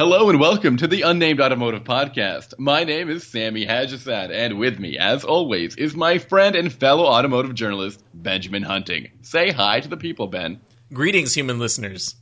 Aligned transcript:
Hello 0.00 0.30
and 0.30 0.40
welcome 0.40 0.78
to 0.78 0.86
the 0.86 1.02
Unnamed 1.02 1.42
Automotive 1.42 1.84
Podcast. 1.84 2.54
My 2.58 2.84
name 2.84 3.10
is 3.10 3.26
Sammy 3.26 3.66
Haj-Assaad, 3.66 4.30
and 4.30 4.58
with 4.58 4.78
me, 4.78 4.96
as 4.96 5.24
always, 5.24 5.76
is 5.76 5.94
my 5.94 6.16
friend 6.16 6.56
and 6.56 6.72
fellow 6.72 7.04
automotive 7.04 7.54
journalist, 7.54 8.02
Benjamin 8.14 8.62
Hunting. 8.62 9.10
Say 9.20 9.50
hi 9.50 9.80
to 9.80 9.88
the 9.88 9.98
people, 9.98 10.26
Ben. 10.26 10.62
Greetings, 10.90 11.34
human 11.34 11.58
listeners. 11.58 12.16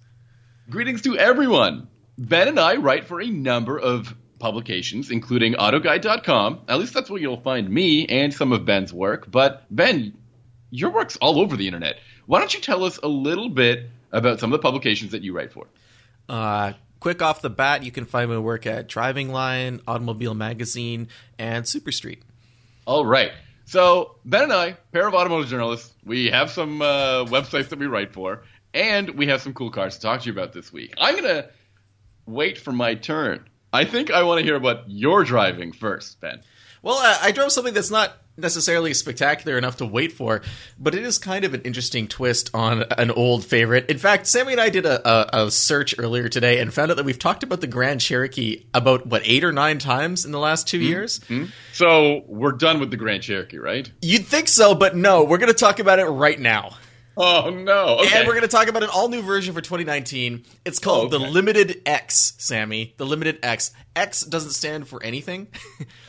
Greetings 0.69 1.03
to 1.03 1.17
everyone. 1.17 1.87
Ben 2.19 2.49
and 2.49 2.59
I 2.59 2.75
write 2.79 3.07
for 3.07 3.23
a 3.23 3.31
number 3.31 3.79
of 3.79 4.13
publications, 4.41 5.13
including 5.13 5.55
AutoGuide.com. 5.55 6.63
At 6.67 6.81
least 6.81 6.95
that's 6.95 7.09
where 7.09 7.21
you'll 7.21 7.43
find 7.43 7.71
me 7.71 8.07
and 8.07 8.35
some 8.35 8.51
of 8.51 8.65
Ben's 8.65 8.93
work. 8.93 9.31
But, 9.31 9.65
Ben, 9.71 10.19
your 10.71 10.91
work's 10.91 11.17
all 11.19 11.39
over 11.39 11.57
the 11.57 11.69
internet. 11.69 12.01
Why 12.27 12.41
don't 12.41 12.53
you 12.53 12.61
tell 12.61 12.83
us 12.83 12.99
a 13.01 13.09
little 13.09 13.51
bit 13.51 13.89
about 14.11 14.41
some 14.41 14.53
of 14.53 14.59
the 14.59 14.65
publications 14.65 15.13
that 15.13 15.23
you 15.23 15.33
write 15.33 15.53
for? 15.53 15.69
Uh, 16.29 16.73
quick 17.01 17.23
off 17.23 17.43
the 17.43 17.51
bat, 17.51 17.83
you 17.83 17.91
can 17.91 18.05
find 18.05 18.31
my 18.31 18.39
work 18.39 18.67
at 18.67 18.89
Driving 18.89 19.31
Line, 19.33 19.81
Automobile 19.87 20.35
Magazine, 20.35 21.09
and 21.39 21.67
Super 21.67 21.93
Street. 21.93 22.23
All 22.87 23.05
right. 23.05 23.33
So 23.67 24.17
Ben 24.25 24.45
and 24.45 24.53
I, 24.53 24.73
pair 24.93 25.07
of 25.07 25.15
automotive 25.15 25.49
journalists, 25.49 25.93
we 26.05 26.31
have 26.31 26.51
some 26.51 26.81
uh, 26.81 27.25
websites 27.27 27.69
that 27.69 27.79
we 27.79 27.87
write 27.87 28.15
for, 28.15 28.45
and 28.73 29.11
we 29.11 29.27
have 29.27 29.43
some 29.43 29.53
cool 29.53 29.71
cars 29.71 29.97
to 29.97 30.01
talk 30.01 30.23
to 30.23 30.27
you 30.27 30.33
about 30.33 30.53
this 30.53 30.73
week. 30.73 30.95
I'm 30.99 31.17
gonna 31.17 31.49
wait 32.27 32.59
for 32.59 32.73
my 32.73 32.95
turn. 32.95 33.47
I 33.73 33.85
think 33.85 34.11
I 34.11 34.23
want 34.23 34.39
to 34.39 34.45
hear 34.45 34.57
about 34.57 34.89
you're 34.89 35.25
driving 35.25 35.73
first, 35.73 36.21
Ben. 36.21 36.41
Well, 36.83 36.97
uh, 36.97 37.19
I 37.21 37.33
drove 37.33 37.53
something 37.53 37.75
that's 37.75 37.91
not 37.91 38.17
necessarily 38.39 38.95
spectacular 38.95 39.59
enough 39.59 39.77
to 39.79 39.87
wait 39.87 40.13
for, 40.13 40.43
but 40.79 40.95
it 40.95 41.03
is 41.03 41.19
kind 41.19 41.45
of 41.45 41.55
an 41.55 41.63
interesting 41.63 42.09
twist 42.09 42.51
on 42.55 42.85
an 42.97 43.11
old 43.11 43.45
favorite. 43.45 43.91
In 43.91 43.99
fact, 43.99 44.27
Sammy 44.27 44.53
and 44.53 44.61
I 44.61 44.71
did 44.71 44.87
a, 44.87 45.09
a, 45.09 45.47
a, 45.47 45.51
search 45.51 45.95
earlier 45.99 46.29
today 46.29 46.61
and 46.61 46.73
found 46.73 46.91
out 46.91 46.97
that 46.97 47.05
we've 47.05 47.19
talked 47.19 47.43
about 47.43 47.61
the 47.61 47.67
Grand 47.67 48.01
Cherokee 48.01 48.65
about 48.73 49.07
what 49.07 49.23
eight 49.25 49.45
or 49.45 49.53
nine 49.53 49.79
times 49.79 50.25
in 50.25 50.33
the 50.33 50.39
last 50.39 50.69
2 50.69 50.79
mm-hmm. 50.79 50.87
years. 50.87 51.19
Mm-hmm. 51.21 51.47
So 51.73 52.23
we're 52.27 52.53
done 52.53 52.81
with 52.81 52.91
the 52.91 52.97
Grand 52.97 53.23
Cherokee, 53.23 53.59
right? 53.59 53.91
You'd 54.01 54.27
think 54.27 54.49
so, 54.49 54.75
but 54.75 54.97
no. 54.97 55.25
We're 55.25 55.39
going 55.39 55.53
to 55.53 55.59
talk 55.59 55.79
about 55.79 55.99
it 55.99 56.07
right 56.07 56.39
now. 56.39 56.77
Oh 57.21 57.51
no! 57.51 57.99
Okay. 57.99 58.17
And 58.17 58.29
we're 58.29 58.35
going 58.35 58.43
to 58.43 58.49
talk 58.49 58.69
about 58.69 58.85
an 58.85 58.91
all 58.91 59.09
new 59.09 59.23
version 59.23 59.53
for 59.53 59.61
2019. 59.61 60.45
It's 60.65 60.79
called 60.79 61.13
oh, 61.13 61.17
okay. 61.17 61.25
the 61.25 61.31
Limited 61.31 61.83
X, 61.85 62.35
Sammy. 62.39 62.95
The 62.97 63.07
Limited 63.07 63.41
X. 63.43 63.73
X 63.97 64.21
doesn't 64.23 64.53
stand 64.53 64.87
for 64.87 65.03
anything. 65.03 65.49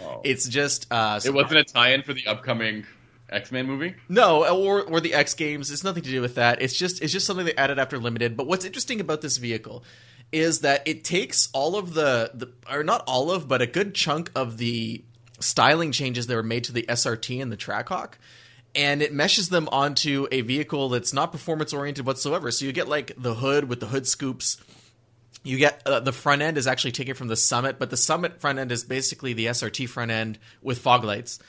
Oh. 0.02 0.22
it's 0.24 0.48
just. 0.48 0.88
Uh, 0.92 1.20
it 1.24 1.34
wasn't 1.34 1.60
a 1.60 1.64
tie-in 1.64 2.04
for 2.04 2.14
the 2.14 2.26
upcoming 2.28 2.86
X 3.30 3.52
Men 3.52 3.66
movie. 3.66 3.96
No, 4.08 4.46
or 4.46 4.84
or 4.84 5.00
the 5.00 5.14
X 5.14 5.34
Games. 5.34 5.72
It's 5.72 5.84
nothing 5.84 6.04
to 6.04 6.10
do 6.10 6.22
with 6.22 6.36
that. 6.36 6.62
It's 6.62 6.76
just 6.76 7.02
it's 7.02 7.12
just 7.12 7.26
something 7.26 7.46
they 7.46 7.56
added 7.56 7.80
after 7.80 7.98
Limited. 7.98 8.38
But 8.38 8.48
what's 8.48 8.66
interesting 8.66 9.00
about 9.02 9.22
this 9.22 9.38
vehicle 9.38 9.84
is 10.32 10.62
that 10.62 10.88
it 10.88 11.04
takes 11.04 11.50
all 11.54 11.76
of 11.76 11.94
the, 11.94 12.32
the 12.34 12.52
or 12.70 12.84
not 12.84 13.04
all 13.08 13.32
of, 13.32 13.48
but 13.48 13.62
a 13.62 13.68
good 13.68 13.96
chunk 13.96 14.32
of 14.36 14.58
the 14.58 15.04
styling 15.40 15.92
changes 15.92 16.28
that 16.28 16.36
were 16.36 16.44
made 16.44 16.64
to 16.66 16.72
the 16.72 16.84
SRT 16.84 17.42
and 17.42 17.52
the 17.52 17.58
Trackhawk 17.58 18.18
and 18.75 19.02
it 19.02 19.14
meshes 19.14 19.50
them 19.50 19.67
onto 19.72 20.28
a 20.31 20.42
vehicle 20.42 20.89
that's 20.89 21.14
not 21.14 21.31
performance 21.31 21.73
oriented 21.73 22.06
whatsoever. 22.06 22.52
So 22.52 22.66
you 22.66 22.72
get 22.72 22.88
like 22.88 23.14
the 23.17 23.36
hood 23.36 23.66
with 23.66 23.80
the 23.80 23.88
hood 23.88 24.08
scoops. 24.08 24.58
You 25.44 25.58
get 25.58 25.81
uh, 25.86 26.02
the 26.02 26.11
front 26.11 26.42
end 26.42 26.58
is 26.58 26.67
actually 26.67 26.92
taken 26.92 27.16
from 27.16 27.28
the 27.28 27.36
Summit, 27.36 27.80
but 27.80 27.89
the 27.89 27.98
Summit 27.98 28.42
front 28.42 28.59
end 28.59 28.72
is 28.72 28.84
basically 28.84 29.34
the 29.34 29.48
SRT 29.48 29.89
front 29.89 30.11
end 30.11 30.38
with 30.61 30.80
fog 30.80 31.03
lights. 31.03 31.39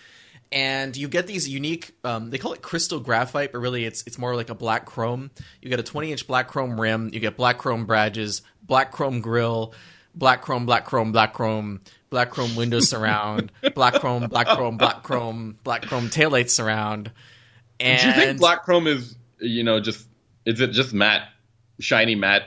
And 0.52 0.96
you 0.96 1.06
get 1.06 1.27
these 1.28 1.48
unique, 1.48 1.92
um, 2.02 2.30
they 2.30 2.38
call 2.38 2.52
it 2.52 2.62
crystal 2.62 2.98
graphite, 2.98 3.52
but 3.52 3.58
really 3.58 3.84
it's 3.84 4.02
it's 4.06 4.18
more 4.18 4.34
like 4.34 4.50
a 4.50 4.55
black 4.55 4.84
chrome. 4.84 5.30
You 5.60 5.70
get 5.70 5.78
a 5.78 5.84
20 5.84 6.12
inch 6.12 6.27
black 6.27 6.48
chrome 6.48 6.80
rim, 6.80 7.10
you 7.12 7.20
get 7.20 7.36
black 7.36 7.58
chrome 7.58 7.86
badges, 7.86 8.42
black 8.62 8.90
chrome 8.90 9.20
grill, 9.20 9.74
black 10.14 10.42
chrome, 10.42 10.66
black 10.66 10.86
chrome, 10.86 11.12
black 11.12 11.34
chrome, 11.34 11.80
black 12.11 12.30
chrome 12.30 12.56
windows 12.56 12.89
surround, 12.89 13.53
black 13.75 13.94
chrome, 13.94 14.27
black 14.27 14.48
chrome, 14.48 14.77
black 14.77 15.03
chrome, 15.03 15.56
black 15.62 15.83
chrome 15.83 16.08
taillights 16.08 16.50
surround. 16.50 17.11
And 17.78 18.01
do 18.01 18.07
you 18.08 18.12
think 18.12 18.39
black 18.39 18.64
chrome 18.64 18.86
is 18.86 19.17
you 19.39 19.64
know 19.64 19.80
just 19.80 20.07
is 20.45 20.61
it 20.61 20.73
just 20.73 20.92
matte, 20.92 21.29
shiny 21.79 22.14
matte 22.14 22.42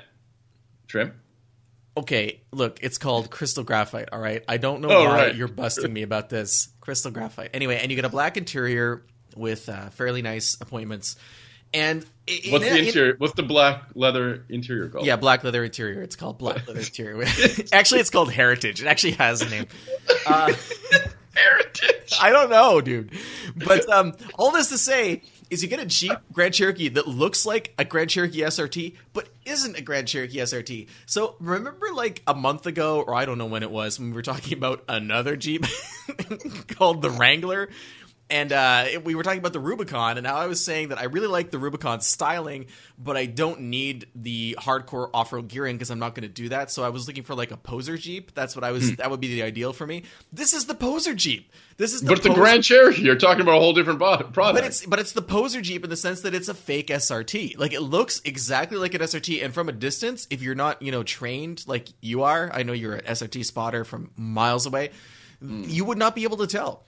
trim? 0.87 1.13
Okay, 1.95 2.41
look, 2.51 2.79
it's 2.81 2.97
called 2.97 3.29
crystal 3.29 3.63
graphite. 3.63 4.09
All 4.11 4.19
right, 4.19 4.43
I 4.47 4.57
don't 4.57 4.81
know 4.81 4.89
oh, 4.89 5.05
why 5.05 5.15
right. 5.15 5.35
you're 5.35 5.47
busting 5.47 5.93
me 5.93 6.01
about 6.01 6.29
this 6.29 6.69
crystal 6.81 7.11
graphite. 7.11 7.51
Anyway, 7.53 7.77
and 7.77 7.91
you 7.91 7.95
get 7.95 8.05
a 8.05 8.09
black 8.09 8.35
interior 8.35 9.03
with 9.35 9.69
uh, 9.69 9.89
fairly 9.89 10.21
nice 10.21 10.57
appointments. 10.59 11.15
And 11.73 12.05
in, 12.27 12.51
what's 12.51 12.69
the 12.69 12.87
interior? 12.87 13.11
In, 13.11 13.17
what's 13.17 13.33
the 13.33 13.43
black 13.43 13.83
leather 13.95 14.45
interior 14.49 14.89
called? 14.89 15.05
Yeah, 15.05 15.15
black 15.15 15.43
leather 15.43 15.63
interior. 15.63 16.01
It's 16.01 16.15
called 16.15 16.37
black 16.37 16.67
leather 16.67 16.79
interior. 16.81 17.25
actually, 17.73 18.01
it's 18.01 18.09
called 18.09 18.31
Heritage. 18.31 18.81
It 18.81 18.87
actually 18.87 19.13
has 19.13 19.41
a 19.41 19.49
name. 19.49 19.67
Uh, 20.25 20.53
Heritage. 21.35 22.13
I 22.21 22.29
don't 22.29 22.49
know, 22.49 22.79
dude. 22.79 23.11
But 23.55 23.89
um, 23.89 24.13
all 24.35 24.51
this 24.51 24.69
to 24.69 24.77
say 24.77 25.23
is, 25.49 25.63
you 25.63 25.69
get 25.69 25.79
a 25.79 25.85
Jeep 25.85 26.13
Grand 26.31 26.53
Cherokee 26.53 26.89
that 26.89 27.07
looks 27.07 27.45
like 27.45 27.73
a 27.77 27.83
Grand 27.83 28.09
Cherokee 28.09 28.41
SRT, 28.41 28.95
but 29.13 29.27
isn't 29.45 29.77
a 29.77 29.81
Grand 29.81 30.07
Cherokee 30.07 30.37
SRT. 30.37 30.87
So 31.05 31.35
remember, 31.39 31.87
like 31.93 32.21
a 32.27 32.33
month 32.35 32.67
ago, 32.67 33.01
or 33.01 33.15
I 33.15 33.25
don't 33.25 33.37
know 33.37 33.47
when 33.47 33.63
it 33.63 33.71
was, 33.71 33.99
when 33.99 34.09
we 34.09 34.15
were 34.15 34.21
talking 34.21 34.57
about 34.57 34.83
another 34.87 35.35
Jeep 35.35 35.65
called 36.69 37.01
the 37.01 37.09
Wrangler, 37.09 37.69
and 38.29 38.51
uh, 38.51 38.85
we 39.03 39.15
were 39.15 39.23
talking 39.23 39.39
about 39.39 39.53
the 39.53 39.59
Rubicon, 39.59 40.17
and 40.17 40.23
now 40.23 40.35
I 40.35 40.47
was 40.47 40.63
saying 40.63 40.89
that 40.89 40.97
I 40.97 41.03
really 41.03 41.27
like 41.27 41.51
the 41.51 41.59
Rubicon 41.59 42.01
styling, 42.01 42.67
but 42.97 43.17
I 43.17 43.25
don't 43.25 43.61
need 43.61 44.07
the 44.15 44.57
hardcore 44.59 45.09
off-road 45.13 45.49
gearing 45.49 45.75
because 45.75 45.91
I'm 45.91 45.99
not 45.99 46.15
going 46.15 46.23
to 46.23 46.33
do 46.33 46.49
that. 46.49 46.71
So 46.71 46.83
I 46.83 46.89
was 46.89 47.05
looking 47.05 47.23
for 47.23 47.35
like 47.35 47.51
a 47.51 47.57
poser 47.57 47.97
Jeep. 47.97 48.33
That's 48.33 48.55
what 48.55 48.63
I 48.63 48.71
was. 48.71 48.89
Hmm. 48.89 48.95
That 48.95 49.11
would 49.11 49.19
be 49.19 49.27
the 49.27 49.43
ideal 49.43 49.73
for 49.73 49.85
me. 49.85 50.03
This 50.31 50.53
is 50.53 50.65
the 50.65 50.73
poser 50.73 51.13
Jeep. 51.13 51.51
This 51.77 51.93
is 51.93 52.01
the 52.01 52.07
but 52.07 52.23
the 52.23 52.33
Grand 52.33 52.63
Cherokee. 52.63 53.01
You're 53.01 53.15
talking 53.15 53.41
about 53.41 53.57
a 53.57 53.59
whole 53.59 53.73
different 53.73 53.99
product. 53.99 54.33
But 54.33 54.63
it's 54.63 54.85
but 54.85 54.99
it's 54.99 55.11
the 55.11 55.21
poser 55.21 55.61
Jeep 55.61 55.83
in 55.83 55.89
the 55.89 55.97
sense 55.97 56.21
that 56.21 56.33
it's 56.33 56.47
a 56.47 56.53
fake 56.53 56.87
SRT. 56.87 57.57
Like 57.57 57.73
it 57.73 57.81
looks 57.81 58.21
exactly 58.25 58.77
like 58.77 58.93
an 58.93 59.01
SRT, 59.01 59.43
and 59.43 59.53
from 59.53 59.69
a 59.69 59.73
distance, 59.73 60.27
if 60.29 60.41
you're 60.41 60.55
not 60.55 60.81
you 60.81 60.91
know 60.91 61.03
trained 61.03 61.63
like 61.67 61.89
you 62.01 62.23
are, 62.23 62.49
I 62.53 62.63
know 62.63 62.73
you're 62.73 62.95
an 62.95 63.05
SRT 63.05 63.45
spotter 63.45 63.83
from 63.83 64.11
miles 64.15 64.65
away. 64.65 64.91
Mm. 65.43 65.69
You 65.69 65.85
would 65.85 65.97
not 65.97 66.15
be 66.15 66.23
able 66.23 66.37
to 66.37 66.47
tell. 66.47 66.85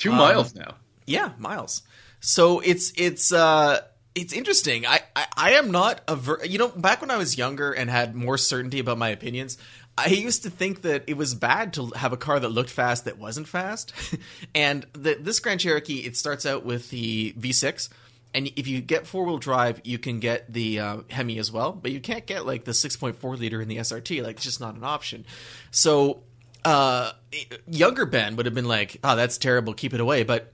Two 0.00 0.12
um, 0.12 0.18
miles 0.18 0.54
now. 0.54 0.74
Yeah, 1.06 1.32
miles. 1.38 1.82
So 2.20 2.60
it's 2.60 2.92
it's 2.96 3.32
uh 3.32 3.80
it's 4.14 4.32
interesting. 4.32 4.86
I, 4.86 5.00
I, 5.14 5.26
I 5.36 5.50
am 5.52 5.70
not 5.70 6.00
a 6.08 6.16
ver- 6.16 6.44
you 6.44 6.58
know 6.58 6.68
back 6.68 7.00
when 7.00 7.10
I 7.10 7.16
was 7.16 7.38
younger 7.38 7.72
and 7.72 7.88
had 7.88 8.14
more 8.14 8.38
certainty 8.38 8.80
about 8.80 8.98
my 8.98 9.10
opinions. 9.10 9.58
I 9.98 10.06
used 10.06 10.44
to 10.44 10.50
think 10.50 10.82
that 10.82 11.04
it 11.06 11.16
was 11.18 11.34
bad 11.34 11.74
to 11.74 11.90
have 11.90 12.14
a 12.14 12.16
car 12.16 12.40
that 12.40 12.48
looked 12.48 12.70
fast 12.70 13.04
that 13.04 13.18
wasn't 13.18 13.46
fast. 13.46 13.92
and 14.54 14.86
the, 14.94 15.18
this 15.20 15.40
Grand 15.40 15.60
Cherokee, 15.60 15.98
it 15.98 16.16
starts 16.16 16.46
out 16.46 16.64
with 16.64 16.88
the 16.88 17.34
V6, 17.34 17.90
and 18.32 18.50
if 18.56 18.66
you 18.66 18.80
get 18.80 19.06
four 19.06 19.26
wheel 19.26 19.36
drive, 19.36 19.80
you 19.84 19.98
can 19.98 20.18
get 20.20 20.50
the 20.50 20.80
uh, 20.80 20.96
Hemi 21.10 21.38
as 21.38 21.52
well, 21.52 21.72
but 21.72 21.90
you 21.90 22.00
can't 22.00 22.24
get 22.24 22.46
like 22.46 22.64
the 22.64 22.72
6.4 22.72 23.38
liter 23.38 23.60
in 23.60 23.68
the 23.68 23.76
SRT. 23.76 24.22
Like 24.22 24.36
it's 24.36 24.44
just 24.44 24.60
not 24.60 24.74
an 24.74 24.84
option. 24.84 25.26
So 25.70 26.22
uh, 26.64 27.12
younger 27.66 28.06
Ben 28.06 28.36
would 28.36 28.46
have 28.46 28.54
been 28.54 28.68
like, 28.68 28.98
"Oh, 29.02 29.16
that's 29.16 29.38
terrible. 29.38 29.74
Keep 29.74 29.94
it 29.94 30.00
away." 30.00 30.24
But 30.24 30.52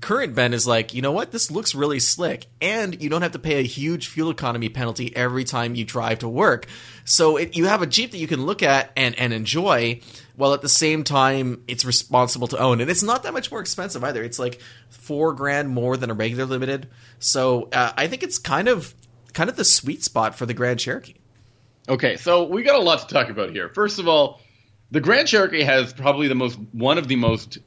current 0.00 0.34
Ben 0.34 0.54
is 0.54 0.66
like, 0.66 0.94
you 0.94 1.02
know 1.02 1.12
what? 1.12 1.32
This 1.32 1.50
looks 1.50 1.74
really 1.74 1.98
slick, 1.98 2.46
and 2.60 3.00
you 3.02 3.08
don't 3.08 3.22
have 3.22 3.32
to 3.32 3.38
pay 3.38 3.58
a 3.58 3.62
huge 3.62 4.06
fuel 4.08 4.30
economy 4.30 4.68
penalty 4.68 5.14
every 5.16 5.44
time 5.44 5.74
you 5.74 5.84
drive 5.84 6.20
to 6.20 6.28
work. 6.28 6.66
So 7.04 7.36
it, 7.36 7.56
you 7.56 7.66
have 7.66 7.82
a 7.82 7.86
Jeep 7.86 8.12
that 8.12 8.18
you 8.18 8.26
can 8.26 8.46
look 8.46 8.62
at 8.62 8.92
and 8.96 9.18
and 9.18 9.32
enjoy, 9.32 10.00
while 10.36 10.54
at 10.54 10.62
the 10.62 10.68
same 10.68 11.02
time 11.04 11.62
it's 11.66 11.84
responsible 11.84 12.46
to 12.48 12.58
own, 12.58 12.80
and 12.80 12.90
it's 12.90 13.02
not 13.02 13.22
that 13.24 13.32
much 13.32 13.50
more 13.50 13.60
expensive 13.60 14.04
either. 14.04 14.22
It's 14.22 14.38
like 14.38 14.60
four 14.88 15.32
grand 15.32 15.68
more 15.68 15.96
than 15.96 16.10
a 16.10 16.14
regular 16.14 16.44
limited. 16.44 16.88
So 17.18 17.68
uh, 17.72 17.92
I 17.96 18.06
think 18.06 18.22
it's 18.22 18.38
kind 18.38 18.68
of 18.68 18.94
kind 19.32 19.50
of 19.50 19.56
the 19.56 19.64
sweet 19.64 20.04
spot 20.04 20.36
for 20.36 20.46
the 20.46 20.54
Grand 20.54 20.80
Cherokee. 20.80 21.14
Okay, 21.88 22.16
so 22.16 22.44
we 22.44 22.62
got 22.62 22.76
a 22.76 22.82
lot 22.82 23.08
to 23.08 23.12
talk 23.12 23.28
about 23.30 23.50
here. 23.50 23.68
First 23.68 23.98
of 23.98 24.06
all. 24.06 24.40
The 24.90 25.00
Grand 25.00 25.28
Cherokee 25.28 25.62
has 25.62 25.92
probably 25.92 26.28
the 26.28 26.34
most 26.34 26.58
one 26.72 26.98
of 26.98 27.08
the 27.08 27.16
most 27.16 27.58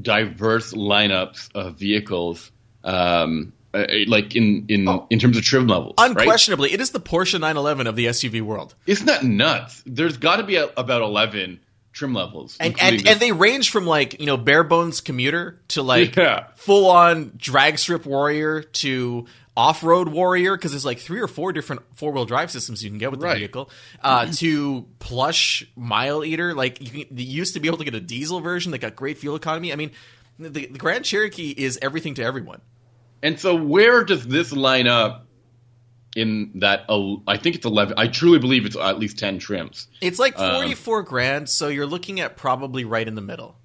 diverse 0.00 0.72
lineups 0.72 1.54
of 1.54 1.78
vehicles. 1.78 2.50
Um, 2.84 3.52
uh, 3.74 3.86
like 4.06 4.34
in 4.34 4.64
in 4.68 4.88
oh. 4.88 5.06
in 5.10 5.18
terms 5.18 5.36
of 5.36 5.42
trim 5.42 5.66
levels. 5.66 5.94
Unquestionably, 5.98 6.68
right? 6.68 6.74
it 6.74 6.80
is 6.80 6.90
the 6.90 7.00
Porsche 7.00 7.34
911 7.34 7.86
of 7.86 7.96
the 7.96 8.06
SUV 8.06 8.40
world. 8.40 8.74
Isn't 8.86 9.06
that 9.06 9.22
nuts? 9.22 9.82
There's 9.84 10.16
got 10.16 10.36
to 10.36 10.44
be 10.44 10.56
a, 10.56 10.70
about 10.76 11.02
11 11.02 11.60
trim 11.92 12.14
levels, 12.14 12.56
and 12.58 12.74
and, 12.80 13.06
and, 13.06 13.20
they 13.20 13.32
range 13.32 13.70
from 13.70 13.86
like 13.86 14.18
you 14.20 14.26
know 14.26 14.36
bare 14.36 14.64
bones 14.64 15.00
commuter 15.00 15.60
to 15.68 15.82
like 15.82 16.16
yeah. 16.16 16.46
full 16.54 16.90
on 16.90 17.32
drag 17.36 17.78
strip 17.78 18.06
warrior 18.06 18.62
to 18.62 19.26
off-road 19.56 20.08
warrior 20.08 20.56
because 20.56 20.72
there's 20.72 20.84
like 20.84 20.98
three 20.98 21.20
or 21.20 21.28
four 21.28 21.52
different 21.52 21.82
four-wheel 21.94 22.26
drive 22.26 22.50
systems 22.50 22.84
you 22.84 22.90
can 22.90 22.98
get 22.98 23.10
with 23.10 23.20
the 23.20 23.26
right. 23.26 23.38
vehicle 23.38 23.70
uh, 24.02 24.26
to 24.26 24.86
plush 24.98 25.66
mile 25.74 26.24
eater 26.24 26.54
like 26.54 26.80
you, 26.80 26.90
can, 27.04 27.16
you, 27.16 27.24
used 27.24 27.54
to 27.54 27.60
be 27.60 27.68
able 27.68 27.78
to 27.78 27.84
get 27.84 27.94
a 27.94 28.00
diesel 28.00 28.40
version 28.40 28.72
that 28.72 28.78
got 28.78 28.94
great 28.94 29.16
fuel 29.16 29.34
economy 29.34 29.72
i 29.72 29.76
mean 29.76 29.90
the, 30.38 30.66
the 30.66 30.78
grand 30.78 31.04
cherokee 31.04 31.54
is 31.56 31.78
everything 31.80 32.14
to 32.14 32.22
everyone 32.22 32.60
and 33.22 33.40
so 33.40 33.54
where 33.54 34.04
does 34.04 34.26
this 34.26 34.52
line 34.52 34.86
up 34.86 35.26
in 36.16 36.50
that 36.56 36.86
I 36.88 37.36
think 37.36 37.56
it's 37.56 37.66
11 37.66 37.94
I 37.98 38.08
truly 38.08 38.38
believe 38.38 38.64
it's 38.64 38.76
at 38.76 38.98
least 38.98 39.18
10 39.18 39.38
trims. 39.38 39.86
It's 40.00 40.18
like 40.18 40.36
Um, 40.38 40.54
44 40.54 41.02
grand, 41.02 41.50
so 41.50 41.68
you're 41.68 41.86
looking 41.86 42.20
at 42.20 42.36
probably 42.36 42.84
right 42.84 43.06
in 43.06 43.14
the 43.14 43.20
middle. 43.20 43.58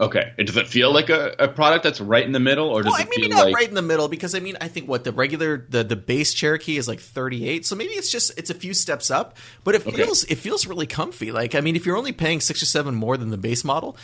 Okay. 0.00 0.32
And 0.38 0.46
does 0.46 0.56
it 0.56 0.66
feel 0.66 0.92
like 0.92 1.10
a, 1.10 1.34
a 1.38 1.48
product 1.48 1.84
that's 1.84 2.00
right 2.00 2.24
in 2.24 2.32
the 2.32 2.40
middle 2.40 2.68
or 2.70 2.82
does 2.82 2.92
Well, 2.92 3.00
it 3.02 3.08
maybe 3.14 3.28
not 3.28 3.44
like 3.44 3.54
right 3.54 3.68
in 3.68 3.74
the 3.74 3.82
middle 3.82 4.08
because 4.08 4.34
I 4.34 4.40
mean 4.40 4.56
I 4.60 4.66
think 4.68 4.88
what 4.88 5.04
the 5.04 5.12
regular 5.12 5.64
the 5.68 5.84
the 5.84 5.96
base 5.96 6.32
Cherokee 6.34 6.76
is 6.78 6.88
like 6.88 6.98
38, 6.98 7.64
so 7.66 7.76
maybe 7.76 7.92
it's 7.92 8.10
just 8.10 8.36
it's 8.38 8.50
a 8.50 8.54
few 8.54 8.74
steps 8.74 9.10
up, 9.10 9.36
but 9.64 9.74
it 9.74 9.86
Okay. 9.86 9.96
feels 10.04 10.24
it 10.24 10.36
feels 10.38 10.66
really 10.66 10.86
comfy. 10.86 11.30
Like 11.30 11.54
I 11.54 11.60
mean, 11.60 11.76
if 11.76 11.86
you're 11.86 11.96
only 11.98 12.12
paying 12.12 12.40
six 12.40 12.62
or 12.62 12.66
seven 12.66 12.94
more 12.94 13.16
than 13.16 13.30
the 13.30 13.38
base 13.38 13.64
model. 13.64 13.96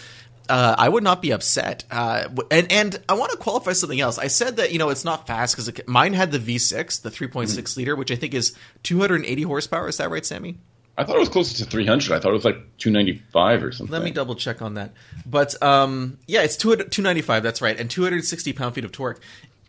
Uh, 0.50 0.74
I 0.78 0.88
would 0.88 1.02
not 1.04 1.20
be 1.20 1.30
upset, 1.32 1.84
uh, 1.90 2.26
and 2.50 2.72
and 2.72 2.98
I 3.06 3.12
want 3.12 3.32
to 3.32 3.36
qualify 3.36 3.74
something 3.74 4.00
else. 4.00 4.16
I 4.16 4.28
said 4.28 4.56
that 4.56 4.72
you 4.72 4.78
know 4.78 4.88
it's 4.88 5.04
not 5.04 5.26
fast 5.26 5.54
because 5.54 5.70
mine 5.86 6.14
had 6.14 6.32
the 6.32 6.38
V6, 6.38 7.02
the 7.02 7.10
3.6 7.10 7.28
Mm-hmm. 7.44 7.78
liter, 7.80 7.94
which 7.94 8.10
I 8.10 8.16
think 8.16 8.32
is 8.32 8.56
280 8.82 9.42
horsepower. 9.42 9.88
Is 9.88 9.98
that 9.98 10.08
right, 10.08 10.24
Sammy? 10.24 10.56
I 10.98 11.04
thought 11.04 11.14
it 11.14 11.20
was 11.20 11.28
closer 11.28 11.56
to 11.58 11.64
300. 11.64 12.12
I 12.12 12.18
thought 12.18 12.30
it 12.30 12.32
was 12.32 12.44
like 12.44 12.56
295 12.78 13.62
or 13.62 13.70
something. 13.72 13.92
Let 13.92 14.02
me 14.02 14.10
double 14.10 14.34
check 14.34 14.60
on 14.60 14.74
that. 14.74 14.92
But 15.24 15.60
um, 15.62 16.18
yeah, 16.26 16.42
it's 16.42 16.56
295. 16.56 17.42
That's 17.42 17.62
right, 17.62 17.78
and 17.78 17.88
260 17.88 18.52
pound 18.52 18.74
feet 18.74 18.84
of 18.84 18.90
torque. 18.90 19.22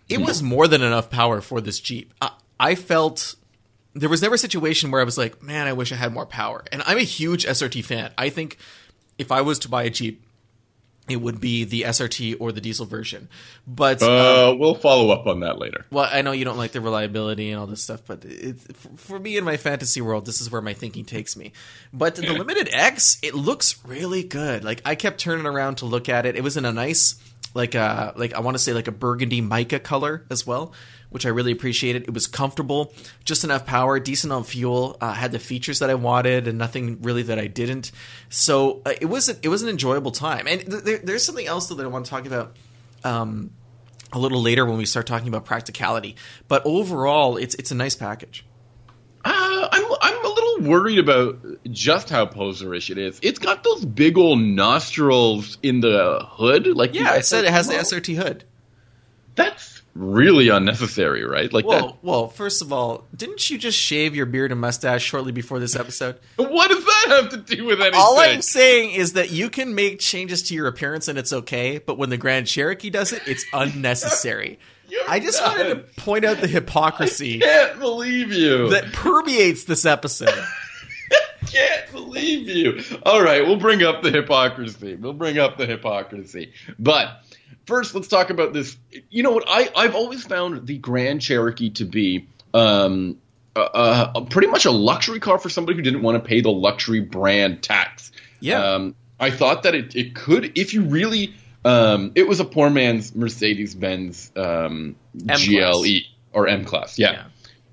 It 0.10 0.20
was 0.20 0.42
more 0.42 0.68
than 0.68 0.82
enough 0.82 1.12
power 1.12 1.40
for 1.40 1.62
this 1.62 1.80
Jeep. 1.80 2.12
I, 2.20 2.32
I 2.60 2.74
felt 2.74 3.36
there 3.94 4.10
was 4.10 4.24
never 4.24 4.36
a 4.36 4.40
situation 4.40 4.90
where 4.90 5.02
I 5.02 5.04
was 5.04 5.20
like, 5.20 5.44
man, 5.44 5.68
I 5.68 5.74
wish 5.74 5.92
I 5.92 5.96
had 5.96 6.12
more 6.12 6.26
power. 6.26 6.64
And 6.72 6.82
I'm 6.88 6.98
a 6.98 7.02
huge 7.02 7.46
SRT 7.46 7.86
fan. 7.86 8.12
I 8.18 8.30
think 8.30 8.58
if 9.20 9.32
I 9.32 9.42
was 9.42 9.60
to 9.60 9.70
buy 9.70 9.84
a 9.84 9.90
Jeep, 9.92 10.24
it 11.10 11.18
would 11.18 11.40
be 11.42 11.64
the 11.64 11.82
SRT 11.84 12.38
or 12.40 12.52
the 12.52 12.62
diesel 12.62 12.86
version. 12.86 13.28
But 13.68 14.02
Uh, 14.02 14.56
we'll 14.58 14.76
follow 14.76 15.12
up 15.12 15.28
on 15.28 15.40
that 15.42 15.60
later. 15.60 15.86
well, 15.92 16.08
I 16.12 16.22
know 16.22 16.32
you 16.32 16.46
don't 16.46 16.58
like 16.58 16.72
the 16.72 16.82
reliability 16.82 17.50
and 17.52 17.60
all 17.60 17.68
this 17.68 17.82
stuff, 17.84 18.02
but 18.08 18.24
it, 18.26 18.58
for- 18.76 18.98
for 18.98 19.20
me 19.20 19.38
in 19.38 19.44
my 19.44 19.58
fantasy 19.58 20.02
world, 20.02 20.26
this 20.26 20.42
is 20.42 20.52
where 20.52 20.62
my 20.62 20.74
thinking 20.74 21.06
takes 21.06 21.36
me. 21.36 21.52
But 21.94 22.16
the 22.16 22.32
Limited 22.34 22.70
X, 22.72 23.18
it 23.22 23.34
looks 23.36 23.78
really 23.86 24.24
good. 24.24 24.64
Like 24.64 24.82
I 24.86 24.96
kept 24.96 25.20
turning 25.20 25.46
around 25.46 25.76
to 25.78 25.86
look 25.86 26.10
at 26.10 26.26
it. 26.26 26.36
It 26.36 26.44
was 26.44 26.58
in 26.58 26.66
a 26.66 26.72
nice, 26.72 27.16
like 27.54 27.74
a 27.76 28.14
like 28.16 28.34
I 28.34 28.40
want 28.42 28.56
to 28.56 28.60
say 28.60 28.74
like 28.74 28.88
a 28.88 28.92
burgundy 28.92 29.42
mica 29.42 29.80
color 29.80 30.26
as 30.30 30.46
well, 30.46 30.74
which 31.10 31.26
I 31.26 31.30
really 31.30 31.52
appreciated. 31.52 32.04
It 32.04 32.14
was 32.14 32.28
comfortable, 32.28 32.94
just 33.26 33.44
enough 33.44 33.66
power, 33.66 34.00
decent 34.00 34.32
on 34.34 34.44
fuel, 34.44 34.98
uh, 35.02 35.14
had 35.14 35.32
the 35.32 35.40
features 35.40 35.80
that 35.80 35.90
I 35.90 35.96
wanted, 35.96 36.48
and 36.48 36.58
nothing 36.58 37.02
really 37.02 37.24
that 37.24 37.40
I 37.40 37.48
didn't. 37.48 37.92
So 38.30 38.82
uh, 38.86 38.94
it 39.02 39.06
was 39.08 39.30
an, 39.30 39.38
it 39.44 39.50
was 39.50 39.62
an 39.64 39.70
enjoyable 39.70 40.12
time. 40.12 40.48
And 40.48 40.62
th- 40.62 40.84
there, 40.84 40.98
there's 41.00 41.24
something 41.24 41.48
else 41.48 41.68
though 41.68 41.76
that 41.76 41.84
I 41.86 41.90
want 41.90 42.06
to 42.06 42.10
talk 42.12 42.26
about. 42.26 42.56
Um, 43.04 43.52
a 44.12 44.18
little 44.18 44.42
later 44.42 44.66
when 44.66 44.78
we 44.78 44.86
start 44.86 45.06
talking 45.06 45.28
about 45.28 45.46
practicality. 45.46 46.16
But 46.48 46.64
overall, 46.66 47.38
it's 47.38 47.54
it's 47.56 47.70
a 47.70 47.76
nice 47.76 47.96
package. 47.96 48.44
Uh, 49.24 49.68
I'm 49.72 49.84
I'm 50.02 50.26
a 50.26 50.28
little 50.30 50.62
worried 50.70 50.98
about 50.98 51.40
just 51.72 52.10
how 52.10 52.26
poserish 52.26 52.90
it 52.90 52.98
is. 52.98 53.20
It's 53.22 53.38
got 53.38 53.64
those 53.64 53.86
big 53.86 54.18
old 54.18 54.40
nostrils 54.40 55.60
in 55.62 55.82
the 55.82 56.26
hood, 56.28 56.66
like 56.68 56.96
Yeah, 56.96 57.12
I 57.12 57.20
said 57.22 57.46
it 57.46 57.52
has 57.52 57.68
the. 57.68 57.76
SRT 57.76 58.16
hood. 58.16 58.46
That's 59.36 59.79
really 59.94 60.50
unnecessary, 60.50 61.24
right? 61.26 61.52
Like 61.52 61.66
Well, 61.66 61.98
well, 62.02 62.28
first 62.28 62.62
of 62.62 62.72
all, 62.72 63.08
didn't 63.16 63.50
you 63.50 63.58
just 63.58 63.78
shave 63.78 64.16
your 64.16 64.26
beard 64.26 64.52
and 64.52 64.60
mustache 64.62 65.04
shortly 65.04 65.32
before 65.32 65.60
this 65.60 65.76
episode? 65.76 66.20
What 66.38 66.70
does 66.70 66.84
that 66.84 67.06
have 67.10 67.30
to 67.30 67.56
do 67.56 67.66
with 67.66 67.80
anything? 67.82 68.00
All 68.00 68.20
I'm 68.20 68.42
saying 68.42 68.92
is 68.92 69.14
that 69.14 69.32
you 69.32 69.50
can 69.50 69.76
make 69.76 70.00
changes 70.00 70.44
to 70.44 70.54
your 70.56 70.68
appearance 70.68 71.08
and 71.08 71.18
it's 71.18 71.32
okay, 71.32 71.78
but 71.78 71.98
when 71.98 72.10
the 72.10 72.18
Grand 72.18 72.48
Cherokee 72.48 72.90
does 72.90 73.14
it, 73.14 73.22
it's 73.28 73.46
unnecessary. 73.54 74.60
I 75.08 75.20
just 75.20 75.42
nuts. 75.42 75.58
wanted 75.58 75.70
to 75.70 76.02
point 76.02 76.26
out 76.26 76.38
the 76.42 76.48
hypocrisy 76.48 77.38
I 77.44 77.46
Can't 77.46 77.80
believe 77.80 78.32
you. 78.32 78.70
that 78.70 78.92
permeates 78.92 79.66
this 79.66 79.86
episode. 79.86 80.34
can't 81.48 81.92
believe 81.92 82.48
you. 82.50 82.82
All 83.04 83.22
right, 83.22 83.46
we'll 83.46 83.58
bring 83.60 83.84
up 83.84 84.02
the 84.02 84.12
hypocrisy. 84.12 84.96
We'll 84.96 85.14
bring 85.14 85.38
up 85.38 85.58
the 85.58 85.66
hypocrisy. 85.66 86.54
But 86.78 87.24
first, 87.66 87.96
let's 87.96 88.08
talk 88.08 88.30
about 88.30 88.54
this. 88.54 88.78
You 89.10 89.24
know 89.24 89.32
what? 89.32 89.46
I 89.48 89.70
I've 89.76 89.96
always 89.96 90.26
found 90.26 90.68
the 90.68 90.78
Grand 90.78 91.22
Cherokee 91.22 91.72
to 91.72 91.86
be 91.86 92.28
um 92.54 93.18
uh, 93.56 94.12
uh, 94.16 94.22
pretty 94.22 94.48
much 94.48 94.66
a 94.66 94.72
luxury 94.72 95.20
car 95.20 95.38
for 95.38 95.50
somebody 95.50 95.76
who 95.76 95.82
didn't 95.82 96.02
want 96.02 96.22
to 96.22 96.28
pay 96.28 96.42
the 96.42 96.52
luxury 96.52 97.02
brand 97.02 97.62
tax. 97.62 98.12
Yeah. 98.40 98.64
Um, 98.64 98.96
I 99.20 99.32
thought 99.32 99.64
that 99.64 99.76
it, 99.76 99.96
it 99.96 100.16
could, 100.16 100.58
if 100.58 100.74
you 100.74 100.84
really, 100.84 101.34
um, 101.66 102.14
it 102.16 102.28
was 102.28 102.40
a 102.40 102.46
poor 102.46 102.70
man's 102.70 103.14
Mercedes 103.14 103.76
Benz 103.76 104.32
um. 104.36 104.96
GLE 105.16 105.86
or 106.32 106.48
M 106.48 106.64
Class. 106.66 106.98
Yeah. 106.98 107.12
Yeah. 107.12 107.24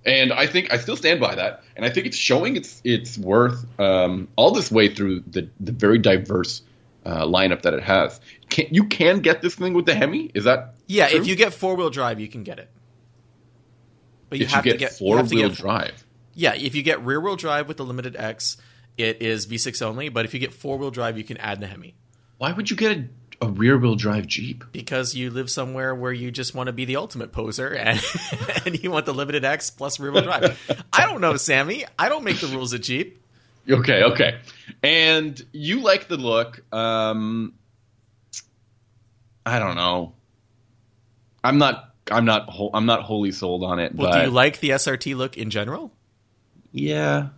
And 0.04 0.32
I 0.32 0.46
think 0.46 0.72
I 0.72 0.78
still 0.78 0.96
stand 0.96 1.20
by 1.20 1.34
that, 1.34 1.64
and 1.74 1.84
I 1.84 1.90
think 1.90 2.06
it's 2.06 2.16
showing 2.16 2.56
its 2.56 2.80
its 2.84 3.18
worth 3.18 3.66
um, 3.80 4.28
all 4.36 4.52
this 4.52 4.70
way 4.70 4.94
through 4.94 5.24
the 5.26 5.48
the 5.58 5.72
very 5.72 5.98
diverse 5.98 6.62
uh, 7.06 7.24
lineup 7.26 7.62
that 7.62 7.72
it 7.74 7.82
has. 7.82 8.20
Can, 8.50 8.66
you 8.70 8.84
can 8.84 9.20
get 9.20 9.40
this 9.42 9.54
thing 9.54 9.72
with 9.74 9.86
the 9.86 9.94
Hemi. 9.94 10.30
Is 10.34 10.44
that 10.44 10.74
Yeah, 10.86 11.08
true? 11.08 11.20
if 11.20 11.26
you 11.26 11.36
get 11.36 11.54
four 11.54 11.74
wheel 11.76 11.90
drive, 11.90 12.20
you 12.20 12.28
can 12.28 12.42
get 12.42 12.58
it. 12.58 12.70
But 14.28 14.38
you 14.38 14.44
if 14.44 14.50
you 14.50 14.54
have 14.56 14.64
get, 14.64 14.72
to 14.72 14.78
get 14.78 14.90
you 14.92 14.96
four 14.98 15.16
have 15.18 15.28
to 15.28 15.34
wheel 15.34 15.48
drive? 15.50 16.04
Yeah, 16.34 16.54
if 16.54 16.74
you 16.74 16.82
get 16.82 17.04
rear 17.04 17.20
wheel 17.20 17.36
drive 17.36 17.68
with 17.68 17.76
the 17.76 17.84
Limited 17.84 18.16
X, 18.16 18.56
it 18.98 19.22
is 19.22 19.46
V6 19.46 19.80
only. 19.82 20.08
But 20.08 20.24
if 20.24 20.34
you 20.34 20.40
get 20.40 20.52
four 20.52 20.76
wheel 20.76 20.90
drive, 20.90 21.16
you 21.16 21.24
can 21.24 21.36
add 21.38 21.60
the 21.60 21.66
Hemi 21.66 21.94
Why 22.38 22.52
would 22.52 22.70
you 22.70 22.76
get 22.76 22.98
a, 22.98 23.06
a 23.46 23.48
rear 23.50 23.78
wheel 23.78 23.94
drive 23.94 24.26
Jeep? 24.26 24.64
because 24.72 25.14
you 25.14 25.30
live 25.30 25.48
somewhere 25.50 25.94
where 25.94 26.12
you 26.12 26.30
just 26.30 26.54
want 26.54 26.66
to 26.66 26.72
be 26.72 26.84
the 26.84 26.96
ultimate 26.96 27.30
poser 27.32 27.68
and, 27.74 28.00
and 28.66 28.82
you 28.82 28.90
want 28.90 29.06
the 29.06 29.14
Limited 29.14 29.44
X 29.44 29.70
plus 29.70 30.00
rear 30.00 30.10
wheel 30.12 30.22
drive. 30.22 30.60
I 30.92 31.06
don't 31.06 31.20
know, 31.20 31.36
Sammy. 31.36 31.84
I 31.98 32.08
don't 32.08 32.24
make 32.24 32.40
the 32.40 32.48
rules 32.48 32.74
at 32.74 32.82
Jeep. 32.82 33.22
Okay, 33.70 34.02
okay. 34.02 34.38
And 34.82 35.40
you 35.52 35.80
like 35.80 36.08
the 36.08 36.16
look. 36.16 36.62
Um, 36.74 37.54
I 39.44 39.58
don't 39.58 39.76
know. 39.76 40.14
I'm 41.44 41.58
not. 41.58 41.94
I'm 42.10 42.24
not. 42.24 42.48
Whole, 42.48 42.70
I'm 42.74 42.86
not 42.86 43.02
wholly 43.02 43.32
sold 43.32 43.62
on 43.64 43.78
it. 43.78 43.94
Well, 43.94 44.10
but 44.10 44.18
do 44.18 44.24
you 44.24 44.30
like 44.30 44.60
the 44.60 44.70
SRT 44.70 45.16
look 45.16 45.36
in 45.36 45.50
general? 45.50 45.92
yeah. 46.72 47.28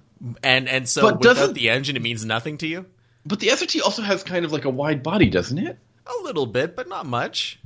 And 0.42 0.68
and 0.68 0.88
so 0.88 1.02
But 1.02 1.20
without 1.20 1.34
doesn't- 1.36 1.54
the 1.54 1.68
engine, 1.70 1.94
it 1.94 2.02
means 2.02 2.24
nothing 2.24 2.58
to 2.58 2.66
you. 2.66 2.86
But 3.24 3.38
the 3.38 3.48
SRT 3.48 3.82
also 3.82 4.02
has 4.02 4.24
kind 4.24 4.44
of 4.44 4.50
like 4.52 4.64
a 4.64 4.70
wide 4.70 5.02
body, 5.04 5.30
doesn't 5.30 5.58
it? 5.58 5.78
A 6.06 6.22
little 6.24 6.46
bit, 6.46 6.74
but 6.74 6.88
not 6.88 7.06
much. 7.06 7.60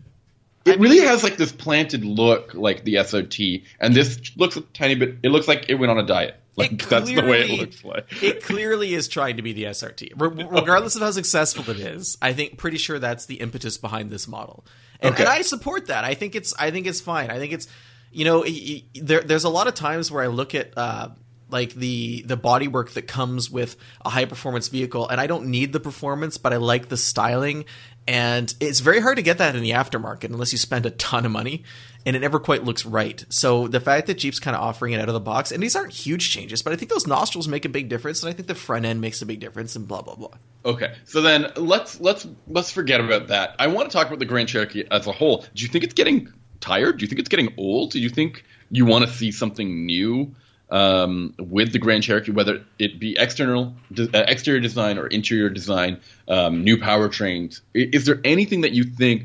It 0.67 0.79
really 0.79 0.99
has 0.99 1.23
like 1.25 1.39
this 1.39 1.51
planted 1.51 2.05
look, 2.05 2.53
like 2.53 2.85
the 2.85 2.97
SRT, 2.97 3.65
and 3.81 3.95
this 3.95 4.33
looks 4.37 4.57
a 4.57 4.61
tiny 4.61 4.97
bit. 4.97 5.17
It 5.23 5.31
looks 5.31 5.49
like 5.49 5.71
it 5.71 5.77
went 5.77 5.91
on 5.91 5.99
a 5.99 6.03
diet. 6.05 6.35
Like 6.57 6.73
It 6.73 6.89
that's 6.91 7.09
the 7.09 7.17
way 7.23 7.41
it 7.41 7.47
clearly- 7.47 7.57
looks 7.59 7.85
like. 7.85 8.23
it 8.23 8.43
clearly 8.43 8.93
is 8.95 9.09
trying 9.09 9.37
to 9.39 9.43
be 9.43 9.53
the 9.55 9.65
SRT, 9.65 10.13
Re- 10.17 10.45
regardless 10.51 10.97
of 10.97 11.03
how 11.03 11.11
successful 11.11 11.69
it 11.71 11.81
is. 11.81 12.19
I 12.21 12.35
think 12.35 12.59
pretty 12.59 12.77
sure 12.77 12.99
that's 12.99 13.25
the 13.27 13.37
impetus 13.37 13.79
behind 13.79 14.11
this 14.11 14.29
model, 14.29 14.65
and, 15.01 15.15
Okay. 15.15 15.23
and 15.23 15.33
I 15.33 15.41
support 15.43 15.87
that. 15.87 16.05
I 16.05 16.13
think 16.15 16.35
it's 16.35 16.53
I 16.59 16.71
think 16.71 16.87
it's 16.87 17.01
fine. 17.01 17.31
I 17.31 17.39
think 17.39 17.53
it's 17.55 17.69
you 18.13 18.27
know 18.27 18.41
y- 18.41 18.83
y- 18.95 19.01
there 19.03 19.23
there's 19.23 19.45
a 19.45 19.49
lot 19.49 19.67
of 19.67 19.75
times 19.75 20.11
where 20.11 20.23
I 20.23 20.27
look 20.29 20.55
at. 20.55 20.77
Uh, 20.77 21.09
like 21.49 21.75
the 21.75 22.23
the 22.27 22.37
bodywork 22.39 22.95
that 22.95 23.03
comes 23.07 23.51
with 23.51 23.77
a 24.07 24.09
high 24.09 24.25
performance 24.25 24.69
vehicle 24.69 25.07
and 25.07 25.21
I 25.21 25.27
don't 25.27 25.49
need 25.49 25.75
the 25.75 25.81
performance 25.81 26.39
but 26.39 26.55
I 26.55 26.57
like 26.57 26.89
the 26.89 26.97
styling 26.97 27.67
and 28.07 28.55
it's 28.61 28.81
very 28.81 29.01
hard 29.01 29.17
to 29.17 29.23
get 29.23 29.39
that 29.39 29.55
in 29.55 29.63
the 29.63 29.71
aftermarket 29.71 30.25
unless 30.25 30.53
you 30.53 30.59
spend 30.59 30.87
a 30.87 30.91
ton 30.91 31.25
of 31.25 31.33
money 31.33 31.65
and 32.05 32.17
it 32.17 32.19
never 32.19 32.41
quite 32.41 32.65
looks 32.65 32.85
right. 32.85 33.25
So 33.29 33.69
the 33.69 33.79
fact 33.81 34.09
that 34.09 34.19
Jeep's 34.19 34.41
kind 34.41 34.57
of 34.57 34.63
offering 34.63 34.93
it 34.93 35.01
out 35.01 35.09
of 35.09 35.15
the 35.15 35.21
box 35.21 35.53
and 35.53 35.63
these 35.63 35.77
aren't 35.77 35.93
huge 35.93 36.31
changes 36.31 36.63
but 36.63 36.73
I 36.73 36.77
think 36.77 36.91
those 36.91 37.07
nostrils 37.07 37.49
make 37.49 37.65
a 37.65 37.69
big 37.69 37.89
difference 37.89 38.23
and 38.23 38.31
I 38.31 38.33
think 38.33 38.49
the 38.49 38.55
front 38.55 38.85
end 38.85 39.01
makes 39.01 39.23
a 39.23 39.27
big 39.27 39.41
difference 39.41 39.77
and 39.77 39.87
blah 39.87 40.03
blah 40.03 40.17
blah. 40.17 40.35
Okay, 40.65 40.95
so 41.05 41.21
then 41.21 41.53
let's 41.57 42.01
let's 42.01 42.27
let's 42.49 42.71
forget 42.71 43.01
about 43.01 43.29
that. 43.29 43.57
I 43.59 43.67
want 43.69 43.91
to 43.91 43.97
talk 43.97 44.07
about 44.07 44.19
the 44.19 44.27
Grand 44.27 44.49
Cherokee 44.49 44.85
as 44.91 45.07
a 45.07 45.13
whole. 45.13 45.45
Do 45.55 45.63
you 45.63 45.69
think 45.69 45.85
it's 45.85 45.95
getting 45.95 46.33
tired? 46.61 46.99
Do 46.99 47.05
you 47.05 47.09
think 47.09 47.19
it's 47.19 47.29
getting 47.29 47.53
old? 47.57 47.91
Do 47.91 48.01
you 48.01 48.09
think 48.09 48.45
you 48.71 48.87
want 48.87 49.05
to 49.05 49.11
see 49.13 49.33
something 49.33 49.87
new 49.87 50.35
um, 50.73 51.35
with 51.39 51.73
the 51.73 51.79
Grand 51.79 52.03
Cherokee, 52.03 52.33
whether 52.33 52.65
it 52.79 52.99
be 52.99 53.15
external 53.19 53.75
de- 53.93 54.09
uh, 54.17 54.25
exterior 54.27 54.59
design 54.61 54.99
or 54.99 55.07
interior 55.07 55.51
design, 55.51 56.01
um, 56.27 56.65
new 56.65 56.79
powertrains? 56.79 57.61
Is 57.75 58.07
there 58.07 58.21
anything 58.25 58.63
that 58.63 58.73
you 58.73 58.85
think 58.85 59.25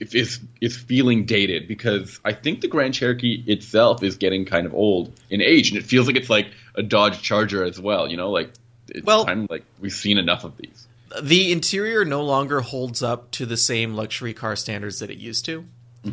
if 0.00 0.14
is 0.14 0.40
is 0.60 0.76
feeling 0.76 1.26
dated? 1.26 1.68
Because 1.68 2.20
I 2.24 2.32
think 2.32 2.60
the 2.60 2.68
Grand 2.68 2.92
Cherokee 2.92 3.42
itself 3.46 4.02
is 4.02 4.16
getting 4.16 4.44
kind 4.44 4.66
of 4.66 4.74
old 4.74 5.12
in 5.30 5.40
age, 5.40 5.70
and 5.70 5.78
it 5.78 5.84
feels 5.86 6.06
like 6.08 6.16
it's 6.16 6.30
like 6.30 6.48
a 6.74 6.82
Dodge 6.82 7.22
Charger 7.22 7.64
as 7.64 7.80
well. 7.80 8.10
You 8.10 8.16
know, 8.16 8.30
like 8.30 8.50
it's 8.88 9.06
Well- 9.06 9.24
time 9.24 9.46
like 9.48 9.64
we've 9.80 9.92
seen 9.92 10.18
enough 10.18 10.44
of 10.44 10.56
these. 10.56 10.88
The 11.22 11.50
interior 11.50 12.04
no 12.04 12.22
longer 12.22 12.60
holds 12.60 13.02
up 13.02 13.32
to 13.32 13.46
the 13.46 13.56
same 13.56 13.94
luxury 13.94 14.32
car 14.32 14.54
standards 14.54 15.00
that 15.00 15.10
it 15.10 15.18
used 15.18 15.44
to. 15.46 15.64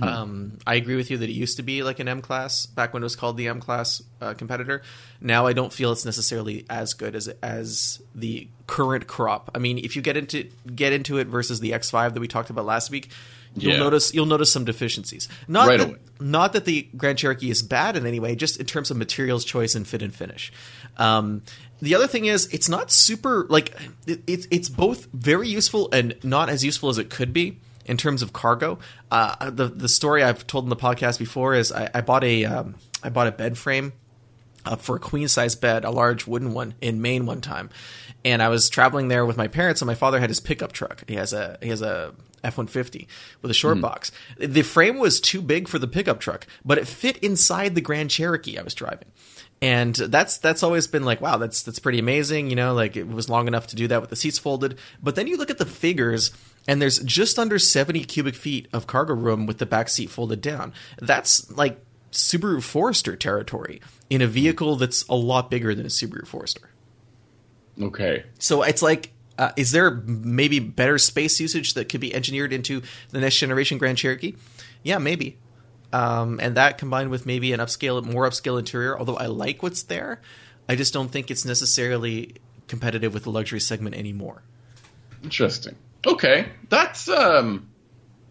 Um, 0.02 0.58
I 0.68 0.76
agree 0.76 0.98
with 0.98 1.10
you 1.10 1.18
that 1.20 1.30
it 1.30 1.34
used 1.34 1.58
to 1.58 1.64
be 1.64 1.82
like 1.82 2.00
an 2.00 2.08
M 2.10 2.22
class 2.22 2.66
back 2.66 2.94
when 2.94 3.02
it 3.04 3.06
was 3.06 3.16
called 3.16 3.38
the 3.38 3.48
M 3.48 3.62
class 3.62 4.02
uh, 4.20 4.34
competitor. 4.34 4.82
Now 5.22 5.48
I 5.48 5.54
don't 5.54 5.72
feel 5.72 5.92
it's 5.94 6.04
necessarily 6.04 6.66
as 6.70 6.94
good 6.94 7.16
as 7.16 7.30
as 7.42 8.02
the 8.14 8.50
current 8.68 9.08
crop. 9.08 9.52
I 9.56 9.60
mean, 9.60 9.78
if 9.78 9.96
you 9.96 10.02
get 10.02 10.18
into 10.18 10.50
get 10.76 10.92
into 10.92 11.20
it 11.20 11.28
versus 11.28 11.62
the 11.62 11.72
X5 11.72 12.14
that 12.14 12.20
we 12.20 12.28
talked 12.28 12.50
about 12.50 12.66
last 12.66 12.92
week, 12.92 13.12
you'll 13.56 13.74
Yeah. 13.74 13.80
notice 13.80 14.14
you'll 14.14 14.26
notice 14.26 14.52
some 14.52 14.66
deficiencies. 14.66 15.30
Not 15.48 15.70
Right 15.70 15.80
that, 15.80 15.88
away. 15.88 15.98
not 16.20 16.52
that 16.52 16.66
the 16.66 16.88
Grand 16.98 17.18
Cherokee 17.18 17.50
is 17.50 17.62
bad 17.62 17.96
in 17.96 18.06
any 18.06 18.20
way, 18.20 18.36
just 18.36 18.60
in 18.60 18.66
terms 18.66 18.92
of 18.92 18.98
materials 18.98 19.46
choice 19.46 19.74
and 19.74 19.88
fit 19.88 20.02
and 20.02 20.14
finish. 20.14 20.52
Um, 20.98 21.44
the 21.82 21.96
other 21.96 22.08
thing 22.08 22.26
is, 22.26 22.48
it's 22.48 22.68
not 22.68 22.92
super 22.92 23.46
like 23.50 23.74
it, 24.06 24.22
it's 24.28 24.48
it's 24.52 24.68
both 24.68 25.08
very 25.14 25.48
useful 25.48 25.88
and 25.94 26.16
not 26.24 26.50
as 26.50 26.66
useful 26.66 26.90
as 26.90 26.98
it 26.98 27.10
could 27.10 27.32
be 27.32 27.60
in 27.88 27.98
terms 27.98 28.22
of 28.22 28.34
cargo. 28.34 28.80
Uh, 29.10 29.50
the 29.50 29.68
the 29.68 29.90
story 29.90 30.24
I've 30.24 30.46
told 30.46 30.66
in 30.66 30.70
the 30.70 30.76
podcast 30.76 31.20
before 31.20 31.56
is 31.56 31.72
I, 31.72 31.90
I 31.94 32.02
bought 32.02 32.24
a 32.24 32.46
um, 32.46 32.76
I 33.04 33.10
bought 33.10 33.28
a 33.28 33.32
bed 33.32 33.58
frame 33.58 33.94
uh, 34.66 34.76
for 34.76 34.98
a 34.98 35.00
queen 35.00 35.28
size 35.28 35.56
bed, 35.56 35.86
a 35.86 35.92
large 35.92 36.28
wooden 36.28 36.54
one 36.54 36.74
in 36.82 37.02
Maine 37.02 37.26
one 37.26 37.42
time, 37.42 37.70
and 38.26 38.42
I 38.42 38.50
was 38.50 38.70
traveling 38.70 39.08
there 39.08 39.26
with 39.26 39.38
my 39.38 39.48
parents, 39.48 39.82
and 39.82 39.88
my 39.88 39.96
father 39.96 40.20
had 40.20 40.30
his 40.30 40.40
pickup 40.40 40.74
truck. 40.74 41.04
He 41.08 41.16
has 41.16 41.34
a 41.34 41.58
he 41.62 41.70
has 41.70 41.82
a 41.82 42.14
F 42.44 42.58
one 42.58 42.68
fifty 42.68 43.08
with 43.42 43.50
a 43.52 43.54
short 43.54 43.82
box. 43.82 44.12
The 44.38 44.62
frame 44.62 44.98
was 44.98 45.20
too 45.20 45.42
big 45.42 45.68
for 45.68 45.80
the 45.80 45.88
pickup 45.88 46.20
truck, 46.20 46.46
but 46.64 46.78
it 46.78 46.88
fit 46.88 47.18
inside 47.18 47.76
the 47.76 47.82
Grand 47.82 48.12
Cherokee 48.12 48.58
I 48.58 48.62
was 48.64 48.76
driving. 48.76 49.08
And 49.60 49.96
that's 49.96 50.38
that's 50.38 50.62
always 50.62 50.86
been 50.86 51.04
like 51.04 51.20
wow 51.20 51.38
that's 51.38 51.64
that's 51.64 51.80
pretty 51.80 51.98
amazing 51.98 52.52
you 52.52 52.56
know 52.56 52.76
like 52.76 52.96
it 52.96 53.08
was 53.08 53.28
long 53.28 53.48
enough 53.48 53.66
to 53.68 53.76
do 53.76 53.88
that 53.88 54.02
with 54.02 54.12
the 54.12 54.16
seats 54.16 54.38
folded 54.38 54.78
but 55.02 55.16
then 55.16 55.26
you 55.26 55.36
look 55.36 55.50
at 55.50 55.58
the 55.58 55.66
figures 55.66 56.30
and 56.68 56.82
there's 56.82 57.00
just 57.00 57.40
under 57.40 57.58
70 57.58 58.04
cubic 58.04 58.36
feet 58.36 58.68
of 58.74 58.88
cargo 58.88 59.14
room 59.14 59.46
with 59.46 59.58
the 59.58 59.66
back 59.66 59.90
seat 59.90 60.10
folded 60.10 60.42
down 60.42 60.74
that's 61.00 61.50
like 61.52 61.80
Subaru 62.12 62.64
Forester 62.64 63.16
territory 63.16 63.82
in 64.10 64.22
a 64.22 64.28
vehicle 64.28 64.76
that's 64.76 65.08
a 65.08 65.16
lot 65.16 65.52
bigger 65.52 65.76
than 65.76 65.86
a 65.86 65.90
Subaru 65.90 66.26
Forester. 66.26 66.70
Okay. 67.82 68.24
So 68.40 68.64
it's 68.64 68.82
like, 68.82 69.12
uh, 69.38 69.52
is 69.56 69.72
there 69.72 69.92
maybe 69.92 70.60
better 70.60 70.98
space 70.98 71.40
usage 71.40 71.76
that 71.76 71.90
could 71.90 72.02
be 72.02 72.14
engineered 72.14 72.52
into 72.52 72.82
the 73.12 73.20
next 73.20 73.38
generation 73.38 73.78
Grand 73.78 73.98
Cherokee? 73.98 74.36
Yeah, 74.84 74.98
maybe. 74.98 75.38
Um, 75.94 76.40
and 76.42 76.58
that 76.58 76.78
combined 76.78 77.12
with 77.12 77.26
maybe 77.26 77.54
an 77.54 77.60
upscale, 77.60 78.04
more 78.04 78.28
upscale 78.28 78.58
interior, 78.58 78.98
although 78.98 79.16
I 79.16 79.28
like 79.28 79.62
what's 79.62 79.84
there, 79.84 80.22
I 80.68 80.76
just 80.76 80.94
don't 80.94 81.10
think 81.10 81.30
it's 81.30 81.46
necessarily 81.46 82.36
competitive 82.68 83.14
with 83.14 83.24
the 83.24 83.32
luxury 83.32 83.60
segment 83.60 83.96
anymore. 83.96 84.42
Interesting. 85.24 85.76
Okay, 86.06 86.48
that's 86.70 87.10
um, 87.10 87.70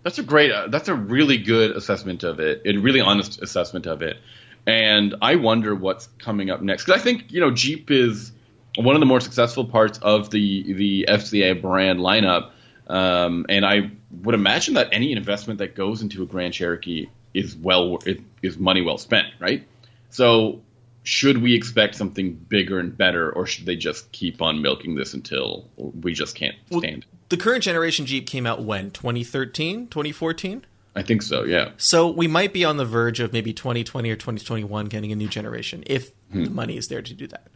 that's 0.03 0.19
a 0.19 0.23
great, 0.23 0.53
uh, 0.53 0.69
that's 0.69 0.89
a 0.89 0.95
really 0.95 1.39
good 1.39 1.73
assessment 1.73 2.23
of 2.23 2.39
it, 2.39 2.63
a 2.65 2.77
really 2.77 3.01
honest 3.01 3.43
assessment 3.43 3.87
of 3.87 4.03
it. 4.03 4.19
And 4.67 5.17
I 5.21 5.37
wonder 5.37 5.75
what's 5.75 6.09
coming 6.19 6.51
up 6.51 6.63
next 6.63 6.85
because 6.85 7.01
I 7.01 7.03
think 7.03 7.33
you 7.33 7.41
know 7.41 7.51
Jeep 7.51 7.91
is 7.91 8.33
one 8.77 8.95
of 8.95 9.01
the 9.01 9.07
more 9.07 9.21
successful 9.21 9.65
parts 9.65 9.99
of 9.99 10.31
the 10.31 10.75
the 10.75 11.07
FCA 11.09 11.61
brand 11.61 11.99
lineup, 11.99 12.51
um, 12.87 13.47
and 13.49 13.65
I 13.65 13.91
would 14.23 14.35
imagine 14.35 14.75
that 14.75 14.89
any 14.93 15.13
investment 15.13 15.59
that 15.59 15.75
goes 15.75 16.03
into 16.03 16.23
a 16.23 16.27
Grand 16.27 16.55
Cherokee 16.55 17.09
is 17.35 17.57
well 17.57 17.99
it 18.07 18.21
is 18.43 18.59
money 18.59 18.83
well 18.83 18.99
spent, 18.99 19.29
right? 19.41 19.67
So 20.11 20.63
should 21.07 21.41
we 21.41 21.55
expect 21.55 21.95
something 21.95 22.35
bigger 22.35 22.81
and 22.81 22.99
better, 22.99 23.31
or 23.31 23.47
should 23.47 23.65
they 23.65 23.77
just 23.77 24.11
keep 24.11 24.43
on 24.43 24.61
milking 24.61 24.97
this 24.97 25.15
until 25.15 25.71
we 25.77 26.13
just 26.13 26.35
can't 26.35 26.57
stand? 26.67 27.07
The 27.29 27.37
current 27.37 27.63
generation 27.63 28.07
Jeep 28.07 28.27
came 28.27 28.45
out 28.45 28.65
when? 28.65 28.91
2013? 28.91 29.87
2014? 29.87 30.67
I 30.97 31.03
think 31.03 31.23
so. 31.23 31.45
Yeah. 31.45 31.71
So 31.77 32.11
we 32.11 32.27
might 32.27 32.53
be 32.53 32.65
on 32.65 32.77
the 32.77 32.85
verge 32.85 33.21
of 33.21 33.33
maybe 33.33 33.53
2020 33.53 34.11
or 34.11 34.17
2021 34.17 34.87
getting 34.87 35.13
a 35.13 35.15
new 35.15 35.29
generation 35.29 35.85
if 35.87 36.11
hmm. 36.33 36.43
the 36.43 36.51
money 36.51 36.77
is 36.77 36.89
there 36.89 37.03
to 37.03 37.15
do 37.15 37.29
that. 37.29 37.47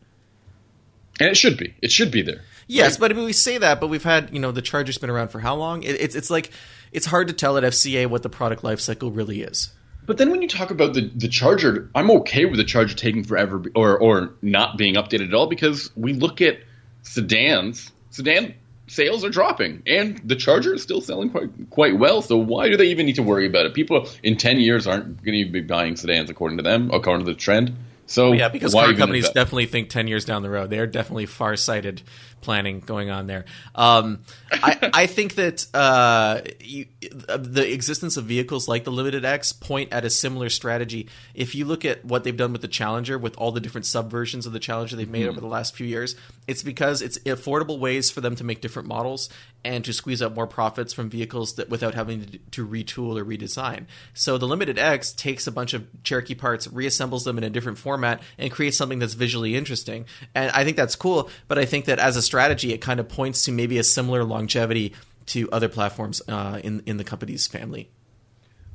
And 1.18 1.28
it 1.28 1.36
should 1.36 1.56
be. 1.56 1.74
It 1.82 1.90
should 1.90 2.12
be 2.12 2.22
there. 2.22 2.42
Yes, 2.68 2.98
but 2.98 3.10
I 3.10 3.14
mean, 3.14 3.24
we 3.24 3.32
say 3.32 3.58
that, 3.58 3.80
but 3.80 3.88
we've 3.88 4.04
had 4.04 4.32
you 4.32 4.38
know 4.38 4.52
the 4.52 4.62
Charger's 4.62 4.96
been 4.96 5.10
around 5.10 5.28
for 5.28 5.40
how 5.40 5.56
long? 5.56 5.82
It, 5.82 6.00
it's 6.00 6.14
it's 6.14 6.30
like 6.30 6.52
it's 6.92 7.06
hard 7.06 7.26
to 7.26 7.34
tell 7.34 7.58
at 7.58 7.64
FCA 7.64 8.06
what 8.06 8.22
the 8.22 8.30
product 8.30 8.62
life 8.62 8.78
cycle 8.78 9.10
really 9.10 9.42
is. 9.42 9.72
But 10.10 10.18
then 10.18 10.32
when 10.32 10.42
you 10.42 10.48
talk 10.48 10.72
about 10.72 10.94
the 10.94 11.08
the 11.14 11.28
Charger, 11.28 11.88
I'm 11.94 12.10
okay 12.10 12.44
with 12.44 12.56
the 12.56 12.64
Charger 12.64 12.96
taking 12.96 13.22
forever 13.22 13.62
or 13.76 13.96
or 13.96 14.34
not 14.42 14.76
being 14.76 14.96
updated 14.96 15.28
at 15.28 15.34
all 15.34 15.46
because 15.46 15.88
we 15.94 16.14
look 16.14 16.40
at 16.40 16.58
sedans. 17.02 17.92
Sedan 18.10 18.56
sales 18.88 19.24
are 19.24 19.30
dropping, 19.30 19.84
and 19.86 20.20
the 20.24 20.34
Charger 20.34 20.74
is 20.74 20.82
still 20.82 21.00
selling 21.00 21.30
quite 21.30 21.50
quite 21.70 21.96
well. 21.96 22.22
So 22.22 22.36
why 22.38 22.68
do 22.68 22.76
they 22.76 22.86
even 22.86 23.06
need 23.06 23.14
to 23.14 23.22
worry 23.22 23.46
about 23.46 23.66
it? 23.66 23.74
People 23.74 24.08
in 24.24 24.36
ten 24.36 24.58
years 24.58 24.88
aren't 24.88 25.22
going 25.22 25.46
to 25.46 25.52
be 25.52 25.60
buying 25.60 25.94
sedans 25.94 26.28
according 26.28 26.56
to 26.56 26.64
them, 26.64 26.90
according 26.92 27.24
to 27.24 27.32
the 27.32 27.38
trend. 27.38 27.76
So 28.06 28.32
Yeah, 28.32 28.48
because 28.48 28.74
why 28.74 28.86
car 28.86 28.94
companies 28.94 29.30
definitely 29.30 29.66
think 29.66 29.90
ten 29.90 30.08
years 30.08 30.24
down 30.24 30.42
the 30.42 30.50
road. 30.50 30.70
They 30.70 30.80
are 30.80 30.88
definitely 30.88 31.26
far 31.26 31.54
sighted 31.54 32.02
planning 32.40 32.80
going 32.80 33.10
on 33.10 33.26
there. 33.26 33.44
Um, 33.74 34.20
I, 34.52 34.90
I 34.94 35.06
think 35.06 35.36
that 35.36 35.66
uh, 35.74 36.40
you, 36.60 36.86
the 37.00 37.72
existence 37.72 38.16
of 38.16 38.24
vehicles 38.24 38.68
like 38.68 38.84
the 38.84 38.92
Limited 38.92 39.24
X 39.24 39.52
point 39.52 39.92
at 39.92 40.04
a 40.04 40.10
similar 40.10 40.48
strategy. 40.48 41.08
If 41.34 41.54
you 41.54 41.64
look 41.64 41.84
at 41.84 42.04
what 42.04 42.24
they've 42.24 42.36
done 42.36 42.52
with 42.52 42.62
the 42.62 42.68
Challenger, 42.68 43.18
with 43.18 43.36
all 43.36 43.52
the 43.52 43.60
different 43.60 43.86
subversions 43.86 44.46
of 44.46 44.52
the 44.52 44.60
Challenger 44.60 44.96
they've 44.96 45.08
made 45.08 45.26
over 45.26 45.40
the 45.40 45.46
last 45.46 45.74
few 45.74 45.86
years, 45.86 46.16
it's 46.46 46.62
because 46.62 47.02
it's 47.02 47.18
affordable 47.20 47.78
ways 47.78 48.10
for 48.10 48.20
them 48.20 48.36
to 48.36 48.44
make 48.44 48.60
different 48.60 48.88
models 48.88 49.28
and 49.64 49.84
to 49.84 49.92
squeeze 49.92 50.22
out 50.22 50.34
more 50.34 50.46
profits 50.46 50.92
from 50.92 51.10
vehicles 51.10 51.54
that 51.54 51.68
without 51.68 51.94
having 51.94 52.24
to, 52.24 52.38
to 52.50 52.66
retool 52.66 53.18
or 53.18 53.24
redesign. 53.24 53.84
So 54.14 54.38
the 54.38 54.46
Limited 54.46 54.78
X 54.78 55.12
takes 55.12 55.46
a 55.46 55.52
bunch 55.52 55.74
of 55.74 55.86
Cherokee 56.02 56.34
parts, 56.34 56.66
reassembles 56.68 57.24
them 57.24 57.38
in 57.38 57.44
a 57.44 57.50
different 57.50 57.78
format, 57.78 58.22
and 58.38 58.50
creates 58.50 58.76
something 58.76 58.98
that's 58.98 59.14
visually 59.14 59.56
interesting. 59.56 60.06
And 60.34 60.50
I 60.52 60.64
think 60.64 60.76
that's 60.76 60.96
cool. 60.96 61.30
But 61.48 61.58
I 61.58 61.64
think 61.64 61.84
that 61.86 61.98
as 61.98 62.16
a 62.16 62.22
strategy, 62.30 62.72
it 62.72 62.78
kind 62.78 63.00
of 63.00 63.08
points 63.08 63.44
to 63.46 63.52
maybe 63.52 63.76
a 63.78 63.82
similar 63.82 64.22
longevity 64.22 64.94
to 65.26 65.50
other 65.50 65.68
platforms 65.68 66.22
uh, 66.28 66.60
in 66.62 66.82
in 66.86 66.96
the 66.96 67.04
company's 67.04 67.46
family. 67.48 67.90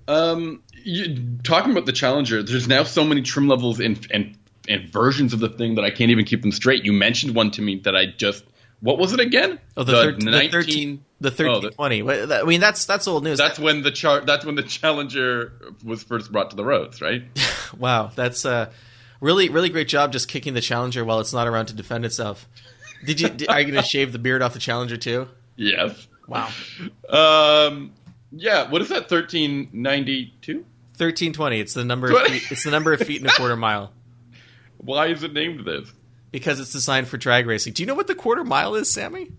Um, 0.08 0.62
you, 0.84 1.38
talking 1.44 1.72
about 1.72 1.86
the 1.86 1.92
Challenger, 1.94 2.44
there's 2.44 2.68
now 2.68 2.84
so 2.84 3.04
many 3.04 3.22
trim 3.22 3.48
levels 3.48 3.80
and, 3.80 4.06
and 4.12 4.38
and 4.68 4.90
versions 4.92 5.32
of 5.34 5.40
the 5.40 5.50
thing 5.50 5.76
that 5.76 5.86
I 5.86 5.90
can't 5.92 6.12
even 6.12 6.26
keep 6.26 6.42
them 6.42 6.52
straight. 6.52 6.84
You 6.86 6.94
mentioned 6.94 7.36
one 7.36 7.52
to 7.52 7.62
me 7.62 7.80
that 7.86 7.96
I 7.96 8.08
just 8.08 8.44
what 8.82 8.98
was 9.00 9.14
it 9.14 9.20
again? 9.20 9.60
Oh, 9.78 9.84
the, 9.84 9.92
thir- 9.94 10.12
the 10.20 10.50
thirteen, 10.52 11.06
the 11.22 11.30
Oh, 11.30 11.32
thirteen 11.32 11.62
the- 11.62 11.70
twenty. 11.72 12.02
I 12.04 12.44
mean, 12.44 12.60
that's 12.62 12.86
that's 12.86 13.08
old 13.08 13.24
news. 13.24 13.38
That's 13.40 13.58
when 13.58 13.82
the 13.84 13.92
char- 13.92 14.22
That's 14.26 14.46
when 14.46 14.56
the 14.56 14.64
Challenger 14.64 15.54
was 15.84 16.04
first 16.04 16.32
brought 16.32 16.50
to 16.52 16.56
the 16.56 16.66
roads, 16.66 17.02
right? 17.02 17.24
Wow, 17.78 18.12
that's 18.16 18.46
uh, 18.46 18.72
really 19.22 19.50
really 19.50 19.70
great 19.70 19.88
job 19.90 20.12
just 20.14 20.28
kicking 20.30 20.54
the 20.54 20.62
challenger 20.62 21.04
while 21.04 21.20
it's 21.20 21.34
not 21.34 21.48
around 21.48 21.66
to 21.68 21.74
defend 21.74 22.06
itself. 22.06 22.48
Did 23.06 23.20
you? 23.22 23.30
Did, 23.30 23.50
are 23.50 23.60
you 23.60 23.72
going 23.72 23.82
to 23.82 23.88
shave 23.88 24.12
the 24.12 24.20
beard 24.20 24.42
off 24.42 24.54
the 24.54 24.60
challenger 24.60 24.98
too? 24.98 25.28
yes. 25.56 26.08
Wow, 26.28 26.50
Um. 27.08 27.94
Yeah. 28.32 28.70
What 28.72 28.82
is 28.82 28.90
that? 28.90 29.08
Thirteen 29.10 29.70
ninety 29.72 30.34
two. 30.42 30.66
thirteen 30.96 31.34
twenty. 31.34 31.60
It's 31.60 31.74
the 31.76 31.86
number. 31.86 32.10
Of 32.10 32.26
feet, 32.28 32.52
it's 32.52 32.64
the 32.64 32.72
number 32.72 32.94
of 32.94 33.00
feet 33.02 33.22
in 33.22 33.28
a 33.28 33.32
quarter 33.32 33.56
mile 33.56 33.94
Why 34.78 35.08
is 35.08 35.22
it 35.24 35.34
named 35.34 35.66
this? 35.66 35.92
because 36.32 36.60
it's 36.60 36.72
designed 36.74 37.08
for 37.08 37.18
drag 37.18 37.46
racing. 37.48 37.74
Do 37.74 37.84
you 37.84 37.88
know 37.88 37.94
what 37.96 38.08
the 38.08 38.16
quarter 38.16 38.44
mile 38.44 38.76
is, 38.76 38.90
Sammy? 38.92 39.32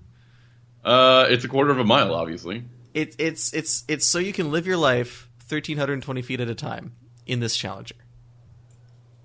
Uh, 0.84 1.26
it's 1.28 1.44
a 1.44 1.48
quarter 1.48 1.70
of 1.72 1.78
a 1.78 1.84
mile, 1.84 2.14
obviously. 2.14 2.62
It, 2.94 3.16
it's 3.18 3.52
it's 3.52 3.84
it's 3.88 4.06
so 4.06 4.18
you 4.20 4.32
can 4.32 4.50
live 4.52 4.66
your 4.66 4.76
life 4.78 5.28
thirteen 5.40 5.76
hundred 5.78 5.94
and 5.94 6.02
twenty 6.04 6.22
feet 6.22 6.40
at 6.40 6.48
a 6.48 6.54
time 6.54 6.94
in 7.26 7.40
this 7.40 7.56
challenger. 7.56 7.96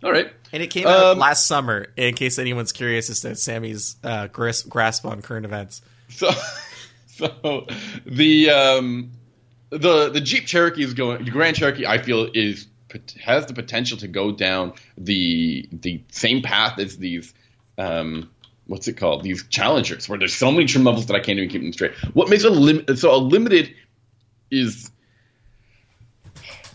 All 0.03 0.11
right. 0.11 0.31
And 0.51 0.63
it 0.63 0.67
came 0.67 0.87
out 0.87 1.03
Um, 1.13 1.19
last 1.19 1.47
summer. 1.47 1.87
In 1.95 2.13
case 2.15 2.39
anyone's 2.39 2.71
curious 2.71 3.09
as 3.09 3.21
to 3.21 3.35
Sammy's 3.35 3.95
uh, 4.03 4.27
grasp, 4.27 4.67
grasp 4.67 5.05
on 5.05 5.21
current 5.21 5.45
events. 5.45 5.81
So, 6.09 6.29
so 7.07 7.67
the 8.05 8.49
um, 8.49 9.11
the 9.69 10.09
the 10.09 10.21
Jeep 10.21 10.45
Cherokee 10.45 10.83
is 10.83 10.93
going. 10.93 11.23
The 11.23 11.31
Grand 11.31 11.55
Cherokee, 11.55 11.85
I 11.85 11.99
feel, 11.99 12.29
is 12.33 12.67
has 13.23 13.45
the 13.45 13.53
potential 13.53 13.97
to 13.99 14.07
go 14.07 14.31
down 14.31 14.73
the 14.97 15.67
the 15.71 16.03
same 16.11 16.41
path 16.41 16.79
as 16.79 16.97
these. 16.97 17.33
Um, 17.77 18.29
what's 18.67 18.87
it 18.87 18.93
called? 18.97 19.23
These 19.23 19.47
Challengers, 19.47 20.09
where 20.09 20.19
there's 20.19 20.33
so 20.35 20.51
many 20.51 20.65
trim 20.65 20.83
levels 20.83 21.05
that 21.07 21.15
I 21.15 21.19
can't 21.19 21.37
even 21.37 21.49
keep 21.49 21.61
them 21.61 21.73
straight. 21.73 21.93
What 22.13 22.29
makes 22.29 22.43
a 22.43 22.49
limit? 22.49 22.97
so 22.99 23.15
a 23.15 23.17
limited 23.17 23.73
is 24.49 24.91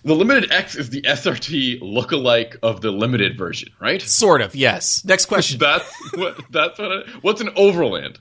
the 0.07 0.15
limited 0.15 0.53
X 0.53 0.77
is 0.77 0.91
the 0.91 1.03
SRT 1.03 1.81
lookalike 1.81 2.57
of 2.63 2.81
the 2.81 2.93
limited 2.93 3.37
version, 3.37 3.71
right? 3.81 4.01
Sort 4.01 4.41
of, 4.41 4.55
yes. 4.55 5.05
Next 5.05 5.27
question. 5.27 5.59
That's 5.59 5.85
what. 6.15 6.41
That's 6.51 6.79
what. 6.79 6.93
I, 6.93 7.11
what's 7.23 7.41
an 7.41 7.51
Overland? 7.57 8.21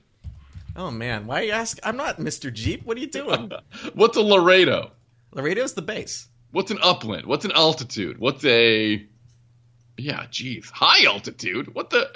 Oh 0.76 0.90
man, 0.90 1.28
why 1.28 1.42
you 1.42 1.52
ask? 1.52 1.78
I'm 1.84 1.96
not 1.96 2.18
Mr. 2.18 2.52
Jeep. 2.52 2.84
What 2.86 2.98
are 2.98 3.00
you 3.00 3.08
doing? 3.08 3.52
What's 3.94 4.18
a 4.18 4.22
Laredo? 4.22 4.92
Laredo's 5.32 5.74
the 5.74 5.84
base. 5.84 6.28
What's 6.52 6.72
an 6.72 6.80
upland? 6.82 7.28
What's 7.28 7.46
an 7.46 7.52
altitude? 7.52 8.18
What's 8.18 8.44
a 8.46 9.06
yeah, 9.98 10.26
geez, 10.32 10.70
high 10.72 11.06
altitude? 11.06 11.76
What 11.76 11.92
the 11.92 12.10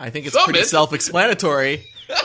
I 0.00 0.10
think 0.10 0.26
it's 0.26 0.44
pretty 0.44 0.64
self-explanatory. 0.64 1.84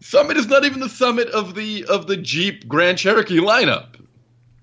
summit 0.00 0.36
is 0.36 0.46
not 0.46 0.64
even 0.64 0.80
the 0.80 0.88
summit 0.88 1.28
of 1.28 1.54
the 1.54 1.86
of 1.86 2.06
the 2.06 2.16
Jeep 2.16 2.68
Grand 2.68 2.98
Cherokee 2.98 3.38
lineup. 3.38 3.95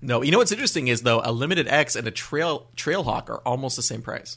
No, 0.04 0.22
you 0.22 0.30
know 0.32 0.38
what's 0.38 0.52
interesting 0.52 0.88
is 0.88 1.02
though 1.02 1.22
a 1.24 1.32
limited 1.32 1.66
X 1.66 1.96
and 1.96 2.06
a 2.06 2.10
trail 2.10 2.66
Trailhawk 2.76 3.30
are 3.30 3.38
almost 3.46 3.76
the 3.76 3.82
same 3.82 4.02
price. 4.02 4.36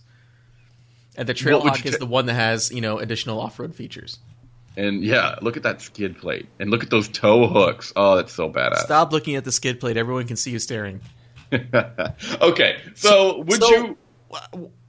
And 1.18 1.28
the 1.28 1.34
Trailhawk 1.34 1.86
is 1.86 1.94
ta- 1.94 1.98
the 2.00 2.06
one 2.06 2.26
that 2.28 2.36
has 2.36 2.72
you 2.72 2.80
know 2.82 3.00
additional 3.00 3.40
off 3.42 3.60
road 3.60 3.76
features. 3.76 4.18
And 4.78 5.04
yeah, 5.04 5.36
look 5.42 5.58
at 5.58 5.64
that 5.64 5.82
skid 5.82 6.18
plate, 6.20 6.48
and 6.60 6.70
look 6.70 6.84
at 6.84 6.90
those 6.90 7.08
tow 7.10 7.48
hooks. 7.48 7.92
Oh, 7.96 8.16
that's 8.16 8.32
so 8.32 8.50
badass. 8.50 8.78
Stop 8.78 9.12
looking 9.12 9.36
at 9.36 9.44
the 9.44 9.52
skid 9.52 9.80
plate. 9.80 9.98
Everyone 9.98 10.26
can 10.28 10.38
see 10.38 10.52
you 10.52 10.60
staring. 10.60 11.02
okay, 12.42 12.78
so 12.96 13.40
would 13.40 13.62
So- 13.62 13.70
you 13.72 13.98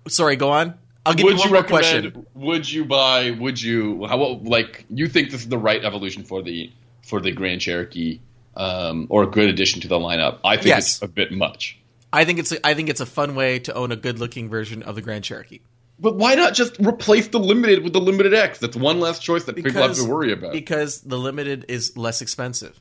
Sorry, 0.08 0.36
go 0.36 0.50
on. 0.50 0.74
I'll 1.04 1.14
give 1.14 1.24
would 1.24 1.34
you 1.34 1.38
one 1.38 1.48
you 1.48 1.54
more 1.54 1.62
question. 1.64 2.26
Would 2.34 2.70
you 2.70 2.84
buy? 2.84 3.30
Would 3.30 3.60
you 3.60 4.06
how 4.06 4.18
like 4.44 4.84
you 4.90 5.08
think 5.08 5.30
this 5.30 5.40
is 5.42 5.48
the 5.48 5.58
right 5.58 5.82
evolution 5.84 6.22
for 6.24 6.42
the 6.42 6.70
for 7.02 7.20
the 7.20 7.32
Grand 7.32 7.60
Cherokee 7.62 8.20
um, 8.58 9.06
or 9.08 9.22
a 9.22 9.26
good 9.26 9.48
addition 9.48 9.80
to 9.82 9.88
the 9.88 9.98
lineup? 9.98 10.40
I 10.44 10.56
think 10.56 10.66
Yes. 10.66 10.96
it's 10.96 11.02
a 11.02 11.08
bit 11.08 11.32
much. 11.32 11.78
I 12.12 12.24
think 12.24 12.38
it's 12.38 12.52
a, 12.52 12.66
I 12.66 12.74
think 12.74 12.88
it's 12.88 13.00
a 13.00 13.06
fun 13.06 13.34
way 13.34 13.58
to 13.60 13.74
own 13.74 13.92
a 13.92 13.96
good 13.96 14.18
looking 14.18 14.48
version 14.48 14.82
of 14.82 14.94
the 14.94 15.02
Grand 15.02 15.24
Cherokee. 15.24 15.60
But 16.00 16.14
why 16.16 16.34
not 16.36 16.54
just 16.54 16.78
replace 16.78 17.28
the 17.28 17.40
limited 17.40 17.82
with 17.82 17.92
the 17.92 18.00
limited 18.00 18.32
X? 18.32 18.58
That's 18.60 18.76
one 18.76 19.00
less 19.00 19.18
choice 19.18 19.44
that 19.44 19.56
people 19.56 19.72
have 19.72 19.96
to 19.96 20.04
worry 20.04 20.32
about. 20.32 20.52
Because 20.52 21.00
the 21.00 21.18
limited 21.18 21.64
is 21.68 21.96
less 21.96 22.22
expensive. 22.22 22.80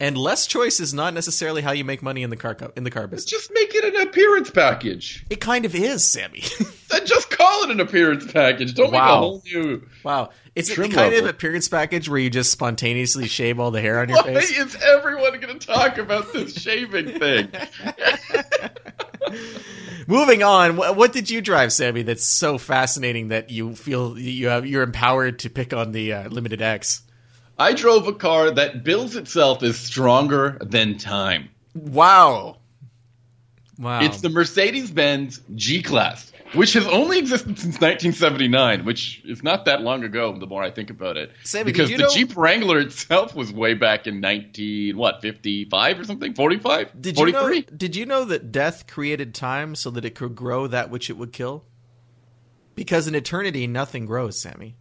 And 0.00 0.16
less 0.16 0.46
choice 0.46 0.80
is 0.80 0.94
not 0.94 1.12
necessarily 1.12 1.60
how 1.60 1.72
you 1.72 1.84
make 1.84 2.02
money 2.02 2.22
in 2.22 2.30
the 2.30 2.36
car 2.36 2.54
co- 2.54 2.72
in 2.74 2.84
the 2.84 2.90
car 2.90 3.06
business. 3.06 3.26
just 3.30 3.50
make 3.52 3.74
it 3.74 3.84
an 3.84 4.00
appearance 4.08 4.50
package. 4.50 5.26
It 5.28 5.42
kind 5.42 5.66
of 5.66 5.74
is, 5.74 6.02
Sammy. 6.04 6.42
Then 6.90 7.06
just 7.06 7.30
call 7.30 7.62
it 7.64 7.70
an 7.70 7.78
appearance 7.78 8.32
package. 8.32 8.74
Don't 8.74 8.90
make 8.90 9.00
a 9.00 9.16
whole 9.16 9.42
new. 9.46 9.86
wow, 10.02 10.30
it's 10.56 10.70
a 10.70 10.88
kind 10.88 11.14
of 11.14 11.24
appearance 11.26 11.68
package 11.68 12.08
where 12.08 12.18
you 12.18 12.28
just 12.30 12.50
spontaneously 12.50 13.28
shave 13.28 13.60
all 13.60 13.70
the 13.70 13.80
hair 13.80 14.00
on 14.00 14.08
your 14.08 14.18
Why 14.18 14.34
face. 14.34 14.50
is 14.58 14.74
everyone 14.82 15.38
going 15.38 15.56
to 15.56 15.64
talk 15.64 15.98
about 15.98 16.32
this 16.32 16.52
shaving 16.60 17.16
thing? 17.20 17.48
Moving 20.06 20.42
on, 20.42 20.76
wh- 20.76 20.96
what 20.96 21.12
did 21.12 21.30
you 21.30 21.40
drive, 21.40 21.72
Sammy? 21.72 22.02
That's 22.02 22.24
so 22.24 22.58
fascinating 22.58 23.28
that 23.28 23.50
you 23.50 23.76
feel 23.76 24.18
you 24.18 24.48
have 24.48 24.66
you're 24.66 24.82
empowered 24.82 25.38
to 25.40 25.50
pick 25.50 25.72
on 25.72 25.92
the 25.92 26.12
uh, 26.12 26.28
limited 26.28 26.60
X. 26.60 27.02
I 27.60 27.74
drove 27.74 28.08
a 28.08 28.14
car 28.14 28.50
that 28.52 28.84
bills 28.84 29.16
itself 29.16 29.62
as 29.62 29.76
stronger 29.76 30.56
than 30.62 30.96
time. 30.96 31.50
Wow, 31.74 32.56
wow. 33.78 34.00
It's 34.00 34.22
the 34.22 34.30
Mercedes 34.30 34.90
Benz 34.90 35.42
G 35.54 35.82
Class, 35.82 36.32
which 36.54 36.72
has 36.72 36.86
only 36.86 37.18
existed 37.18 37.58
since 37.58 37.74
1979, 37.74 38.86
which 38.86 39.22
is 39.26 39.42
not 39.42 39.66
that 39.66 39.82
long 39.82 40.04
ago. 40.04 40.34
The 40.38 40.46
more 40.46 40.62
I 40.62 40.70
think 40.70 40.88
about 40.88 41.18
it, 41.18 41.32
Sammy, 41.44 41.64
because 41.70 41.90
the 41.90 41.98
know- 41.98 42.14
Jeep 42.14 42.34
Wrangler 42.34 42.78
itself 42.78 43.34
was 43.34 43.52
way 43.52 43.74
back 43.74 44.06
in 44.06 44.20
19 44.20 44.96
what 44.96 45.20
55 45.20 46.00
or 46.00 46.04
something, 46.04 46.32
45, 46.32 46.98
Did 46.98 47.18
you 47.18 47.30
know? 47.30 47.60
Did 47.76 47.94
you 47.94 48.06
know 48.06 48.24
that 48.24 48.50
death 48.50 48.86
created 48.86 49.34
time 49.34 49.74
so 49.74 49.90
that 49.90 50.06
it 50.06 50.14
could 50.14 50.34
grow 50.34 50.66
that 50.66 50.88
which 50.88 51.10
it 51.10 51.18
would 51.18 51.34
kill? 51.34 51.66
Because 52.74 53.06
in 53.06 53.14
eternity, 53.14 53.66
nothing 53.66 54.06
grows, 54.06 54.40
Sammy. 54.40 54.76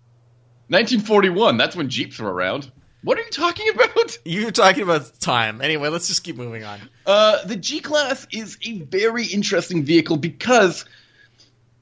1941. 0.69 1.57
That's 1.57 1.75
when 1.75 1.89
Jeeps 1.89 2.19
were 2.19 2.31
around. 2.31 2.71
What 3.03 3.17
are 3.17 3.21
you 3.21 3.29
talking 3.29 3.69
about? 3.73 4.17
You're 4.25 4.51
talking 4.51 4.83
about 4.83 5.19
time. 5.19 5.61
Anyway, 5.61 5.89
let's 5.89 6.07
just 6.07 6.23
keep 6.23 6.35
moving 6.35 6.63
on. 6.63 6.79
Uh, 7.05 7.43
the 7.45 7.55
G 7.55 7.79
Class 7.79 8.27
is 8.31 8.57
a 8.63 8.79
very 8.79 9.25
interesting 9.25 9.83
vehicle 9.83 10.17
because 10.17 10.85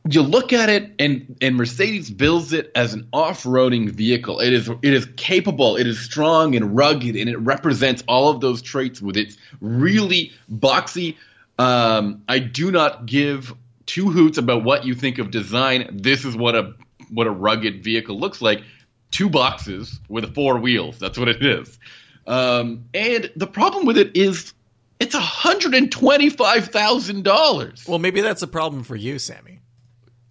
you 0.09 0.21
look 0.21 0.53
at 0.53 0.69
it 0.69 0.93
and 0.99 1.37
and 1.41 1.55
Mercedes 1.55 2.09
builds 2.09 2.53
it 2.53 2.71
as 2.75 2.93
an 2.93 3.07
off-roading 3.11 3.89
vehicle. 3.89 4.39
It 4.39 4.53
is 4.53 4.69
it 4.69 4.93
is 4.93 5.07
capable, 5.17 5.75
it 5.75 5.87
is 5.87 5.99
strong 5.99 6.55
and 6.55 6.75
rugged, 6.75 7.15
and 7.15 7.29
it 7.29 7.37
represents 7.37 8.03
all 8.07 8.29
of 8.29 8.41
those 8.41 8.61
traits 8.61 9.01
with 9.01 9.17
its 9.17 9.37
really 9.59 10.31
boxy. 10.51 11.17
Um, 11.59 12.23
I 12.27 12.39
do 12.39 12.71
not 12.71 13.05
give 13.05 13.53
two 13.85 14.09
hoots 14.11 14.37
about 14.37 14.63
what 14.63 14.85
you 14.85 14.93
think 14.93 15.17
of 15.17 15.31
design. 15.31 15.99
This 16.01 16.25
is 16.25 16.35
what 16.35 16.55
a 16.55 16.73
what 17.09 17.27
a 17.27 17.31
rugged 17.31 17.83
vehicle 17.83 18.19
looks 18.19 18.41
like. 18.41 18.63
Two 19.11 19.29
boxes 19.29 19.99
with 20.09 20.33
four 20.35 20.59
wheels. 20.59 20.99
That's 20.99 21.17
what 21.17 21.27
it 21.29 21.43
is. 21.43 21.79
Um, 22.25 22.85
and 22.93 23.31
the 23.35 23.47
problem 23.47 23.85
with 23.85 23.97
it 23.97 24.17
is 24.17 24.53
it's 24.99 25.15
hundred 25.15 25.73
and 25.75 25.91
twenty-five 25.91 26.67
thousand 26.67 27.23
dollars. 27.23 27.85
Well, 27.87 27.99
maybe 27.99 28.21
that's 28.21 28.41
a 28.41 28.47
problem 28.47 28.83
for 28.83 28.95
you, 28.95 29.17
Sammy. 29.19 29.61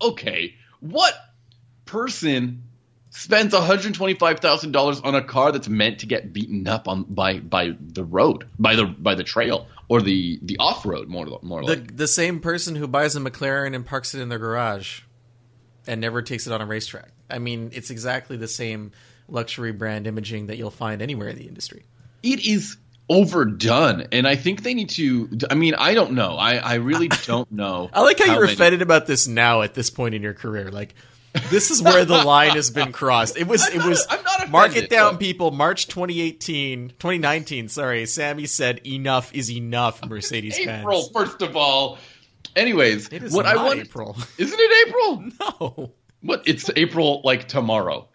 okay, 0.03 0.55
what 0.81 1.15
person 1.87 2.63
spends 3.11 3.55
$125,000 3.55 5.05
on 5.05 5.15
a 5.15 5.23
car 5.25 5.53
that's 5.53 5.69
meant 5.69 6.01
to 6.01 6.07
get 6.07 6.33
beaten 6.35 6.69
up 6.69 6.87
on 6.89 7.05
by 7.05 7.39
by 7.39 7.75
the 7.81 8.05
road, 8.05 8.47
by 8.59 8.77
the 8.77 8.85
by 8.85 9.15
the 9.15 9.25
trail 9.25 9.67
or 9.89 10.03
the 10.03 10.39
the 10.43 10.59
off-road 10.59 11.09
more 11.09 11.27
more 11.43 11.63
The 11.65 11.77
like. 11.77 11.97
the 11.97 12.09
same 12.09 12.41
person 12.41 12.75
who 12.75 12.87
buys 12.87 13.17
a 13.17 13.21
McLaren 13.21 13.75
and 13.75 13.87
parks 13.87 14.15
it 14.15 14.21
in 14.21 14.29
their 14.29 14.39
garage 14.39 15.01
and 15.87 16.01
never 16.01 16.21
takes 16.21 16.47
it 16.47 16.53
on 16.53 16.61
a 16.61 16.67
racetrack. 16.67 17.11
I 17.31 17.39
mean, 17.39 17.71
it's 17.73 17.91
exactly 17.91 18.37
the 18.37 18.49
same 18.49 18.93
luxury 19.29 19.73
brand 19.73 20.07
imaging 20.07 20.47
that 20.47 20.57
you'll 20.57 20.71
find 20.71 21.03
anywhere 21.03 21.29
in 21.29 21.37
the 21.37 21.49
industry. 21.49 21.85
It 22.23 22.47
is 22.47 22.77
overdone 23.09 24.07
and 24.11 24.27
I 24.27 24.35
think 24.35 24.63
they 24.65 24.75
need 24.75 24.91
to 24.91 25.29
I 25.51 25.55
mean, 25.55 25.75
I 25.75 25.95
don't 25.95 26.13
know. 26.13 26.37
I 26.37 26.57
I 26.57 26.75
really 26.75 27.09
don't 27.27 27.51
know. 27.53 27.89
I 27.93 28.03
like 28.03 28.19
how, 28.19 28.35
you're 28.35 28.45
offended 28.45 28.83
about 28.83 29.07
this 29.07 29.27
now 29.29 29.63
at 29.63 29.75
this 29.75 29.91
point 29.91 30.15
in 30.15 30.23
your 30.23 30.35
career. 30.35 30.71
Like 30.71 30.95
this 31.51 31.71
is 31.71 31.83
where 31.83 32.05
the 32.05 32.25
line 32.25 32.51
has 32.57 32.71
been 32.71 32.93
crossed. 32.93 33.37
It 33.37 33.47
was 33.47 33.63
I'm 33.67 33.73
it 33.75 33.79
not- 33.79 33.89
was 33.89 34.07
I'm 34.11 34.23
not 34.25 34.51
mark 34.51 34.71
offended, 34.71 34.85
it 34.93 34.95
down 34.95 35.13
look. 35.13 35.21
people 35.21 35.51
March 35.53 35.87
2018 35.89 36.89
2019 36.99 37.69
sorry 37.69 38.07
Sammy 38.07 38.47
said 38.47 38.81
enough 38.87 39.33
is 39.35 39.51
enough 39.53 40.05
Mercedes. 40.05 40.59
April 40.59 41.09
first 41.13 41.43
of 41.43 41.57
all. 41.57 41.99
Anyways, 42.55 43.09
It 43.13 43.23
is 43.23 43.33
what 43.35 43.45
not 43.45 43.57
I 43.57 43.65
want 43.65 43.81
April. 43.81 44.17
Isn't 44.39 44.59
it 44.59 44.89
April? 44.89 45.25
No. 45.61 45.93
What? 46.27 46.43
It's 46.47 46.71
April 46.77 47.21
like 47.25 47.49
tomorrow. 47.49 48.09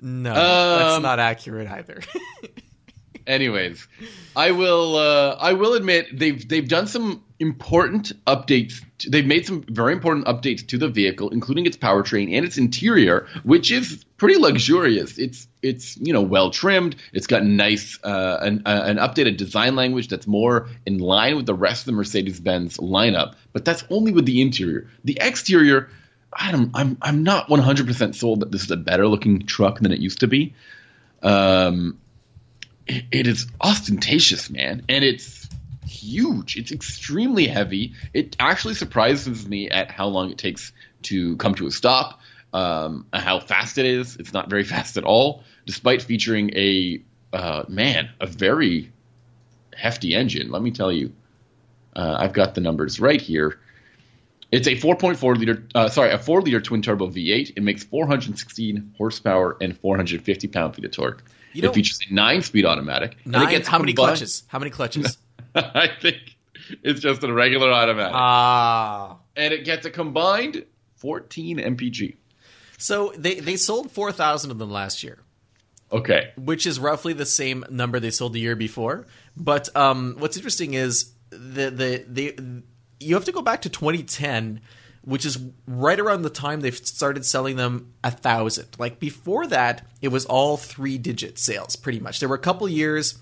No. 0.00 0.34
that's 0.34 0.96
Um, 0.96 1.02
not 1.02 1.18
accurate 1.18 1.68
either. 1.68 2.00
Anyways, 3.26 3.88
I 4.36 4.50
will. 4.50 4.96
Uh, 4.96 5.36
I 5.40 5.54
will 5.54 5.72
admit 5.72 6.08
they've 6.12 6.46
they've 6.46 6.68
done 6.68 6.86
some 6.86 7.24
important 7.40 8.12
updates. 8.26 8.82
To, 8.98 9.08
they've 9.08 9.24
made 9.24 9.46
some 9.46 9.62
very 9.62 9.94
important 9.94 10.26
updates 10.26 10.66
to 10.68 10.76
the 10.76 10.88
vehicle, 10.88 11.30
including 11.30 11.64
its 11.64 11.78
powertrain 11.78 12.36
and 12.36 12.44
its 12.44 12.58
interior, 12.58 13.26
which 13.42 13.72
is 13.72 14.04
pretty 14.18 14.36
luxurious. 14.38 15.16
It's 15.16 15.48
it's 15.62 15.96
you 15.96 16.12
know 16.12 16.20
well 16.20 16.50
trimmed. 16.50 16.96
It's 17.14 17.26
got 17.26 17.44
nice 17.44 17.98
uh, 18.04 18.40
an, 18.42 18.62
uh, 18.66 18.82
an 18.84 18.98
updated 18.98 19.38
design 19.38 19.74
language 19.74 20.08
that's 20.08 20.26
more 20.26 20.68
in 20.84 20.98
line 20.98 21.36
with 21.36 21.46
the 21.46 21.54
rest 21.54 21.82
of 21.82 21.86
the 21.86 21.92
Mercedes 21.92 22.40
Benz 22.40 22.76
lineup. 22.76 23.36
But 23.54 23.64
that's 23.64 23.84
only 23.88 24.12
with 24.12 24.26
the 24.26 24.42
interior. 24.42 24.90
The 25.04 25.16
exterior. 25.18 25.88
I 26.36 26.52
don't, 26.52 26.70
I'm 26.74 26.98
I'm 27.00 27.22
not 27.22 27.48
100% 27.48 28.14
sold 28.14 28.40
that 28.40 28.50
this 28.50 28.64
is 28.64 28.70
a 28.70 28.76
better 28.76 29.06
looking 29.06 29.46
truck 29.46 29.80
than 29.80 29.92
it 29.92 30.00
used 30.00 30.20
to 30.20 30.26
be. 30.26 30.54
Um, 31.22 31.98
it, 32.86 33.04
it 33.10 33.26
is 33.26 33.46
ostentatious, 33.60 34.50
man, 34.50 34.84
and 34.88 35.04
it's 35.04 35.48
huge. 35.86 36.56
It's 36.56 36.72
extremely 36.72 37.46
heavy. 37.46 37.94
It 38.12 38.36
actually 38.38 38.74
surprises 38.74 39.46
me 39.46 39.70
at 39.70 39.90
how 39.90 40.08
long 40.08 40.30
it 40.30 40.38
takes 40.38 40.72
to 41.02 41.36
come 41.36 41.54
to 41.56 41.66
a 41.66 41.70
stop, 41.70 42.20
um, 42.52 43.06
how 43.12 43.40
fast 43.40 43.78
it 43.78 43.86
is. 43.86 44.16
It's 44.16 44.32
not 44.32 44.50
very 44.50 44.64
fast 44.74 44.96
at 44.96 45.04
all, 45.04 45.44
despite 45.66 46.02
featuring 46.02 46.50
a 46.56 47.02
uh, 47.32 47.64
man 47.68 48.10
a 48.20 48.26
very 48.26 48.92
hefty 49.74 50.14
engine. 50.14 50.50
Let 50.50 50.62
me 50.62 50.70
tell 50.70 50.92
you, 50.92 51.12
uh, 51.96 52.16
I've 52.18 52.32
got 52.32 52.54
the 52.54 52.60
numbers 52.60 53.00
right 53.00 53.20
here. 53.20 53.58
It's 54.54 54.68
a 54.68 54.76
4.4 54.76 55.36
liter, 55.36 55.66
uh, 55.74 55.88
sorry, 55.88 56.10
a 56.12 56.18
4 56.18 56.42
liter 56.42 56.60
twin 56.60 56.80
turbo 56.82 57.08
V8. 57.08 57.52
It 57.56 57.62
makes 57.62 57.84
416 57.84 58.94
horsepower 58.96 59.56
and 59.60 59.76
450 59.78 60.48
pound 60.48 60.74
feet 60.76 60.84
of 60.84 60.92
torque. 60.92 61.24
You 61.52 61.62
know- 61.62 61.70
it 61.70 61.74
features 61.74 61.98
a 62.10 62.14
nine 62.14 62.42
speed 62.42 62.64
automatic. 62.64 63.16
Nine, 63.26 63.50
gets 63.50 63.68
how 63.68 63.78
many 63.78 63.92
combined- 63.92 64.10
clutches? 64.18 64.42
How 64.48 64.58
many 64.58 64.70
clutches? 64.70 65.18
I 65.54 65.88
think 66.00 66.36
it's 66.82 67.00
just 67.00 67.22
a 67.24 67.32
regular 67.32 67.70
automatic. 67.70 68.14
Ah. 68.14 69.18
and 69.36 69.52
it 69.52 69.64
gets 69.64 69.86
a 69.86 69.90
combined 69.90 70.64
14 70.96 71.58
mpg. 71.58 72.16
so 72.78 73.12
they 73.16 73.34
they 73.40 73.56
sold 73.56 73.90
4,000 73.90 74.50
of 74.50 74.58
them 74.58 74.70
last 74.70 75.02
year. 75.02 75.18
Okay. 75.92 76.32
which 76.36 76.66
is 76.66 76.80
roughly 76.80 77.12
the 77.12 77.26
same 77.26 77.64
number 77.70 78.00
they 78.00 78.10
sold 78.10 78.32
the 78.32 78.40
year 78.40 78.56
before. 78.56 79.06
But 79.36 79.68
um, 79.76 80.16
what's 80.18 80.36
interesting 80.36 80.74
is 80.74 81.12
the 81.30 81.70
the 81.70 82.04
the 82.08 82.62
you 83.04 83.14
have 83.14 83.24
to 83.24 83.32
go 83.32 83.42
back 83.42 83.62
to 83.62 83.68
2010, 83.68 84.60
which 85.02 85.24
is 85.24 85.38
right 85.66 85.98
around 86.00 86.22
the 86.22 86.30
time 86.30 86.60
they 86.60 86.70
started 86.70 87.24
selling 87.24 87.56
them 87.56 87.92
a 88.02 88.10
thousand. 88.10 88.68
Like 88.78 88.98
before 88.98 89.46
that, 89.48 89.86
it 90.00 90.08
was 90.08 90.24
all 90.26 90.56
three 90.56 90.98
digit 90.98 91.38
sales, 91.38 91.76
pretty 91.76 92.00
much. 92.00 92.20
There 92.20 92.28
were 92.28 92.34
a 92.34 92.40
couple 92.40 92.68
years 92.68 93.18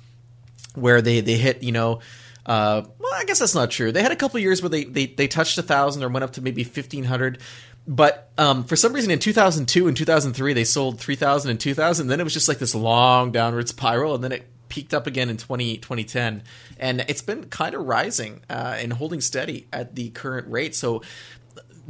where 0.75 1.03
they 1.03 1.21
they 1.21 1.37
hit 1.37 1.63
you 1.63 1.73
know. 1.73 2.01
Uh, 2.45 2.83
well, 2.99 3.13
I 3.15 3.25
guess 3.25 3.39
that's 3.39 3.55
not 3.55 3.71
true. 3.71 3.93
They 3.93 4.03
had 4.03 4.11
a 4.11 4.17
couple 4.17 4.41
years 4.41 4.61
where 4.63 4.69
they, 4.69 4.83
they, 4.83 5.07
they 5.07 5.29
touched 5.29 5.57
a 5.59 5.63
thousand 5.63 6.03
or 6.03 6.09
went 6.09 6.25
up 6.25 6.33
to 6.33 6.43
maybe 6.43 6.65
fifteen 6.65 7.05
hundred, 7.05 7.39
but 7.87 8.33
um, 8.37 8.65
for 8.65 8.75
some 8.75 8.93
reason 8.93 9.13
in 9.13 9.21
two 9.21 9.33
thousand 9.33 9.67
two 9.67 9.87
and 9.87 9.97
two 9.97 10.05
thousand 10.05 10.33
three 10.33 10.53
they 10.53 10.65
sold 10.65 10.99
three 10.99 11.15
thousand 11.15 11.53
and 11.53 11.61
two 11.61 11.75
thousand. 11.75 12.09
Then 12.09 12.19
it 12.21 12.25
was 12.25 12.33
just 12.33 12.49
like 12.49 12.59
this 12.59 12.75
long 12.75 13.31
downward 13.31 13.69
spiral, 13.69 14.15
and 14.17 14.25
then 14.25 14.33
it 14.33 14.47
peaked 14.73 14.95
up 14.95 15.07
again 15.07 15.29
in 15.29 15.37
20, 15.37 15.77
2010, 15.77 16.43
and 16.79 17.05
it's 17.07 17.21
been 17.21 17.45
kind 17.51 17.75
of 17.75 17.85
rising 17.85 18.41
uh, 18.49 18.75
and 18.79 18.95
holding 18.95 19.21
steady 19.21 19.67
at 19.71 19.95
the 19.95 20.09
current 20.09 20.51
rate. 20.51 20.75
So 20.75 21.03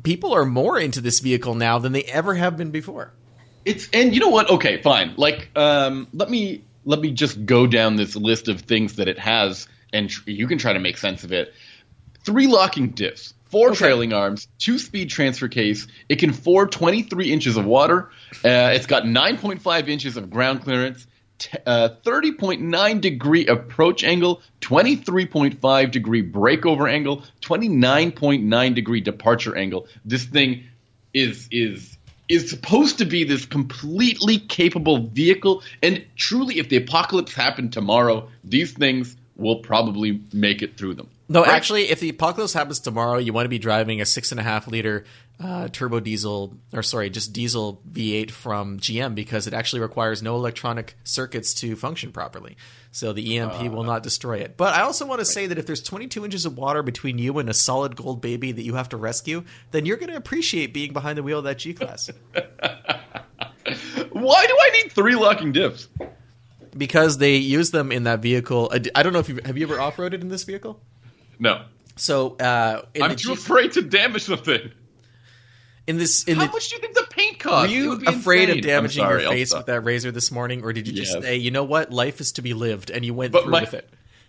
people 0.03 0.35
are 0.35 0.45
more 0.45 0.81
into 0.81 1.01
this 1.01 1.21
vehicle 1.21 1.55
now 1.55 1.79
than 1.79 1.93
they 1.93 2.03
ever 2.03 2.35
have 2.35 2.57
been 2.57 2.73
before. 2.73 3.13
It's 3.65 3.89
and 3.93 4.13
you 4.13 4.19
know 4.21 4.31
what? 4.31 4.51
Okay, 4.51 4.83
fine. 4.83 5.15
Like, 5.17 5.49
um, 5.55 6.09
let 6.13 6.29
me 6.29 6.65
let 6.85 6.99
me 6.99 7.13
just 7.13 7.47
go 7.47 7.69
down 7.69 7.95
this 7.95 8.17
list 8.17 8.49
of 8.49 8.63
things 8.63 8.97
that 8.97 9.07
it 9.07 9.17
has, 9.21 9.69
and 9.93 10.11
tr- 10.11 10.29
you 10.29 10.49
can 10.49 10.59
try 10.59 10.73
to 10.73 10.81
make 10.81 10.99
sense 10.99 11.23
of 11.23 11.31
it. 11.33 11.55
Three 12.25 12.49
locking 12.49 12.93
diffs, 12.93 13.33
four 13.45 13.69
Okay. 13.69 13.79
trailing 13.79 14.13
arms, 14.13 14.49
two 14.59 14.81
speed 14.81 15.09
transfer 15.09 15.47
case. 15.47 15.87
It 16.09 16.17
can 16.17 16.33
ford 16.33 16.73
23 16.73 17.33
inches 17.33 17.57
of 17.57 17.65
water. 17.65 18.11
Uh, 18.45 18.73
it's 18.75 18.87
got 18.87 19.05
9.5 19.05 19.89
inches 19.89 20.17
of 20.17 20.31
ground 20.31 20.63
clearance. 20.63 21.07
T- 21.43 21.59
Uh, 21.67 21.89
30.9 22.05 23.01
degree 23.01 23.47
approach 23.47 24.05
angle, 24.05 24.41
23.5 24.61 25.91
degree 25.91 26.23
breakover 26.23 26.91
angle, 26.91 27.23
29.9 27.43 28.75
degree 28.75 29.01
departure 29.01 29.57
angle. 29.57 29.87
This 30.05 30.25
thing 30.25 30.65
is 31.15 31.49
is 31.51 31.97
is 32.29 32.49
supposed 32.49 32.99
to 32.99 33.05
be 33.05 33.25
this 33.25 33.45
completely 33.45 34.39
capable 34.39 35.07
vehicle, 35.09 35.63
and 35.83 36.03
truly, 36.17 36.59
if 36.59 36.69
the 36.69 36.77
apocalypse 36.77 37.35
happened 37.35 37.73
tomorrow, 37.73 38.29
these 38.45 38.73
things 38.73 39.17
will 39.37 39.57
probably 39.57 40.21
make 40.33 40.63
it 40.63 40.77
through 40.77 40.95
them. 40.95 41.09
No, 41.29 41.43
Right? 41.43 41.51
actually, 41.51 41.91
if 41.91 42.01
the 42.01 42.09
apocalypse 42.11 42.53
happens 42.53 42.79
tomorrow, 42.81 43.19
you 43.19 43.33
want 43.33 43.45
to 43.47 43.49
be 43.51 43.59
driving 43.59 44.01
a 44.01 44.07
six 44.07 44.31
and 44.31 44.39
a 44.41 44.43
half 44.43 44.69
liter 44.69 45.05
uh, 45.43 45.69
turbo 45.69 45.99
diesel, 46.01 46.55
or 46.73 46.83
sorry, 46.83 47.11
just 47.11 47.33
diesel 47.33 47.81
V8 47.91 48.31
from 48.31 48.79
GM 48.79 49.15
because 49.15 49.47
it 49.47 49.55
actually 49.55 49.81
requires 49.81 50.23
no 50.23 50.37
electronic 50.37 50.95
circuits 51.05 51.55
to 51.55 51.75
function 51.75 52.13
properly. 52.13 52.57
So 52.93 53.13
the 53.13 53.39
EMP 53.39 53.73
will 53.73 53.85
not 53.85 54.03
destroy 54.03 54.39
it. 54.39 54.57
But 54.57 54.75
I 54.75 54.83
also 54.83 55.07
want 55.07 55.21
to 55.21 55.25
say 55.25 55.47
that 55.47 55.59
if 55.59 55.67
there's 55.67 55.83
22 55.83 56.25
inches 56.25 56.45
of 56.47 56.57
water 56.59 56.83
between 56.83 57.19
you 57.19 57.39
and 57.39 57.49
a 57.49 57.55
solid 57.55 57.97
gold 57.97 58.21
baby 58.21 58.53
that 58.53 58.63
you 58.63 58.75
have 58.75 58.91
to 58.91 58.97
rescue, 58.97 59.45
then 59.71 59.87
you're 59.87 59.97
going 59.97 60.11
to 60.11 60.17
appreciate 60.17 60.75
being 60.75 60.93
behind 60.93 61.17
the 61.19 61.23
wheel 61.23 61.39
of 61.39 61.45
that 61.45 61.59
G 61.59 61.73
class 61.75 62.11
Why 64.13 64.47
do 64.47 64.57
I 64.61 64.71
need 64.83 64.93
three 64.93 65.15
locking 65.15 65.53
diffs? 65.53 65.89
because 66.77 67.19
they 67.19 67.37
use 67.37 67.71
them 67.71 67.93
in 67.93 68.05
that 68.05 68.21
vehicle. 68.21 68.73
I 68.95 69.03
don't 69.03 69.13
know 69.13 69.19
if 69.19 69.29
you 69.29 69.41
have 69.45 69.59
you 69.59 69.67
ever 69.67 69.79
off 69.81 69.97
roaded 69.97 70.23
in 70.23 70.29
this 70.29 70.45
vehicle. 70.45 70.81
No, 71.39 71.65
So 71.97 72.37
uh, 72.37 72.83
I'm 73.01 73.11
too 73.17 73.29
G- 73.29 73.33
afraid 73.33 73.73
to 73.73 73.83
damage 73.83 74.27
the 74.27 74.37
thing. 74.37 74.71
In 75.93 75.99
this 75.99 76.25
in 76.25 76.37
How 76.37 76.47
the 76.47 76.53
much 76.53 76.69
do 76.71 76.77
you 76.77 76.81
think 76.81 76.95
the 76.95 77.07
paint 77.11 77.39
cost? 77.39 77.69
Were 77.69 77.75
you 77.75 77.99
be 77.99 78.07
afraid 78.07 78.49
insane. 78.49 78.59
of 78.59 78.65
damaging 78.65 79.05
sorry, 79.05 79.23
your 79.23 79.31
face 79.33 79.51
stop. 79.51 79.61
with 79.61 79.67
that 79.67 79.81
razor 79.83 80.11
this 80.11 80.31
morning, 80.33 80.63
or 80.65 80.73
did 80.73 80.89
you 80.89 80.93
just 80.95 81.13
Yes. 81.15 81.23
say, 81.23 81.37
you 81.37 81.51
know 81.51 81.65
what, 81.65 81.93
life 81.93 82.21
is 82.21 82.33
to 82.33 82.43
be 82.43 82.55
lived, 82.55 82.91
and 82.91 83.05
you 83.05 83.15
went 83.15 83.33
But 83.33 83.43
through 83.43 83.53
my- 83.53 83.61
with 83.61 83.75
it? 83.75 83.89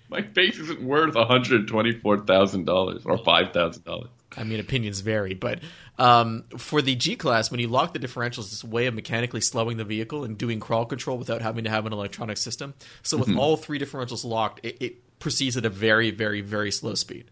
My 0.10 0.22
face 0.22 0.60
isn't 0.60 0.82
worth 0.84 1.16
one 1.16 1.26
hundred 1.28 1.68
twenty-four 1.68 2.26
thousand 2.26 2.66
dollars 2.66 3.02
or 3.06 3.18
five 3.24 3.52
thousand 3.54 3.84
dollars. 3.86 4.10
I 4.38 4.44
mean, 4.44 4.60
opinions 4.60 5.00
vary, 5.00 5.34
but 5.36 5.60
um, 5.98 6.44
for 6.58 6.82
the 6.82 6.94
G 6.96 7.16
class, 7.16 7.50
when 7.52 7.60
you 7.60 7.68
lock 7.68 7.94
the 7.94 8.00
differentials, 8.00 8.52
it's 8.52 8.64
a 8.64 8.68
way 8.68 8.86
of 8.88 8.94
mechanically 8.94 9.42
slowing 9.42 9.78
the 9.78 9.84
vehicle 9.84 10.24
and 10.24 10.38
doing 10.38 10.60
crawl 10.60 10.86
control 10.86 11.18
without 11.18 11.42
having 11.42 11.64
to 11.66 11.70
have 11.70 11.86
an 11.86 11.94
electronic 11.94 12.38
system. 12.38 12.74
So 13.04 13.18
Mm-hmm. 13.18 13.32
with 13.32 13.40
all 13.40 13.58
three 13.58 13.80
differentials 13.80 14.24
locked, 14.26 14.60
it, 14.64 14.78
it 14.82 15.20
proceeds 15.20 15.56
at 15.58 15.66
a 15.66 15.70
very, 15.70 16.10
very, 16.12 16.42
very 16.42 16.72
slow 16.72 16.96
speed. 16.96 17.26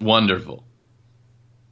Wonderful. 0.00 0.64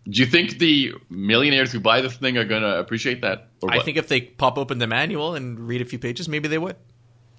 Do 0.09 0.21
you 0.21 0.27
think 0.27 0.59
the 0.59 0.93
millionaires 1.09 1.73
who 1.73 1.81
buy 1.81 2.03
this 2.03 2.14
thing 2.17 2.37
are 2.37 2.45
going 2.45 2.62
to 2.62 2.79
appreciate 2.79 3.23
that? 3.23 3.49
I 3.67 3.81
think 3.81 3.97
if 3.97 4.09
they 4.09 4.21
pop 4.21 4.59
open 4.59 4.79
the 4.79 4.87
manual 4.87 5.35
and 5.35 5.59
read 5.59 5.81
a 5.81 5.85
few 5.87 5.99
pages, 5.99 6.29
maybe 6.29 6.49
they 6.49 6.59
would. 6.59 6.77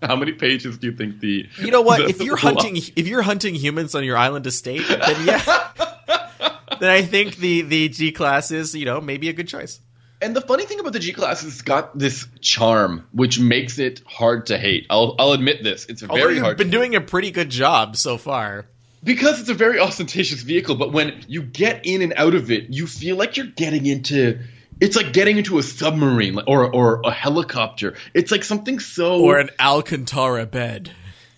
How 0.01 0.15
many 0.15 0.34
pages 0.34 0.78
do 0.78 0.88
you 0.88 0.95
think 0.95 1.19
the? 1.19 1.47
You 1.60 1.71
know 1.71 1.82
what? 1.82 1.97
the- 2.04 2.10
if 2.10 2.21
you're 2.21 2.38
hunting, 2.38 2.75
if 2.95 3.08
you're 3.08 3.21
hunting 3.21 3.56
humans 3.56 3.95
on 3.95 4.04
your 4.04 4.17
island 4.17 4.47
estate, 4.47 4.88
then 4.88 5.25
yeah, 5.28 5.43
then 6.80 6.89
I 6.89 7.01
think 7.01 7.38
the 7.38 7.62
the 7.62 7.89
G 7.89 8.12
class 8.12 8.51
is 8.51 8.75
you 8.75 8.86
know 8.86 8.99
maybe 8.99 9.30
a 9.30 9.34
good 9.34 9.47
choice. 9.47 9.80
And 10.21 10.36
the 10.36 10.41
funny 10.41 10.65
thing 10.65 10.80
about 10.80 10.93
the 10.93 10.99
G 10.99 11.13
class 11.13 11.43
is 11.43 11.54
it's 11.54 11.62
got 11.62 11.97
this 11.97 12.28
charm 12.39 13.08
which 13.12 13.39
makes 13.39 13.80
it 13.80 14.01
hard 14.06 14.47
to 14.47 14.58
hate. 14.58 14.88
I'll 14.89 15.15
I'll 15.19 15.34
admit 15.34 15.63
this. 15.63 15.86
It's 15.86 16.04
Although 16.04 16.15
very 16.15 16.36
you've 16.36 16.43
hard 16.43 16.58
been 16.58 16.69
doing 16.69 16.95
a 16.95 17.01
pretty 17.01 17.32
good 17.32 17.49
job 17.49 17.95
so 17.95 18.17
far. 18.17 18.67
Because 19.05 19.39
it's 19.39 19.49
a 19.49 19.53
very 19.53 19.79
ostentatious 19.79 20.41
vehicle. 20.41 20.75
But 20.75 20.91
when 20.91 21.23
you 21.29 21.41
get 21.41 21.85
in 21.85 22.01
and 22.01 22.13
out 22.17 22.35
of 22.35 22.51
it, 22.51 22.69
you 22.69 22.87
feel 22.87 23.15
like 23.15 23.37
you're 23.37 23.45
getting 23.45 23.85
into. 23.85 24.39
It's 24.81 24.97
like 24.97 25.13
getting 25.13 25.37
into 25.37 25.57
a 25.57 25.63
submarine 25.63 26.37
or 26.47 26.69
or 26.73 26.99
a 27.05 27.11
helicopter. 27.11 27.95
It's 28.13 28.31
like 28.31 28.43
something 28.43 28.79
so. 28.79 29.21
Or 29.21 29.37
an 29.39 29.49
Alcantara 29.57 30.45
bed. 30.45 30.91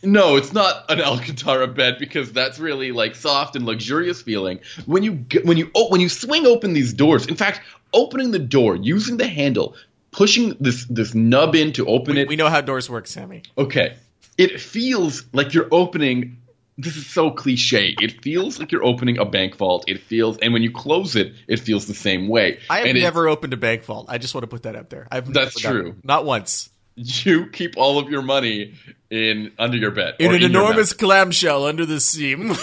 No, 0.03 0.37
it's 0.37 0.53
not 0.53 0.89
an 0.89 1.01
Alcantara 1.01 1.67
bed 1.67 1.97
because 1.99 2.31
that's 2.31 2.57
really 2.59 2.91
like 2.91 3.15
soft 3.15 3.55
and 3.55 3.65
luxurious 3.65 4.21
feeling. 4.21 4.59
When 4.85 5.03
you 5.03 5.13
get, 5.13 5.45
when 5.45 5.57
you 5.57 5.69
oh, 5.75 5.89
when 5.89 6.01
you 6.01 6.09
swing 6.09 6.47
open 6.47 6.73
these 6.73 6.93
doors, 6.93 7.27
in 7.27 7.35
fact, 7.35 7.61
opening 7.93 8.31
the 8.31 8.39
door 8.39 8.75
using 8.75 9.17
the 9.17 9.27
handle, 9.27 9.75
pushing 10.11 10.55
this 10.59 10.85
this 10.85 11.13
nub 11.13 11.53
in 11.55 11.73
to 11.73 11.85
open 11.85 12.15
We, 12.15 12.21
it. 12.21 12.27
we 12.29 12.35
know 12.37 12.49
how 12.49 12.61
doors 12.61 12.89
work, 12.89 13.05
Sammy. 13.07 13.43
okay, 13.57 13.95
it 14.37 14.59
feels 14.61 15.25
like 15.33 15.53
you're 15.53 15.67
opening. 15.71 16.36
This 16.79 16.95
is 16.95 17.07
so 17.07 17.31
cliche. 17.31 17.95
It 17.99 18.21
feels 18.21 18.59
like 18.59 18.71
you're 18.71 18.83
opening 18.83 19.17
a 19.17 19.25
bank 19.25 19.55
vault. 19.55 19.85
It 19.87 20.01
feels, 20.01 20.37
and 20.37 20.53
when 20.53 20.61
you 20.61 20.71
close 20.71 21.15
it, 21.15 21.33
it 21.47 21.59
feels 21.59 21.87
the 21.87 21.95
same 21.95 22.27
way. 22.27 22.59
I 22.69 22.79
have 22.79 22.87
And 22.87 22.97
it- 22.97 23.01
never 23.01 23.27
opened 23.27 23.53
a 23.53 23.57
bank 23.57 23.83
vault. 23.83 24.05
I 24.09 24.19
just 24.19 24.35
want 24.35 24.43
to 24.43 24.47
put 24.47 24.63
that 24.63 24.75
out 24.75 24.89
there. 24.91 25.07
I've 25.11 25.31
That's 25.33 25.63
never 25.63 25.81
true. 25.81 25.89
it. 25.91 25.95
Not 26.05 26.25
once. 26.25 26.69
you 26.95 27.47
keep 27.47 27.75
all 27.77 27.97
of 27.99 28.09
your 28.09 28.21
money 28.21 28.73
in 29.09 29.51
under 29.59 29.77
your 29.77 29.91
bed 29.91 30.15
In 30.19 30.33
an 30.33 30.41
your 30.41 30.49
enormous 30.49 30.93
clamshell 30.93 31.65
under 31.65 31.85
the 31.85 31.99
sea. 31.99 32.35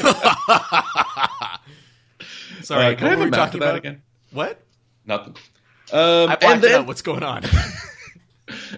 Sorry, 2.63 2.95
Uh, 2.95 2.97
can 2.97 3.07
I 3.07 3.11
have 3.11 3.21
we 3.21 3.31
talking 3.31 3.61
that 3.61 3.67
about 3.67 3.77
again? 3.79 4.03
What? 4.33 4.61
Nothing. 5.07 5.37
Um, 5.93 6.31
I 6.31 6.33
and 6.33 6.41
blacked 6.41 6.59
it 6.59 6.63
then, 6.63 6.81
out. 6.81 6.87
What's 6.87 7.03
going 7.03 7.23
on? 7.23 7.43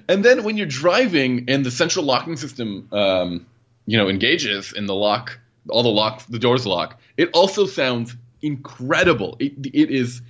And 0.08 0.24
then 0.24 0.44
when 0.44 0.56
you're 0.56 0.66
driving 0.66 1.46
and 1.48 1.66
the 1.66 1.72
central 1.72 2.04
locking 2.04 2.36
system, 2.36 2.86
um, 2.92 3.46
you 3.86 3.96
know, 3.96 4.08
engages 4.08 4.72
and 4.72 4.88
the 4.88 4.94
lock, 4.94 5.38
all 5.68 5.82
the 5.82 5.88
locks, 5.88 6.24
the 6.24 6.38
doors 6.38 6.66
lock, 6.66 7.00
it 7.16 7.30
also 7.32 7.66
sounds 7.66 8.14
incredible. 8.42 9.36
It, 9.38 9.54
it 9.66 9.90
is, 9.90 10.20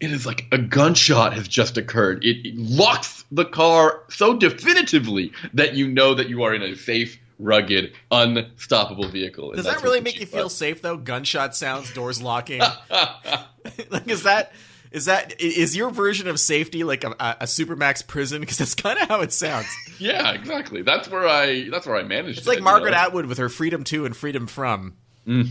it 0.00 0.12
is 0.12 0.24
like 0.24 0.46
a 0.52 0.58
gunshot 0.58 1.34
has 1.34 1.46
just 1.46 1.76
occurred. 1.76 2.24
It, 2.24 2.46
it 2.46 2.56
locks 2.56 3.24
the 3.30 3.44
car 3.44 4.02
so 4.08 4.34
definitively 4.34 5.32
that 5.54 5.74
you 5.74 5.88
know 5.88 6.14
that 6.14 6.28
you 6.28 6.44
are 6.44 6.54
in 6.54 6.62
a 6.62 6.76
safe, 6.76 7.18
rugged, 7.38 7.92
unstoppable 8.10 9.08
vehicle. 9.08 9.52
Does 9.52 9.66
that 9.66 9.82
really 9.82 10.00
make 10.00 10.20
you 10.20 10.26
feel 10.26 10.48
safe 10.48 10.80
though? 10.80 10.96
Gunshot 10.96 11.54
sounds, 11.54 11.92
doors 11.92 12.22
locking. 12.22 12.60
like, 13.90 14.08
is 14.08 14.22
that 14.22 14.52
is 14.90 15.06
that 15.06 15.40
is 15.40 15.76
your 15.76 15.90
version 15.90 16.28
of 16.28 16.40
safety 16.40 16.84
like 16.84 17.04
a, 17.04 17.10
a, 17.40 17.44
supermax 17.44 18.06
prison? 18.06 18.40
Because 18.40 18.58
that's 18.58 18.74
kind 18.74 18.98
of 18.98 19.08
how 19.08 19.20
it 19.20 19.32
sounds. 19.32 19.66
Yeah, 20.00 20.32
exactly. 20.32 20.82
That's 20.82 21.10
where 21.10 21.26
I. 21.26 21.68
That's 21.70 21.84
where 21.84 21.96
I 21.96 22.04
managed. 22.04 22.38
It's 22.38 22.46
like 22.46 22.58
it, 22.58 22.60
you 22.60 22.64
Margaret 22.64 22.92
know? 22.92 22.98
Atwood 22.98 23.26
with 23.26 23.38
her 23.38 23.48
freedom 23.48 23.82
to 23.82 24.06
and 24.06 24.16
freedom 24.16 24.46
from. 24.46 24.94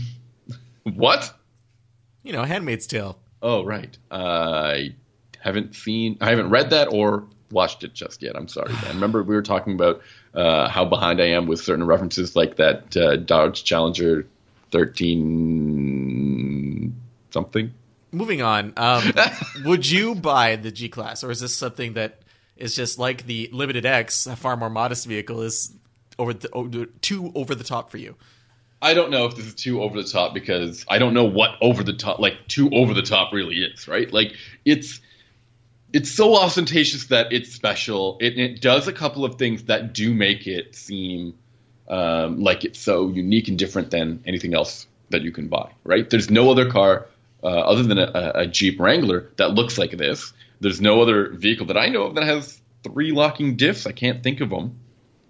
What? 0.94 1.34
You 2.22 2.32
know, 2.32 2.44
Handmaid's 2.44 2.86
Tale. 2.86 3.18
Oh, 3.42 3.64
right. 3.64 3.96
I 4.10 4.94
haven't 5.38 5.74
seen, 5.74 6.18
I 6.20 6.30
haven't 6.30 6.50
read 6.50 6.70
that 6.70 6.92
or 6.92 7.24
watched 7.50 7.84
it 7.84 7.94
just 7.94 8.22
yet. 8.22 8.36
I'm 8.36 8.48
sorry, 8.48 8.72
man. 8.72 8.84
Remember, 8.94 9.22
we 9.22 9.34
were 9.34 9.42
talking 9.42 9.74
about 9.74 10.02
uh, 10.34 10.68
how 10.68 10.84
behind 10.84 11.20
I 11.20 11.28
am 11.28 11.46
with 11.46 11.60
certain 11.60 11.86
references, 11.86 12.36
like 12.36 12.56
that 12.56 12.96
uh, 12.96 13.16
Dodge 13.16 13.64
Challenger 13.64 14.26
13 14.72 16.94
something. 17.30 17.72
Moving 18.10 18.42
on. 18.42 18.72
Um, 18.76 19.12
would 19.64 19.88
you 19.88 20.14
buy 20.14 20.56
the 20.56 20.70
G 20.70 20.88
class, 20.88 21.22
or 21.22 21.30
is 21.30 21.40
this 21.40 21.54
something 21.54 21.94
that 21.94 22.20
is 22.56 22.74
just 22.74 22.98
like 22.98 23.26
the 23.26 23.48
Limited 23.52 23.86
X, 23.86 24.26
a 24.26 24.36
far 24.36 24.56
more 24.56 24.70
modest 24.70 25.06
vehicle, 25.06 25.42
is 25.42 25.72
over 26.18 26.34
the 26.34 26.50
over, 26.50 26.86
too 26.86 27.32
over 27.34 27.54
the 27.54 27.64
top 27.64 27.90
for 27.90 27.98
you? 27.98 28.16
I 28.80 28.94
don't 28.94 29.10
know 29.10 29.26
if 29.26 29.34
this 29.34 29.46
is 29.46 29.54
too 29.54 29.82
over 29.82 30.00
the 30.00 30.08
top 30.08 30.34
because 30.34 30.84
I 30.88 30.98
don't 30.98 31.12
know 31.12 31.24
what 31.24 31.50
over 31.60 31.82
the 31.82 31.92
top, 31.92 32.18
like 32.20 32.46
too 32.46 32.70
over 32.70 32.94
the 32.94 33.02
top, 33.02 33.32
really 33.32 33.56
is. 33.56 33.88
Right? 33.88 34.10
Like 34.12 34.32
it's 34.64 35.00
it's 35.92 36.10
so 36.10 36.36
ostentatious 36.36 37.06
that 37.06 37.32
it's 37.32 37.52
special. 37.52 38.18
It, 38.20 38.38
it 38.38 38.60
does 38.60 38.88
a 38.88 38.92
couple 38.92 39.24
of 39.24 39.36
things 39.36 39.64
that 39.64 39.92
do 39.92 40.14
make 40.14 40.46
it 40.46 40.74
seem 40.74 41.34
um, 41.88 42.40
like 42.40 42.64
it's 42.64 42.78
so 42.78 43.08
unique 43.08 43.48
and 43.48 43.58
different 43.58 43.90
than 43.90 44.22
anything 44.26 44.54
else 44.54 44.86
that 45.10 45.22
you 45.22 45.32
can 45.32 45.48
buy. 45.48 45.72
Right? 45.84 46.08
There's 46.08 46.30
no 46.30 46.50
other 46.50 46.70
car 46.70 47.06
uh, 47.42 47.46
other 47.46 47.82
than 47.82 47.98
a, 47.98 48.32
a 48.34 48.46
Jeep 48.46 48.80
Wrangler 48.80 49.30
that 49.36 49.50
looks 49.52 49.78
like 49.78 49.92
this. 49.92 50.32
There's 50.60 50.80
no 50.80 51.00
other 51.02 51.30
vehicle 51.30 51.66
that 51.66 51.76
I 51.76 51.88
know 51.88 52.04
of 52.04 52.14
that 52.16 52.24
has 52.24 52.60
three 52.82 53.12
locking 53.12 53.56
diffs. 53.56 53.86
I 53.86 53.92
can't 53.92 54.22
think 54.22 54.40
of 54.40 54.50
them. 54.50 54.78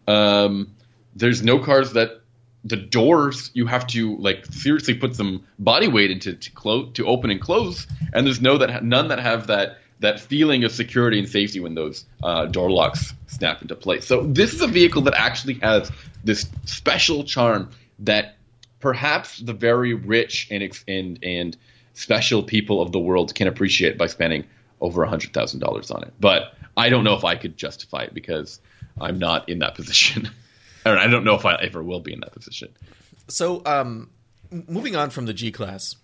Um, 0.07 0.75
there's 1.15 1.43
no 1.43 1.59
cars 1.59 1.93
that 1.93 2.23
the 2.65 2.77
doors 2.77 3.51
you 3.55 3.67
have 3.67 3.87
to 3.89 4.17
like 4.17 4.47
seriously 4.47 4.95
put 4.95 5.15
some 5.15 5.45
body 5.59 5.89
weight 5.89 6.11
into 6.11 6.35
to 6.35 6.51
close 6.53 6.91
to 6.95 7.07
open 7.07 7.31
and 7.31 7.41
close, 7.41 7.87
and 8.13 8.27
there's 8.27 8.41
no 8.41 8.59
that 8.59 8.85
none 8.85 9.09
that 9.09 9.19
have 9.19 9.47
that 9.49 9.79
that 10.01 10.21
feeling 10.21 10.65
of 10.65 10.73
security 10.73 11.19
and 11.19 11.29
safety 11.29 11.61
when 11.61 11.75
those 11.75 12.05
uh, 12.23 12.47
door 12.47 12.71
locks 12.71 13.15
snap 13.27 13.63
into 13.63 13.75
place. 13.75 14.07
So 14.07 14.23
this 14.23 14.55
is 14.55 14.61
a 14.61 14.67
vehicle 14.67 15.03
that 15.03 15.15
actually 15.15 15.55
has 15.55 15.91
this 16.25 16.47
special 16.65 17.25
charm 17.25 17.71
that 18.01 18.37
perhaps 18.81 19.39
the 19.39 19.53
very 19.53 19.95
rich 19.95 20.49
and 20.51 20.63
and 20.87 21.19
and 21.23 21.57
special 21.99 22.45
people 22.45 22.81
of 22.81 22.93
the 22.93 22.99
world 22.99 23.35
can 23.35 23.49
appreciate 23.49 23.99
by 23.99 24.07
spending 24.07 24.45
over 24.81 25.05
hundred 25.05 25.33
thousand 25.33 25.59
dollars 25.59 25.91
on 25.91 26.05
it. 26.05 26.13
But 26.21 26.55
I 26.77 26.91
don't 26.91 27.03
know 27.03 27.15
if 27.15 27.25
I 27.25 27.35
could 27.35 27.57
justify 27.57 28.03
it 28.03 28.15
because 28.15 28.61
I'm 29.01 29.19
not 29.19 29.49
in 29.49 29.59
that 29.59 29.75
position. 29.75 30.31
I 30.87 31.09
don't 31.09 31.25
know 31.25 31.35
if 31.35 31.45
I 31.45 31.57
ever 31.57 31.83
will 31.83 32.01
be 32.01 32.13
in 32.13 32.21
that 32.21 32.33
position. 32.33 32.69
So, 33.27 33.63
um, 33.67 34.11
moving 34.51 34.97
on 34.97 35.11
from 35.11 35.27
the 35.27 35.35
G 35.35 35.51
class, 35.51 35.97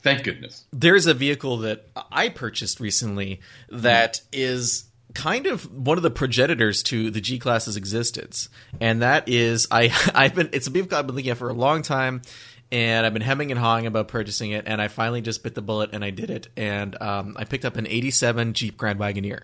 Thank 0.00 0.22
goodness. 0.22 0.64
there's 0.72 1.06
a 1.06 1.12
vehicle 1.12 1.58
that 1.58 1.88
I 2.12 2.28
purchased 2.28 2.78
recently 2.80 3.40
that 3.68 4.20
is 4.32 4.84
kind 5.12 5.46
of 5.46 5.70
one 5.72 5.96
of 5.96 6.02
the 6.02 6.10
progenitors 6.10 6.82
to 6.84 7.10
the 7.10 7.20
G 7.20 7.38
class's 7.38 7.76
existence, 7.76 8.48
and 8.80 9.02
that 9.02 9.28
is 9.28 9.66
I 9.70 9.92
I've 10.14 10.36
been 10.36 10.50
it's 10.52 10.68
a 10.68 10.70
vehicle 10.70 10.96
I've 10.96 11.06
been 11.06 11.16
looking 11.16 11.32
at 11.32 11.38
for 11.38 11.48
a 11.48 11.54
long 11.54 11.82
time. 11.82 12.22
And 12.72 13.06
I've 13.06 13.12
been 13.12 13.22
hemming 13.22 13.52
and 13.52 13.60
hawing 13.60 13.86
about 13.86 14.08
purchasing 14.08 14.50
it, 14.50 14.64
and 14.66 14.82
I 14.82 14.88
finally 14.88 15.20
just 15.20 15.44
bit 15.44 15.54
the 15.54 15.62
bullet 15.62 15.90
and 15.92 16.04
I 16.04 16.10
did 16.10 16.30
it. 16.30 16.48
And 16.56 17.00
um, 17.00 17.36
I 17.38 17.44
picked 17.44 17.64
up 17.64 17.76
an 17.76 17.86
'87 17.86 18.54
Jeep 18.54 18.76
Grand 18.76 18.98
Wagoneer. 18.98 19.42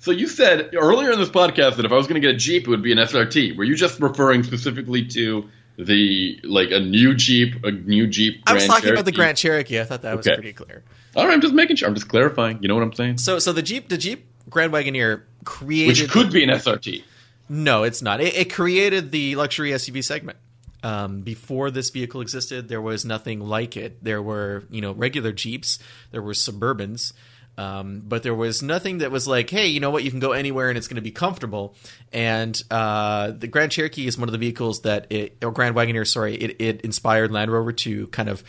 So 0.00 0.10
you 0.10 0.26
said 0.26 0.74
earlier 0.74 1.12
in 1.12 1.18
this 1.18 1.30
podcast 1.30 1.76
that 1.76 1.84
if 1.84 1.92
I 1.92 1.94
was 1.94 2.08
going 2.08 2.20
to 2.20 2.26
get 2.26 2.34
a 2.34 2.38
Jeep, 2.38 2.64
it 2.64 2.68
would 2.68 2.82
be 2.82 2.90
an 2.92 2.98
SRT. 2.98 3.56
Were 3.56 3.64
you 3.64 3.76
just 3.76 4.00
referring 4.00 4.42
specifically 4.42 5.06
to 5.06 5.48
the 5.78 6.40
like 6.42 6.72
a 6.72 6.80
new 6.80 7.14
Jeep, 7.14 7.64
a 7.64 7.70
new 7.70 8.06
Jeep? 8.08 8.42
I 8.46 8.52
was 8.52 8.64
Grand 8.64 8.72
talking 8.72 8.92
about 8.92 9.04
the 9.04 9.12
Grand 9.12 9.38
Cherokee. 9.38 9.80
I 9.80 9.84
thought 9.84 10.02
that 10.02 10.16
was 10.16 10.26
pretty 10.26 10.52
clear. 10.52 10.82
All 11.14 11.26
right, 11.26 11.32
I'm 11.32 11.40
just 11.40 11.54
making 11.54 11.76
sure. 11.76 11.88
I'm 11.88 11.94
just 11.94 12.08
clarifying. 12.08 12.60
You 12.62 12.68
know 12.68 12.74
what 12.74 12.82
I'm 12.82 12.92
saying? 12.92 13.18
So, 13.18 13.38
so 13.38 13.52
the 13.52 13.62
Jeep, 13.62 13.88
the 13.88 13.96
Jeep 13.96 14.26
Grand 14.50 14.72
Wagoneer 14.72 15.22
created. 15.44 16.02
Which 16.02 16.10
could 16.10 16.32
be 16.32 16.42
an 16.42 16.50
SRT. 16.50 17.04
No, 17.48 17.82
it's 17.84 18.02
not. 18.02 18.20
It, 18.20 18.34
it 18.34 18.52
created 18.52 19.12
the 19.12 19.36
luxury 19.36 19.70
SUV 19.70 20.02
segment. 20.02 20.38
Um, 20.82 21.20
before 21.20 21.70
this 21.70 21.90
vehicle 21.90 22.20
existed, 22.20 22.68
there 22.68 22.82
was 22.82 23.04
nothing 23.04 23.40
like 23.40 23.76
it. 23.76 24.02
There 24.02 24.20
were, 24.20 24.64
you 24.70 24.80
know, 24.80 24.92
regular 24.92 25.32
Jeeps, 25.32 25.78
there 26.10 26.22
were 26.22 26.32
Suburbans, 26.32 27.12
um, 27.58 28.02
but 28.06 28.22
there 28.22 28.34
was 28.34 28.62
nothing 28.62 28.98
that 28.98 29.10
was 29.10 29.28
like, 29.28 29.50
hey, 29.50 29.66
you 29.66 29.78
know 29.78 29.90
what, 29.90 30.04
you 30.04 30.10
can 30.10 30.20
go 30.20 30.32
anywhere 30.32 30.68
and 30.68 30.78
it's 30.78 30.88
going 30.88 30.96
to 30.96 31.02
be 31.02 31.10
comfortable. 31.10 31.74
And 32.12 32.60
uh, 32.70 33.32
the 33.32 33.46
Grand 33.46 33.72
Cherokee 33.72 34.06
is 34.06 34.18
one 34.18 34.28
of 34.28 34.32
the 34.32 34.38
vehicles 34.38 34.82
that 34.82 35.06
it, 35.10 35.36
or 35.42 35.52
Grand 35.52 35.76
Wagoneer, 35.76 36.06
sorry, 36.06 36.34
it, 36.34 36.60
it 36.60 36.80
inspired 36.80 37.30
Land 37.30 37.52
Rover 37.52 37.72
to 37.72 38.06
kind 38.08 38.28
of 38.28 38.42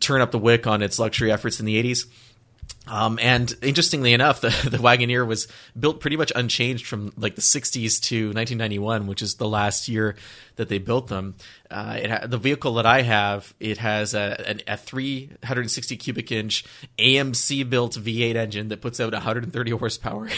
turn 0.00 0.20
up 0.20 0.30
the 0.30 0.38
wick 0.38 0.66
on 0.66 0.82
its 0.82 0.98
luxury 0.98 1.32
efforts 1.32 1.60
in 1.60 1.66
the 1.66 1.82
80s. 1.82 2.06
Um, 2.86 3.18
and 3.20 3.52
interestingly 3.62 4.12
enough, 4.12 4.40
the, 4.42 4.48
the 4.68 4.78
Wagoneer 4.78 5.26
was 5.26 5.48
built 5.78 6.00
pretty 6.00 6.16
much 6.16 6.32
unchanged 6.34 6.86
from 6.86 7.12
like 7.16 7.34
the 7.34 7.42
60s 7.42 8.00
to 8.02 8.26
1991, 8.26 9.06
which 9.06 9.22
is 9.22 9.36
the 9.36 9.48
last 9.48 9.88
year 9.88 10.16
that 10.56 10.68
they 10.68 10.78
built 10.78 11.08
them. 11.08 11.34
Uh, 11.70 11.98
it 12.00 12.10
ha- 12.10 12.26
the 12.26 12.38
vehicle 12.38 12.74
that 12.74 12.86
I 12.86 13.02
have, 13.02 13.54
it 13.58 13.78
has 13.78 14.14
a, 14.14 14.60
a, 14.68 14.74
a 14.74 14.76
360 14.76 15.96
cubic 15.96 16.30
inch 16.30 16.64
AMC 16.98 17.68
built 17.68 17.94
V8 17.94 18.36
engine 18.36 18.68
that 18.68 18.80
puts 18.80 19.00
out 19.00 19.12
130 19.12 19.70
horsepower, 19.72 20.28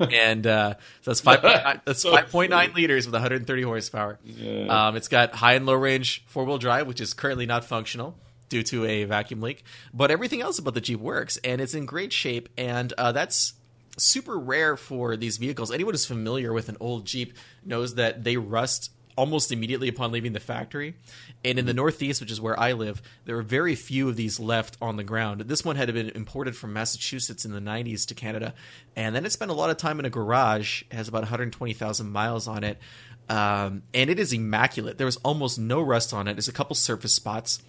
and 0.12 0.46
uh, 0.46 0.74
so 1.00 1.10
that's 1.10 1.20
five 1.20 1.42
that's 1.84 2.04
5.9 2.04 2.74
liters 2.74 3.06
with 3.06 3.14
130 3.14 3.62
horsepower. 3.62 4.18
Um, 4.68 4.94
it's 4.94 5.08
got 5.08 5.34
high 5.34 5.54
and 5.54 5.66
low 5.66 5.74
range 5.74 6.24
four 6.28 6.44
wheel 6.44 6.58
drive, 6.58 6.86
which 6.86 7.00
is 7.00 7.14
currently 7.14 7.46
not 7.46 7.64
functional 7.64 8.16
due 8.48 8.62
to 8.64 8.84
a 8.84 9.04
vacuum 9.04 9.40
leak. 9.40 9.64
But 9.92 10.10
everything 10.10 10.40
else 10.40 10.58
about 10.58 10.74
the 10.74 10.80
Jeep 10.80 11.00
works, 11.00 11.36
and 11.38 11.60
it's 11.60 11.74
in 11.74 11.86
great 11.86 12.12
shape. 12.12 12.48
And 12.56 12.92
uh, 12.98 13.12
that's 13.12 13.54
super 13.96 14.38
rare 14.38 14.76
for 14.76 15.16
these 15.16 15.36
vehicles. 15.36 15.72
Anyone 15.72 15.94
who's 15.94 16.06
familiar 16.06 16.52
with 16.52 16.68
an 16.68 16.76
old 16.80 17.06
Jeep 17.06 17.34
knows 17.64 17.94
that 17.96 18.24
they 18.24 18.36
rust 18.36 18.90
almost 19.18 19.50
immediately 19.50 19.88
upon 19.88 20.12
leaving 20.12 20.32
the 20.32 20.38
factory. 20.38 20.94
And 21.44 21.58
in 21.58 21.66
the 21.66 21.74
Northeast, 21.74 22.20
which 22.20 22.30
is 22.30 22.40
where 22.40 22.58
I 22.58 22.72
live, 22.72 23.02
there 23.24 23.36
are 23.36 23.42
very 23.42 23.74
few 23.74 24.08
of 24.08 24.14
these 24.14 24.38
left 24.38 24.76
on 24.80 24.94
the 24.94 25.02
ground. 25.02 25.40
This 25.42 25.64
one 25.64 25.74
had 25.74 25.92
been 25.92 26.10
imported 26.10 26.56
from 26.56 26.72
Massachusetts 26.72 27.44
in 27.44 27.50
the 27.50 27.60
90s 27.60 28.06
to 28.06 28.14
Canada, 28.14 28.54
and 28.94 29.16
then 29.16 29.26
it 29.26 29.32
spent 29.32 29.50
a 29.50 29.54
lot 29.54 29.70
of 29.70 29.76
time 29.76 29.98
in 29.98 30.06
a 30.06 30.10
garage. 30.10 30.82
It 30.82 30.94
has 30.94 31.08
about 31.08 31.22
120,000 31.22 32.08
miles 32.08 32.46
on 32.46 32.62
it. 32.62 32.78
Um, 33.28 33.82
and 33.92 34.08
it 34.08 34.20
is 34.20 34.32
immaculate. 34.32 34.98
There 34.98 35.04
was 35.04 35.16
almost 35.18 35.58
no 35.58 35.82
rust 35.82 36.14
on 36.14 36.28
it. 36.28 36.34
There's 36.34 36.48
a 36.48 36.52
couple 36.52 36.76
surface 36.76 37.12
spots 37.12 37.60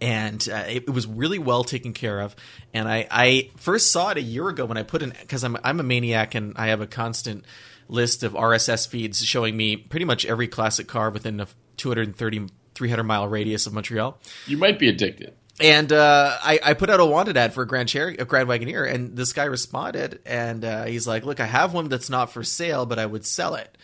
and 0.00 0.46
uh, 0.50 0.64
it, 0.66 0.84
it 0.84 0.90
was 0.90 1.06
really 1.06 1.38
well 1.38 1.64
taken 1.64 1.92
care 1.92 2.20
of. 2.20 2.36
And 2.72 2.88
I, 2.88 3.06
I 3.10 3.50
first 3.56 3.92
saw 3.92 4.10
it 4.10 4.18
a 4.18 4.22
year 4.22 4.48
ago 4.48 4.64
when 4.64 4.76
I 4.76 4.82
put 4.82 5.02
in 5.02 5.10
because 5.10 5.44
I'm 5.44 5.56
I'm 5.64 5.80
a 5.80 5.84
maniac 5.84 6.34
and 6.34 6.54
I 6.56 6.68
have 6.68 6.80
a 6.80 6.86
constant 6.86 7.44
list 7.88 8.22
of 8.22 8.32
RSS 8.32 8.88
feeds 8.88 9.24
showing 9.24 9.56
me 9.56 9.76
pretty 9.76 10.04
much 10.04 10.24
every 10.24 10.48
classic 10.48 10.86
car 10.86 11.10
within 11.10 11.40
a 11.40 11.46
230 11.76 12.48
300 12.74 13.02
mile 13.04 13.28
radius 13.28 13.66
of 13.66 13.72
Montreal. 13.72 14.18
You 14.46 14.56
might 14.56 14.78
be 14.78 14.88
addicted. 14.88 15.34
And 15.60 15.92
uh, 15.92 16.36
I, 16.42 16.58
I 16.64 16.74
put 16.74 16.90
out 16.90 16.98
a 16.98 17.06
wanted 17.06 17.36
ad 17.36 17.54
for 17.54 17.62
a 17.62 17.66
Grand 17.66 17.88
Cherokee, 17.88 18.20
a 18.20 18.24
Grand 18.24 18.48
Wagoneer, 18.48 18.92
and 18.92 19.16
this 19.16 19.32
guy 19.32 19.44
responded, 19.44 20.20
and 20.26 20.64
uh, 20.64 20.84
he's 20.84 21.06
like, 21.06 21.24
"Look, 21.24 21.38
I 21.38 21.46
have 21.46 21.72
one 21.72 21.88
that's 21.88 22.10
not 22.10 22.32
for 22.32 22.42
sale, 22.42 22.86
but 22.86 22.98
I 22.98 23.06
would 23.06 23.24
sell 23.24 23.54
it." 23.54 23.78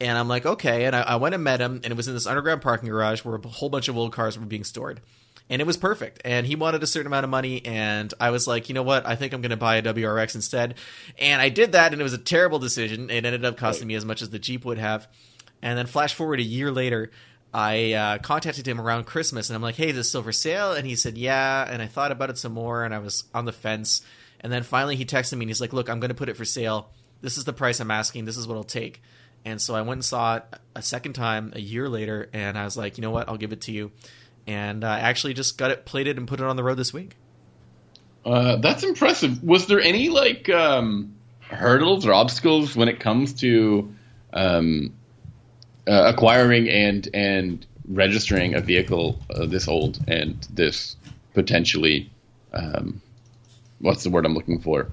And 0.00 0.16
I'm 0.16 0.28
like, 0.28 0.46
"Okay." 0.46 0.86
And 0.86 0.96
I, 0.96 1.02
I 1.02 1.16
went 1.16 1.34
and 1.34 1.44
met 1.44 1.60
him, 1.60 1.82
and 1.84 1.92
it 1.92 1.96
was 1.96 2.08
in 2.08 2.14
this 2.14 2.26
underground 2.26 2.62
parking 2.62 2.88
garage 2.88 3.22
where 3.22 3.36
a 3.36 3.48
whole 3.48 3.68
bunch 3.68 3.88
of 3.88 3.98
old 3.98 4.14
cars 4.14 4.38
were 4.38 4.46
being 4.46 4.64
stored, 4.64 5.02
and 5.50 5.60
it 5.60 5.66
was 5.66 5.76
perfect. 5.76 6.22
And 6.24 6.46
he 6.46 6.56
wanted 6.56 6.82
a 6.82 6.86
certain 6.86 7.08
amount 7.08 7.24
of 7.24 7.30
money, 7.30 7.64
and 7.66 8.14
I 8.18 8.30
was 8.30 8.46
like, 8.46 8.70
"You 8.70 8.74
know 8.74 8.82
what? 8.82 9.04
I 9.04 9.16
think 9.16 9.34
I'm 9.34 9.42
going 9.42 9.50
to 9.50 9.56
buy 9.56 9.76
a 9.76 9.82
WRX 9.82 10.34
instead." 10.34 10.76
And 11.18 11.42
I 11.42 11.50
did 11.50 11.72
that, 11.72 11.92
and 11.92 12.00
it 12.00 12.04
was 12.04 12.14
a 12.14 12.18
terrible 12.18 12.58
decision. 12.58 13.10
It 13.10 13.26
ended 13.26 13.44
up 13.44 13.58
costing 13.58 13.88
me 13.88 13.96
as 13.96 14.06
much 14.06 14.22
as 14.22 14.30
the 14.30 14.38
Jeep 14.38 14.64
would 14.64 14.78
have. 14.78 15.06
And 15.62 15.76
then 15.76 15.86
flash 15.86 16.14
forward 16.14 16.40
a 16.40 16.44
year 16.44 16.70
later, 16.70 17.10
I 17.52 17.92
uh, 17.92 18.18
contacted 18.18 18.66
him 18.66 18.80
around 18.80 19.04
Christmas 19.04 19.48
and 19.48 19.56
I'm 19.56 19.62
like, 19.62 19.74
hey, 19.74 19.88
is 19.90 19.96
this 19.96 20.08
still 20.08 20.22
for 20.22 20.32
sale? 20.32 20.72
And 20.72 20.86
he 20.86 20.94
said, 20.94 21.18
yeah. 21.18 21.66
And 21.68 21.82
I 21.82 21.86
thought 21.86 22.12
about 22.12 22.30
it 22.30 22.38
some 22.38 22.52
more 22.52 22.84
and 22.84 22.94
I 22.94 22.98
was 22.98 23.24
on 23.34 23.44
the 23.44 23.52
fence. 23.52 24.02
And 24.40 24.52
then 24.52 24.62
finally 24.62 24.96
he 24.96 25.04
texted 25.04 25.36
me 25.36 25.44
and 25.44 25.50
he's 25.50 25.60
like, 25.60 25.72
look, 25.72 25.90
I'm 25.90 26.00
going 26.00 26.10
to 26.10 26.14
put 26.14 26.28
it 26.28 26.36
for 26.36 26.44
sale. 26.44 26.90
This 27.20 27.36
is 27.36 27.44
the 27.44 27.52
price 27.52 27.80
I'm 27.80 27.90
asking. 27.90 28.24
This 28.24 28.36
is 28.36 28.46
what 28.46 28.54
it'll 28.54 28.64
take. 28.64 29.02
And 29.44 29.60
so 29.60 29.74
I 29.74 29.82
went 29.82 29.98
and 29.98 30.04
saw 30.04 30.36
it 30.36 30.44
a 30.76 30.82
second 30.82 31.14
time 31.14 31.52
a 31.56 31.60
year 31.60 31.88
later 31.88 32.28
and 32.32 32.56
I 32.56 32.64
was 32.64 32.76
like, 32.76 32.98
you 32.98 33.02
know 33.02 33.10
what? 33.10 33.28
I'll 33.28 33.36
give 33.36 33.52
it 33.52 33.62
to 33.62 33.72
you. 33.72 33.90
And 34.50 34.84
I 34.84 34.98
actually 34.98 35.34
just 35.34 35.56
got 35.56 35.70
it 35.70 35.86
plated 35.86 36.18
and 36.18 36.26
put 36.26 36.40
it 36.40 36.46
on 36.46 36.56
the 36.56 36.64
road 36.64 36.74
this 36.74 36.92
week. 36.92 37.16
Uh, 38.24 38.56
that's 38.56 38.82
impressive. 38.82 39.42
Was 39.44 39.66
there 39.66 39.80
any 39.80 40.08
like 40.08 40.48
um, 40.48 41.14
hurdles 41.40 42.04
or 42.04 42.12
obstacles 42.12 42.74
when 42.74 42.88
it 42.88 42.98
comes 42.98 43.34
to 43.34 43.94
um, 44.32 44.92
uh, 45.86 46.12
acquiring 46.12 46.68
and 46.68 47.08
and 47.14 47.64
registering 47.88 48.54
a 48.54 48.60
vehicle 48.60 49.20
uh, 49.34 49.46
this 49.46 49.68
old 49.68 49.98
and 50.08 50.46
this 50.50 50.96
potentially 51.32 52.10
um, 52.52 53.00
what's 53.78 54.02
the 54.02 54.10
word 54.10 54.26
I'm 54.26 54.34
looking 54.34 54.60
for? 54.60 54.88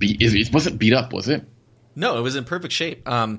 Is 0.00 0.34
it 0.34 0.52
wasn't 0.52 0.78
beat 0.78 0.94
up, 0.94 1.12
was 1.12 1.28
it? 1.28 1.44
No, 1.94 2.18
it 2.18 2.22
was 2.22 2.34
in 2.34 2.44
perfect 2.44 2.72
shape. 2.72 3.08
Um, 3.08 3.38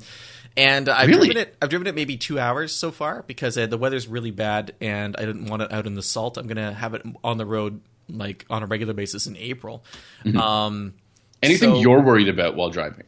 and 0.59 0.89
I've 0.89 1.07
Really? 1.07 1.27
driven 1.27 1.41
it. 1.43 1.55
I've 1.61 1.69
driven 1.69 1.87
it 1.87 1.95
maybe 1.95 2.17
two 2.17 2.39
hours 2.39 2.73
so 2.75 2.91
far 2.91 3.23
because 3.23 3.57
uh, 3.57 3.65
the 3.67 3.77
weather's 3.77 4.07
really 4.07 4.31
bad, 4.31 4.75
and 4.81 5.15
I 5.17 5.21
didn't 5.21 5.45
want 5.45 5.61
it 5.63 5.71
out 5.71 5.87
in 5.87 5.95
the 5.95 6.03
salt. 6.03 6.37
I'm 6.37 6.47
gonna 6.47 6.73
have 6.73 6.93
it 6.93 7.03
on 7.23 7.37
the 7.37 7.45
road 7.45 7.81
like 8.07 8.45
on 8.49 8.63
a 8.63 8.65
regular 8.65 8.93
basis 8.93 9.27
in 9.27 9.37
April. 9.37 9.83
Um, 10.39 10.93
Anything 11.41 11.75
So- 11.75 11.79
you're 11.79 12.01
worried 12.01 12.27
about 12.27 12.55
while 12.55 12.69
driving? 12.69 13.05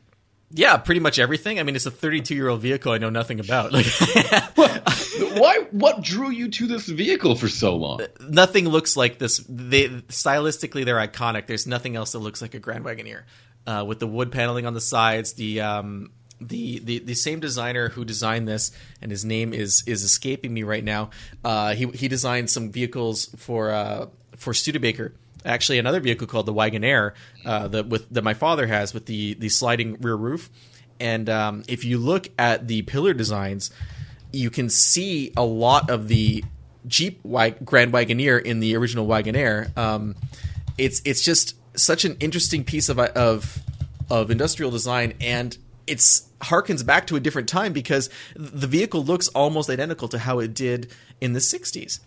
yeah, 0.54 0.78
pretty 0.78 1.00
much 1.02 1.18
everything. 1.20 1.60
I 1.60 1.64
mean, 1.64 1.76
it's 1.76 1.86
a 1.86 1.92
32 1.92 2.34
year 2.36 2.48
old 2.50 2.62
vehicle 2.62 2.92
I 2.94 2.98
know 2.98 3.10
nothing 3.10 3.40
about. 3.40 3.72
Like, 3.74 3.86
Why? 4.56 5.66
What 5.72 6.02
drew 6.02 6.30
you 6.30 6.50
to 6.50 6.68
this 6.68 6.88
vehicle 6.88 7.36
for 7.36 7.48
so 7.48 7.76
long? 7.76 8.02
nothing 8.20 8.68
looks 8.68 8.96
like 8.98 9.18
this. 9.18 9.44
They 9.50 9.88
stylistically 9.90 10.86
they're 10.86 10.96
iconic. 10.98 11.48
There's 11.48 11.68
nothing 11.68 11.96
else 11.96 12.12
that 12.14 12.20
looks 12.20 12.42
like 12.42 12.54
a 12.54 12.60
Grand 12.60 12.84
Wagoneer 12.86 13.24
uh, 13.68 13.84
with 13.88 14.00
the 14.00 14.08
wood 14.08 14.32
paneling 14.32 14.66
on 14.66 14.74
the 14.74 14.82
sides. 14.82 15.34
The 15.34 15.62
um, 15.62 16.12
the, 16.42 16.80
the 16.80 17.00
the 17.00 17.14
same 17.14 17.40
designer 17.40 17.90
who 17.90 18.04
designed 18.04 18.48
this, 18.48 18.72
and 19.02 19.12
his 19.12 19.24
name 19.24 19.54
is 19.54 19.84
is 19.86 20.04
escaping 20.04 20.54
me 20.54 20.64
right 20.64 20.84
now. 20.84 21.12
Uh, 21.44 21.74
he 21.76 21.86
he 21.88 22.08
designed 22.08 22.50
some 22.50 22.72
vehicles 22.72 23.28
for 23.38 23.72
uh, 23.72 24.08
for 24.36 24.54
Studebaker. 24.54 25.14
Actually, 25.44 25.80
another 25.80 26.00
vehicle 26.00 26.28
called 26.28 26.46
the 26.46 26.54
Wagonaire 26.54 27.14
uh, 27.46 27.68
that 27.70 27.88
with 27.88 28.10
that 28.10 28.24
my 28.24 28.34
father 28.34 28.68
has 28.68 28.94
with 28.94 29.06
the 29.06 29.36
the 29.36 29.50
sliding 29.50 29.98
rear 30.02 30.16
roof. 30.16 30.50
And 31.00 31.30
um, 31.30 31.64
if 31.68 31.84
you 31.84 31.98
look 31.98 32.30
at 32.38 32.68
the 32.68 32.84
pillar 32.84 33.14
designs, 33.14 33.72
you 34.32 34.52
can 34.52 34.70
see 34.70 35.34
a 35.36 35.44
lot 35.44 35.90
of 35.90 36.08
the 36.08 36.44
Jeep 36.86 37.20
Wa- 37.24 37.56
Grand 37.66 37.92
Wagoneer 37.92 38.40
in 38.42 38.60
the 38.60 38.76
original 38.76 39.08
Wagonaire. 39.08 39.76
Um, 39.78 40.16
it's 40.78 41.02
it's 41.06 41.24
just 41.24 41.56
such 41.76 42.06
an 42.06 42.18
interesting 42.20 42.64
piece 42.64 42.90
of 42.90 43.00
of 43.00 43.60
of 44.12 44.30
industrial 44.30 44.72
design, 44.72 45.14
and 45.22 45.58
it's 45.92 46.28
harkens 46.40 46.86
back 46.86 47.08
to 47.08 47.16
a 47.16 47.20
different 47.20 47.48
time 47.50 47.74
because 47.74 48.10
the 48.36 48.68
vehicle 48.68 49.04
looks 49.04 49.28
almost 49.30 49.70
identical 49.70 50.08
to 50.08 50.18
how 50.18 50.40
it 50.40 50.54
did 50.54 50.92
in 51.20 51.34
the 51.34 51.40
'60s. 51.40 52.00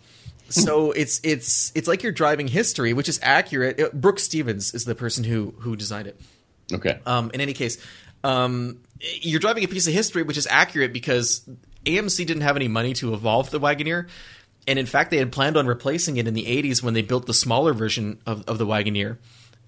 so 0.49 0.91
it's 1.01 1.21
it's 1.23 1.71
it's 1.75 1.87
like 1.87 2.03
you're 2.03 2.11
driving 2.11 2.47
history, 2.47 2.93
which 2.93 3.07
is 3.07 3.19
accurate. 3.21 3.79
Uh, 3.79 3.89
Brooks 3.93 4.23
Stevens 4.23 4.73
is 4.73 4.85
the 4.85 4.95
person 4.95 5.23
who 5.23 5.53
who 5.59 5.75
designed 5.75 6.07
it. 6.07 6.19
Okay. 6.73 6.99
Um, 7.05 7.31
in 7.33 7.41
any 7.41 7.53
case, 7.53 7.77
um, 8.23 8.79
you're 8.99 9.39
driving 9.39 9.63
a 9.63 9.67
piece 9.67 9.87
of 9.87 9.93
history 9.93 10.23
which 10.23 10.37
is 10.37 10.47
accurate 10.49 10.91
because 10.91 11.47
AMC 11.85 12.25
didn't 12.25 12.41
have 12.41 12.55
any 12.55 12.67
money 12.67 12.93
to 12.95 13.13
evolve 13.13 13.51
the 13.51 13.59
Wagoneer. 13.59 14.07
And 14.67 14.79
in 14.79 14.85
fact, 14.85 15.11
they 15.11 15.17
had 15.17 15.31
planned 15.31 15.57
on 15.57 15.67
replacing 15.67 16.17
it 16.17 16.27
in 16.27 16.33
the 16.33 16.45
80s 16.45 16.81
when 16.81 16.93
they 16.93 17.03
built 17.03 17.27
the 17.27 17.33
smaller 17.33 17.73
version 17.73 18.19
of, 18.25 18.43
of 18.47 18.57
the 18.57 18.65
Wagoneer. 18.65 19.17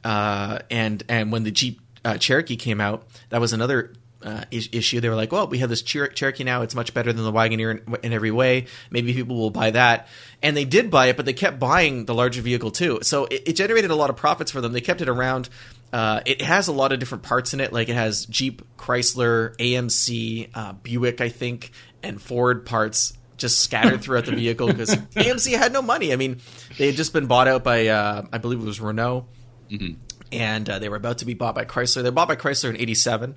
Uh, 0.03 0.59
and, 0.71 1.03
and 1.07 1.31
when 1.31 1.43
the 1.43 1.51
Jeep 1.51 1.79
uh, 2.03 2.17
Cherokee 2.17 2.55
came 2.55 2.81
out, 2.81 3.05
that 3.29 3.39
was 3.39 3.53
another 3.53 3.93
uh, 4.23 4.43
issue. 4.51 4.99
They 4.99 5.09
were 5.09 5.15
like, 5.15 5.31
well, 5.31 5.47
we 5.47 5.59
have 5.59 5.69
this 5.69 5.83
Cher- 5.83 6.07
Cherokee 6.07 6.43
now. 6.43 6.61
It's 6.61 6.75
much 6.75 6.93
better 6.93 7.13
than 7.13 7.23
the 7.23 7.31
Wagoneer 7.31 7.71
in, 7.87 7.95
in, 8.03 8.13
every 8.13 8.31
way. 8.31 8.65
Maybe 8.89 9.13
people 9.13 9.37
will 9.37 9.51
buy 9.51 9.71
that. 9.71 10.07
And 10.41 10.57
they 10.57 10.65
did 10.65 10.89
buy 10.89 11.07
it, 11.07 11.17
but 11.17 11.25
they 11.25 11.33
kept 11.33 11.59
buying 11.59 12.05
the 12.05 12.13
larger 12.13 12.41
vehicle 12.41 12.71
too. 12.71 12.99
So 13.03 13.25
it, 13.25 13.43
it 13.47 13.53
generated 13.53 13.91
a 13.91 13.95
lot 13.95 14.09
of 14.09 14.15
profits 14.15 14.51
for 14.51 14.61
them. 14.61 14.73
They 14.73 14.81
kept 14.81 15.01
it 15.01 15.09
around. 15.09 15.49
Uh, 15.93 16.21
it 16.25 16.41
has 16.41 16.67
a 16.67 16.73
lot 16.73 16.91
of 16.91 16.99
different 16.99 17.23
parts 17.23 17.53
in 17.53 17.59
it. 17.59 17.71
Like 17.71 17.89
it 17.89 17.95
has 17.95 18.25
Jeep, 18.25 18.61
Chrysler, 18.77 19.55
AMC, 19.57 20.49
uh, 20.53 20.73
Buick, 20.73 21.21
I 21.21 21.29
think, 21.29 21.71
and 22.03 22.21
Ford 22.21 22.65
parts 22.65 23.13
just 23.37 23.59
scattered 23.59 24.01
throughout 24.01 24.25
the 24.25 24.35
vehicle 24.35 24.67
because 24.73 24.95
AMC 24.95 25.57
had 25.57 25.71
no 25.71 25.81
money. 25.81 26.11
I 26.11 26.15
mean, 26.15 26.41
they 26.77 26.87
had 26.87 26.95
just 26.95 27.13
been 27.13 27.27
bought 27.27 27.47
out 27.47 27.63
by, 27.63 27.87
uh, 27.87 28.25
I 28.33 28.37
believe 28.39 28.59
it 28.59 28.65
was 28.65 28.81
Renault, 28.81 29.27
mm-hmm. 29.69 29.93
and 30.31 30.69
uh, 30.69 30.79
they 30.79 30.89
were 30.89 30.97
about 30.97 31.19
to 31.19 31.25
be 31.25 31.35
bought 31.35 31.55
by 31.55 31.65
Chrysler. 31.65 32.03
They're 32.03 32.11
bought 32.11 32.27
by 32.27 32.35
Chrysler 32.35 32.69
in 32.69 32.77
'87. 32.77 33.35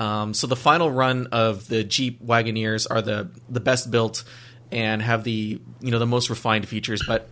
Um, 0.00 0.34
so 0.34 0.46
the 0.46 0.56
final 0.56 0.90
run 0.90 1.28
of 1.28 1.68
the 1.68 1.84
Jeep 1.84 2.24
Wagoneers 2.24 2.86
are 2.90 3.02
the 3.02 3.30
the 3.48 3.60
best 3.60 3.90
built 3.90 4.24
and 4.72 5.02
have 5.02 5.24
the 5.24 5.60
you 5.80 5.90
know 5.90 5.98
the 5.98 6.06
most 6.06 6.30
refined 6.30 6.66
features, 6.66 7.02
but 7.06 7.28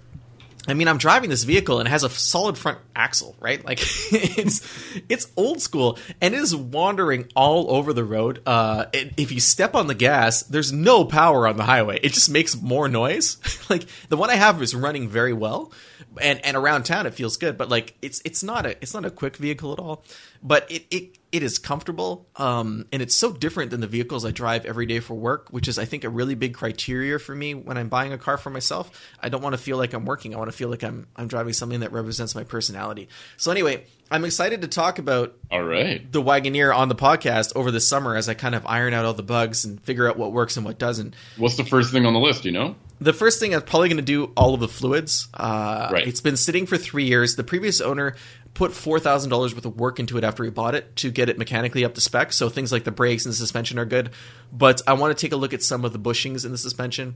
I 0.69 0.75
mean, 0.75 0.87
I'm 0.87 0.99
driving 0.99 1.31
this 1.31 1.45
vehicle 1.45 1.79
and 1.79 1.89
it 1.89 1.91
has 1.91 2.05
a 2.05 2.11
solid 2.11 2.59
front 2.59 2.79
axle, 2.95 3.35
right? 3.41 3.65
Like 3.65 3.79
it's 4.13 4.61
it's 5.09 5.33
old 5.35 5.63
school 5.63 5.99
and 6.21 6.35
it 6.35 6.41
is 6.41 6.55
wandering 6.55 7.31
all 7.35 7.75
over 7.75 7.95
the 7.95 8.05
road. 8.05 8.43
Uh, 8.45 8.85
it, 8.93 9.15
if 9.17 9.33
you 9.33 9.41
step 9.41 9.75
on 9.75 9.87
the 9.87 9.95
gas, 9.95 10.43
there's 10.43 10.71
no 10.71 11.07
power 11.07 11.49
on 11.49 11.57
the 11.57 11.65
highway. 11.65 11.99
It 12.03 12.13
just 12.13 12.29
makes 12.29 12.61
more 12.61 12.87
noise. 12.87 13.39
like 13.71 13.87
the 14.11 14.19
one 14.19 14.29
I 14.29 14.35
have 14.35 14.61
is 14.61 14.75
running 14.75 15.09
very 15.09 15.33
well, 15.33 15.73
and 16.21 16.45
and 16.45 16.57
around 16.57 16.85
town 16.85 17.07
it 17.07 17.15
feels 17.15 17.37
good. 17.37 17.57
But 17.57 17.69
like 17.69 17.95
it's 18.03 18.21
it's 18.25 18.43
not 18.43 18.67
a 18.67 18.71
it's 18.83 18.95
not 18.95 19.05
a 19.05 19.11
quick 19.11 19.37
vehicle 19.37 19.73
at 19.73 19.79
all. 19.79 20.05
But 20.43 20.71
it 20.71 20.87
it 20.91 21.19
it 21.31 21.43
is 21.43 21.59
comfortable 21.59 22.27
um, 22.37 22.87
and 22.91 23.03
it's 23.03 23.15
so 23.15 23.33
different 23.33 23.71
than 23.71 23.81
the 23.81 23.87
vehicles 23.87 24.25
i 24.25 24.31
drive 24.31 24.65
every 24.65 24.87
day 24.87 25.01
for 25.01 25.15
work 25.15 25.49
which 25.51 25.69
is 25.69 25.79
i 25.79 25.85
think 25.85 26.05
a 26.05 26.09
really 26.09 26.35
big 26.35 26.55
criteria 26.55 27.19
for 27.19 27.35
me 27.35 27.55
when 27.55 27.77
i'm 27.77 27.89
buying 27.89 28.13
a 28.13 28.19
car 28.19 28.39
for 28.39 28.51
myself 28.51 28.91
i 29.21 29.29
don't 29.29 29.43
want 29.43 29.53
to 29.53 29.59
feel 29.59 29.77
like 29.77 29.93
i'm 29.93 30.05
working 30.05 30.35
i 30.35 30.39
want 30.39 30.51
to 30.51 30.57
feel 30.57 30.69
like 30.69 30.83
i'm 30.83 31.07
i'm 31.17 31.29
driving 31.29 31.53
something 31.53 31.81
that 31.81 31.93
represents 31.93 32.35
my 32.35 32.45
personality 32.45 33.09
so 33.37 33.51
anyway 33.51 33.85
i'm 34.11 34.25
excited 34.25 34.63
to 34.63 34.69
talk 34.69 34.99
about 34.99 35.37
all 35.51 35.63
right 35.63 36.11
the 36.13 36.23
wagoneer 36.23 36.75
on 36.75 36.89
the 36.89 36.95
podcast 36.95 37.53
over 37.57 37.71
the 37.71 37.81
summer 37.81 38.17
as 38.17 38.29
i 38.29 38.35
kind 38.35 38.55
of 38.55 38.67
iron 38.67 38.95
out 38.95 39.05
all 39.05 39.15
the 39.15 39.23
bugs 39.23 39.65
and 39.65 39.81
figure 39.83 40.09
out 40.09 40.17
what 40.17 40.33
works 40.33 40.57
and 40.57 40.65
what 40.65 40.79
doesn't 40.79 41.15
what's 41.37 41.57
the 41.57 41.65
first 41.65 41.93
thing 41.93 42.07
on 42.07 42.13
the 42.13 42.21
list 42.21 42.45
you 42.45 42.53
know 42.53 42.75
the 43.01 43.13
first 43.13 43.39
thing 43.39 43.55
I'm 43.55 43.63
probably 43.63 43.89
going 43.89 43.99
to 43.99 44.03
do 44.03 44.33
all 44.37 44.55
of 44.55 44.61
the 44.61 44.69
fluids. 44.69 45.29
Uh, 45.33 45.89
right. 45.93 46.07
It's 46.07 46.21
been 46.21 46.37
sitting 46.37 46.67
for 46.67 46.77
three 46.77 47.05
years. 47.05 47.37
The 47.37 47.45
previous 47.45 47.81
owner 47.81 48.17
put 48.55 48.73
four 48.73 48.99
thousand 48.99 49.31
dollars 49.31 49.55
worth 49.55 49.67
of 49.67 49.79
work 49.79 50.01
into 50.01 50.19
it 50.19 50.25
after 50.25 50.43
he 50.43 50.51
bought 50.51 50.75
it 50.75 50.97
to 50.97 51.11
get 51.11 51.29
it 51.29 51.39
mechanically 51.39 51.85
up 51.85 51.95
to 51.95 52.01
spec. 52.01 52.33
So 52.33 52.49
things 52.49 52.73
like 52.73 52.85
the 52.85 52.91
brakes 52.91 53.25
and 53.25 53.33
the 53.33 53.37
suspension 53.37 53.79
are 53.79 53.85
good, 53.85 54.11
but 54.53 54.83
I 54.87 54.95
want 54.95 55.17
to 55.17 55.21
take 55.21 55.33
a 55.33 55.37
look 55.37 55.55
at 55.55 55.63
some 55.63 55.85
of 55.85 55.93
the 55.93 55.99
bushings 55.99 56.45
in 56.45 56.51
the 56.51 56.59
suspension, 56.59 57.15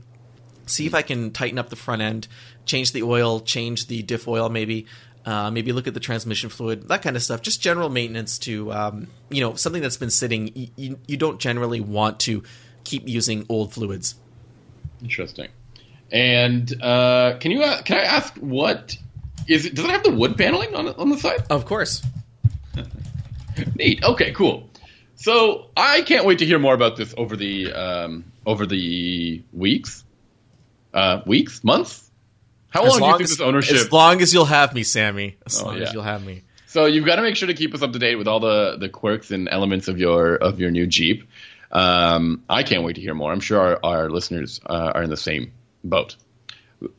see 0.65 0.85
if 0.85 0.95
I 0.95 1.01
can 1.01 1.31
tighten 1.31 1.59
up 1.59 1.69
the 1.69 1.75
front 1.75 2.01
end, 2.01 2.29
change 2.65 2.93
the 2.93 3.03
oil, 3.03 3.41
change 3.41 3.87
the 3.87 4.01
diff 4.03 4.27
oil, 4.27 4.49
maybe. 4.49 4.85
Uh, 5.25 5.49
maybe 5.49 5.71
look 5.71 5.87
at 5.87 5.93
the 5.93 6.01
transmission 6.01 6.49
fluid, 6.49 6.89
that 6.89 7.01
kind 7.01 7.15
of 7.15 7.23
stuff. 7.23 7.41
Just 7.41 7.61
general 7.61 7.89
maintenance 7.89 8.37
to, 8.39 8.73
um, 8.73 9.07
you 9.29 9.39
know, 9.39 9.55
something 9.55 9.81
that's 9.81 9.95
been 9.95 10.09
sitting. 10.09 10.51
You, 10.53 10.67
you, 10.75 10.99
you 11.07 11.17
don't 11.17 11.39
generally 11.39 11.79
want 11.79 12.19
to 12.21 12.43
keep 12.83 13.07
using 13.07 13.45
old 13.47 13.73
fluids. 13.73 14.15
Interesting. 15.01 15.47
And 16.11 16.81
uh, 16.81 17.37
can 17.39 17.51
you 17.51 17.61
can 17.85 17.97
I 17.97 18.03
ask 18.03 18.35
what 18.35 18.97
is 19.47 19.65
it? 19.65 19.75
Does 19.75 19.85
it 19.85 19.91
have 19.91 20.03
the 20.03 20.11
wood 20.11 20.37
paneling 20.37 20.75
on 20.75 20.87
on 20.89 21.09
the 21.09 21.17
side? 21.17 21.43
Of 21.49 21.65
course. 21.65 22.03
Neat. 23.75 24.03
Okay. 24.03 24.31
Cool. 24.33 24.69
So 25.15 25.69
I 25.77 26.01
can't 26.01 26.25
wait 26.25 26.39
to 26.39 26.45
hear 26.45 26.59
more 26.59 26.73
about 26.73 26.97
this 26.97 27.13
over 27.17 27.35
the 27.35 27.71
um, 27.71 28.25
over 28.45 28.65
the 28.65 29.41
weeks, 29.51 30.03
uh, 30.93 31.21
weeks, 31.25 31.63
months. 31.63 32.11
How 32.73 32.81
long, 32.81 32.99
long, 32.99 33.01
do 33.01 33.05
you 33.05 33.11
think 33.13 33.23
as, 33.25 33.29
this 33.29 33.39
ownership? 33.39 33.75
As 33.75 33.91
long 33.91 34.21
as 34.21 34.33
you'll 34.33 34.45
have 34.45 34.73
me, 34.73 34.81
Sami. 34.81 35.37
As 35.45 35.61
oh, 35.61 35.65
long 35.65 35.77
yeah. 35.77 35.83
as 35.83 35.93
you'll 35.93 36.01
have 36.03 36.25
me. 36.25 36.41
So 36.65 36.87
you've 36.87 37.05
got 37.05 37.17
to 37.17 37.21
make 37.21 37.35
sure 37.35 37.47
to 37.47 37.53
keep 37.53 37.75
us 37.75 37.83
up 37.83 37.93
to 37.93 37.99
date 37.99 38.15
with 38.15 38.27
all 38.27 38.39
the 38.39 38.77
the 38.79 38.89
quirks 38.89 39.29
and 39.29 39.47
elements 39.47 39.87
of 39.87 39.99
your 39.99 40.35
of 40.35 40.59
your 40.59 40.71
new 40.71 40.87
Jeep. 40.87 41.29
Um, 41.71 42.43
I 42.49 42.63
can't 42.63 42.83
wait 42.83 42.95
to 42.95 43.01
hear 43.01 43.13
more. 43.13 43.31
I'm 43.31 43.41
sure 43.41 43.59
our, 43.59 43.79
our 43.83 44.09
listeners 44.09 44.59
uh, 44.65 44.93
are 44.95 45.03
in 45.03 45.11
the 45.11 45.17
same 45.17 45.51
boat. 45.83 46.15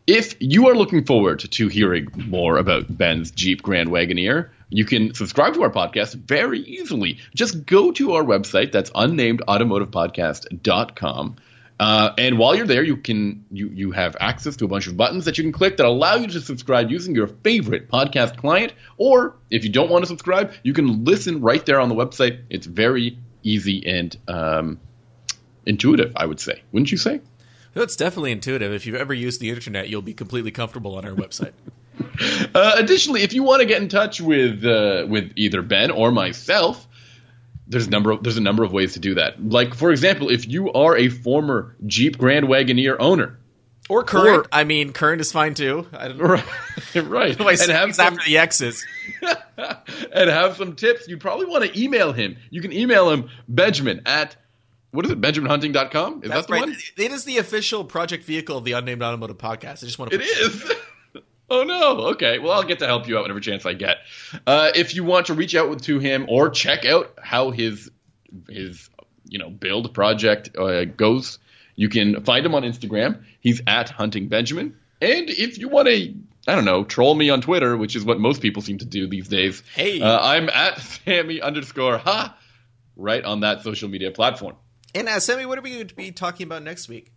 If 0.07 0.37
you 0.39 0.69
are 0.69 0.75
looking 0.75 1.05
forward 1.05 1.41
to 1.41 1.69
hearing 1.69 2.07
more 2.15 2.57
about 2.57 2.97
Ben's 2.97 3.33
Jeep 3.33 3.63
Grand 3.63 3.89
Wagoneer, 3.89 4.51
you 4.71 4.85
can 4.85 5.13
subscribe 5.15 5.55
to 5.55 5.65
our 5.65 5.71
podcast 5.71 6.15
very 6.15 6.61
easily. 6.61 7.19
Just 7.35 7.67
go 7.67 7.91
to 7.93 8.13
our 8.15 8.23
website, 8.23 8.71
that's 8.73 8.91
unnamedautomotivepodcast.com. 8.91 11.37
Uh, 11.85 12.15
and 12.17 12.39
while 12.39 12.55
you're 12.55 12.67
there, 12.67 12.83
you 12.83 12.97
can 12.97 13.45
you 13.51 13.69
you 13.69 13.91
have 13.91 14.17
access 14.19 14.57
to 14.57 14.65
a 14.65 14.69
bunch 14.69 14.87
of 14.87 14.97
buttons 14.97 15.27
that 15.27 15.37
you 15.37 15.45
can 15.45 15.53
click 15.53 15.77
that 15.77 15.85
allow 15.85 16.15
you 16.15 16.27
to 16.27 16.41
subscribe 16.41 16.91
using 16.91 17.15
your 17.15 17.27
favorite 17.27 17.91
podcast 17.91 18.39
client. 18.39 18.73
Or 18.97 19.37
if 19.51 19.65
you 19.65 19.71
don't 19.71 19.91
want 19.91 20.03
to 20.03 20.07
subscribe, 20.07 20.55
you 20.63 20.73
can 20.73 21.05
listen 21.05 21.43
right 21.43 21.65
there 21.67 21.79
on 21.79 21.91
the 21.91 21.95
website. 21.95 22.41
It's 22.49 22.65
very 22.65 23.19
easy 23.43 23.87
and 23.87 24.17
um, 24.29 24.81
intuitive, 25.67 26.15
I 26.17 26.25
would 26.25 26.41
say. 26.41 26.63
Wouldn't 26.73 26.91
you 26.91 26.97
say? 26.97 27.21
It's 27.75 27.97
definitely 27.97 28.33
intuitive. 28.33 28.73
If 28.73 28.87
you've 28.87 28.97
ever 28.97 29.13
used 29.13 29.43
the 29.43 29.51
internet, 29.51 29.91
you'll 29.91 30.01
be 30.01 30.15
completely 30.15 30.53
comfortable 30.53 30.97
on 30.97 31.05
our 31.05 31.13
website. 31.13 31.53
uh, 32.55 32.77
additionally, 32.77 33.25
if 33.25 33.35
you 33.35 33.43
want 33.43 33.61
to 33.61 33.67
get 33.67 33.83
in 33.83 33.91
touch 33.91 34.23
with 34.23 34.65
uh, 34.65 35.05
with 35.07 35.33
either 35.37 35.61
Ben 35.61 35.91
or 35.91 36.11
myself, 36.13 36.89
there's 37.67 37.87
a 37.87 37.91
number 37.91 38.13
of, 38.13 38.23
there's 38.23 38.37
a 38.37 38.43
number 38.43 38.63
of 38.65 38.73
ways 38.73 38.95
to 38.95 39.01
do 39.01 39.15
that. 39.15 39.43
Like 39.43 39.75
for 39.75 39.91
example, 39.91 40.31
if 40.31 40.49
you 40.49 40.73
are 40.73 40.97
a 40.97 41.09
former 41.09 41.77
Jeep 41.87 42.19
Grand 42.19 42.47
Wagoneer 42.47 42.97
owner. 42.99 43.39
Or 43.91 44.03
current. 44.03 44.47
Or, 44.47 44.49
I 44.51 44.65
mean, 44.65 44.93
current 44.93 45.21
is 45.21 45.31
fine 45.31 45.53
too. 45.53 45.87
I 45.93 46.09
don't 46.09 46.19
know. 46.19 46.25
Right. 46.25 46.45
right. 46.95 47.41
and 47.61 47.71
have 47.71 47.95
some, 47.95 48.15
after 48.15 48.25
the 48.25 48.39
X's. 48.39 48.87
and 50.13 50.31
have 50.31 50.57
some 50.57 50.75
tips. 50.75 51.07
You 51.07 51.19
probably 51.19 51.47
want 51.47 51.65
to 51.65 51.81
email 51.81 52.13
him. 52.13 52.37
You 52.51 52.63
can 52.63 52.73
email 52.73 53.11
him 53.11 53.29
Benjamin 53.47 54.03
at 54.07 54.37
what 54.93 55.05
is 55.05 55.11
it? 55.11 55.21
BenjaminHunting.com? 55.21 56.23
Is 56.23 56.31
That's 56.31 56.43
that 56.43 56.47
the 56.47 56.53
right. 56.53 56.63
one? 56.63 56.77
It 56.97 57.11
is 57.11 57.25
the 57.25 57.39
official 57.39 57.85
project 57.85 58.25
vehicle 58.25 58.57
of 58.57 58.65
the 58.65 58.73
Unnamed 58.73 59.03
Automotive 59.03 59.39
Podcast. 59.39 59.83
I 59.83 59.87
just 59.87 59.99
want 59.99 60.13
to. 60.13 60.21
It 60.21 60.23
is. 60.23 60.73
Oh 61.55 61.63
no. 61.63 62.07
Okay. 62.11 62.41
Well, 62.41 62.53
I'll 62.53 62.65
get 62.65 62.81
to 62.81 62.87
help 62.87 63.07
you 63.07 63.17
out 63.17 63.23
whenever 63.23 63.39
chance 63.39 63.65
I 63.65 63.75
get. 63.75 63.99
Uh, 64.45 64.71
if 64.75 64.95
you 64.97 65.05
want 65.05 65.27
to 65.27 65.35
reach 65.35 65.55
out 65.55 65.83
to 65.85 65.99
him 66.01 66.27
or 66.29 66.51
check 66.51 66.85
out 66.85 67.17
how 67.23 67.51
his 67.53 67.91
his 68.49 68.91
you 69.29 69.39
know 69.39 69.51
build 69.51 69.95
project 69.95 70.57
uh, 70.59 70.85
goes, 70.85 71.39
you 71.77 71.89
can 71.89 72.25
find 72.25 72.45
him 72.45 72.55
on 72.55 72.65
Instagram. 72.65 73.25
He's 73.41 73.63
at 73.69 73.89
Hunting 73.89 74.29
Benjamin. 74.29 74.77
And 75.01 75.31
if 75.31 75.59
you 75.59 75.69
want 75.69 75.89
to 75.89 76.15
I 76.47 76.55
don't 76.57 76.65
know, 76.65 76.85
troll 76.85 77.15
me 77.15 77.31
on 77.31 77.41
Twitter, 77.41 77.77
which 77.77 77.95
is 77.95 78.05
what 78.05 78.19
most 78.19 78.43
people 78.43 78.61
seem 78.61 78.79
to 78.79 78.85
do 78.85 79.07
these 79.07 79.29
days. 79.29 79.63
Hey, 79.75 80.01
uh, 80.01 80.19
I'm 80.21 80.49
at 80.49 80.81
Sami 81.07 81.41
underscore 81.41 81.99
ha, 81.99 82.37
right 82.97 83.25
on 83.25 83.41
that 83.41 83.63
social 83.63 83.89
media 83.89 84.11
platform. 84.11 84.57
And 84.95 85.09
uh, 85.09 85.21
Sami, 85.21 85.47
what 85.47 85.59
are 85.59 85.63
we 85.63 85.75
going 85.75 85.87
to 85.87 85.95
be 85.95 86.11
talking 86.11 86.47
about 86.47 86.63
next 86.63 86.89
week? 86.89 87.14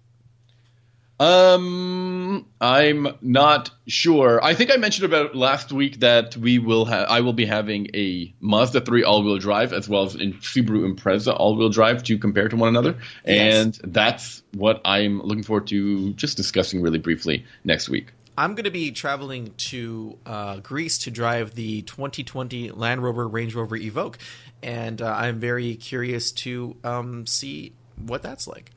Um, 1.19 2.45
I'm 2.61 3.07
not 3.21 3.71
sure. 3.87 4.43
I 4.43 4.53
think 4.53 4.71
I 4.71 4.77
mentioned 4.77 5.05
about 5.05 5.35
last 5.35 5.71
week 5.71 6.01
that 6.01 6.37
we 6.37 6.59
will 6.59 6.85
have. 6.85 7.07
I 7.09 7.21
will 7.21 7.33
be 7.33 7.45
having 7.45 7.87
a 7.95 8.33
Mazda 8.39 8.81
3 8.81 9.03
all-wheel 9.03 9.39
drive 9.39 9.73
as 9.73 9.89
well 9.89 10.03
as 10.03 10.15
a 10.15 10.19
Subaru 10.19 10.93
Impreza 10.93 11.35
all-wheel 11.35 11.69
drive 11.69 12.03
to 12.03 12.19
compare 12.19 12.49
to 12.49 12.55
one 12.55 12.69
another, 12.69 12.97
yes. 13.25 13.55
and 13.55 13.93
that's 13.93 14.43
what 14.53 14.81
I'm 14.85 15.21
looking 15.21 15.43
forward 15.43 15.67
to 15.67 16.13
just 16.13 16.37
discussing 16.37 16.81
really 16.81 16.99
briefly 16.99 17.45
next 17.63 17.89
week. 17.89 18.11
I'm 18.37 18.53
going 18.53 18.65
to 18.65 18.71
be 18.71 18.91
traveling 18.91 19.55
to 19.57 20.19
uh, 20.23 20.57
Greece 20.57 20.99
to 20.99 21.11
drive 21.11 21.55
the 21.55 21.81
2020 21.81 22.69
Land 22.69 23.01
Rover 23.01 23.27
Range 23.27 23.55
Rover 23.55 23.75
Evoque, 23.75 24.17
and 24.61 25.01
uh, 25.01 25.07
I'm 25.07 25.39
very 25.39 25.75
curious 25.75 26.31
to 26.33 26.75
um, 26.83 27.25
see 27.25 27.73
what 27.95 28.21
that's 28.21 28.47
like. 28.47 28.71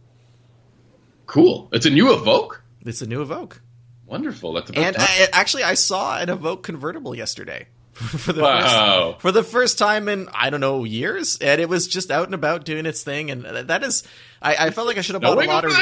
Cool. 1.31 1.69
It's 1.73 1.87
a 1.87 1.90
new 1.90 2.07
Evoque. 2.07 2.57
It's 2.85 3.03
a 3.03 3.07
new 3.07 3.25
Evoque. 3.25 3.61
Wonderful. 4.05 4.53
That's 4.53 4.73
and 4.73 4.97
I, 4.99 5.29
actually, 5.33 5.63
I 5.63 5.75
saw 5.75 6.19
an 6.19 6.27
Evoque 6.27 6.65
convertible 6.65 7.15
yesterday. 7.15 7.69
for 7.94 8.33
the 8.33 8.40
wow. 8.40 9.13
first 9.13 9.21
for 9.21 9.31
the 9.31 9.42
first 9.42 9.79
time 9.79 10.09
in 10.09 10.29
I 10.33 10.48
don't 10.48 10.61
know 10.61 10.85
years, 10.85 11.38
and 11.38 11.61
it 11.61 11.69
was 11.69 11.87
just 11.87 12.11
out 12.11 12.25
and 12.25 12.35
about 12.35 12.65
doing 12.65 12.87
its 12.87 13.02
thing, 13.02 13.31
and 13.31 13.44
that 13.44 13.85
is 13.85 14.02
I, 14.40 14.57
I 14.57 14.71
felt 14.71 14.88
like 14.88 14.96
I 14.98 15.02
should 15.02 15.15
have 15.15 15.23
bought 15.23 15.38
a 15.38 15.46
lottery. 15.46 15.73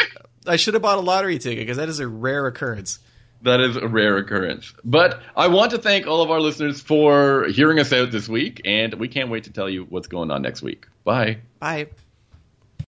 I 0.47 0.57
should 0.57 0.75
have 0.75 0.83
bought 0.83 0.99
a 0.99 1.03
lottery 1.03 1.39
ticket 1.39 1.61
because 1.61 1.77
that 1.77 1.89
is 1.89 2.01
a 2.01 2.09
rare 2.09 2.47
occurrence. 2.47 2.99
That 3.43 3.61
is 3.61 3.77
a 3.77 3.87
rare 3.87 4.18
occurrence. 4.18 4.75
But 4.85 5.22
I 5.37 5.47
want 5.47 5.70
to 5.70 5.79
thank 5.79 6.07
all 6.07 6.20
of 6.20 6.31
our 6.31 6.41
listeners 6.41 6.83
for 6.83 7.47
hearing 7.47 7.79
us 7.79 7.93
out 7.93 8.11
this 8.11 8.29
week, 8.29 8.62
and 8.64 8.95
we 8.95 9.09
can't 9.09 9.31
wait 9.31 9.45
to 9.45 9.53
tell 9.53 9.70
you 9.70 9.85
what's 9.85 10.09
going 10.09 10.31
on 10.31 10.43
next 10.43 10.61
week. 10.61 10.87
Bye. 11.05 11.39
Bye. 11.61 11.89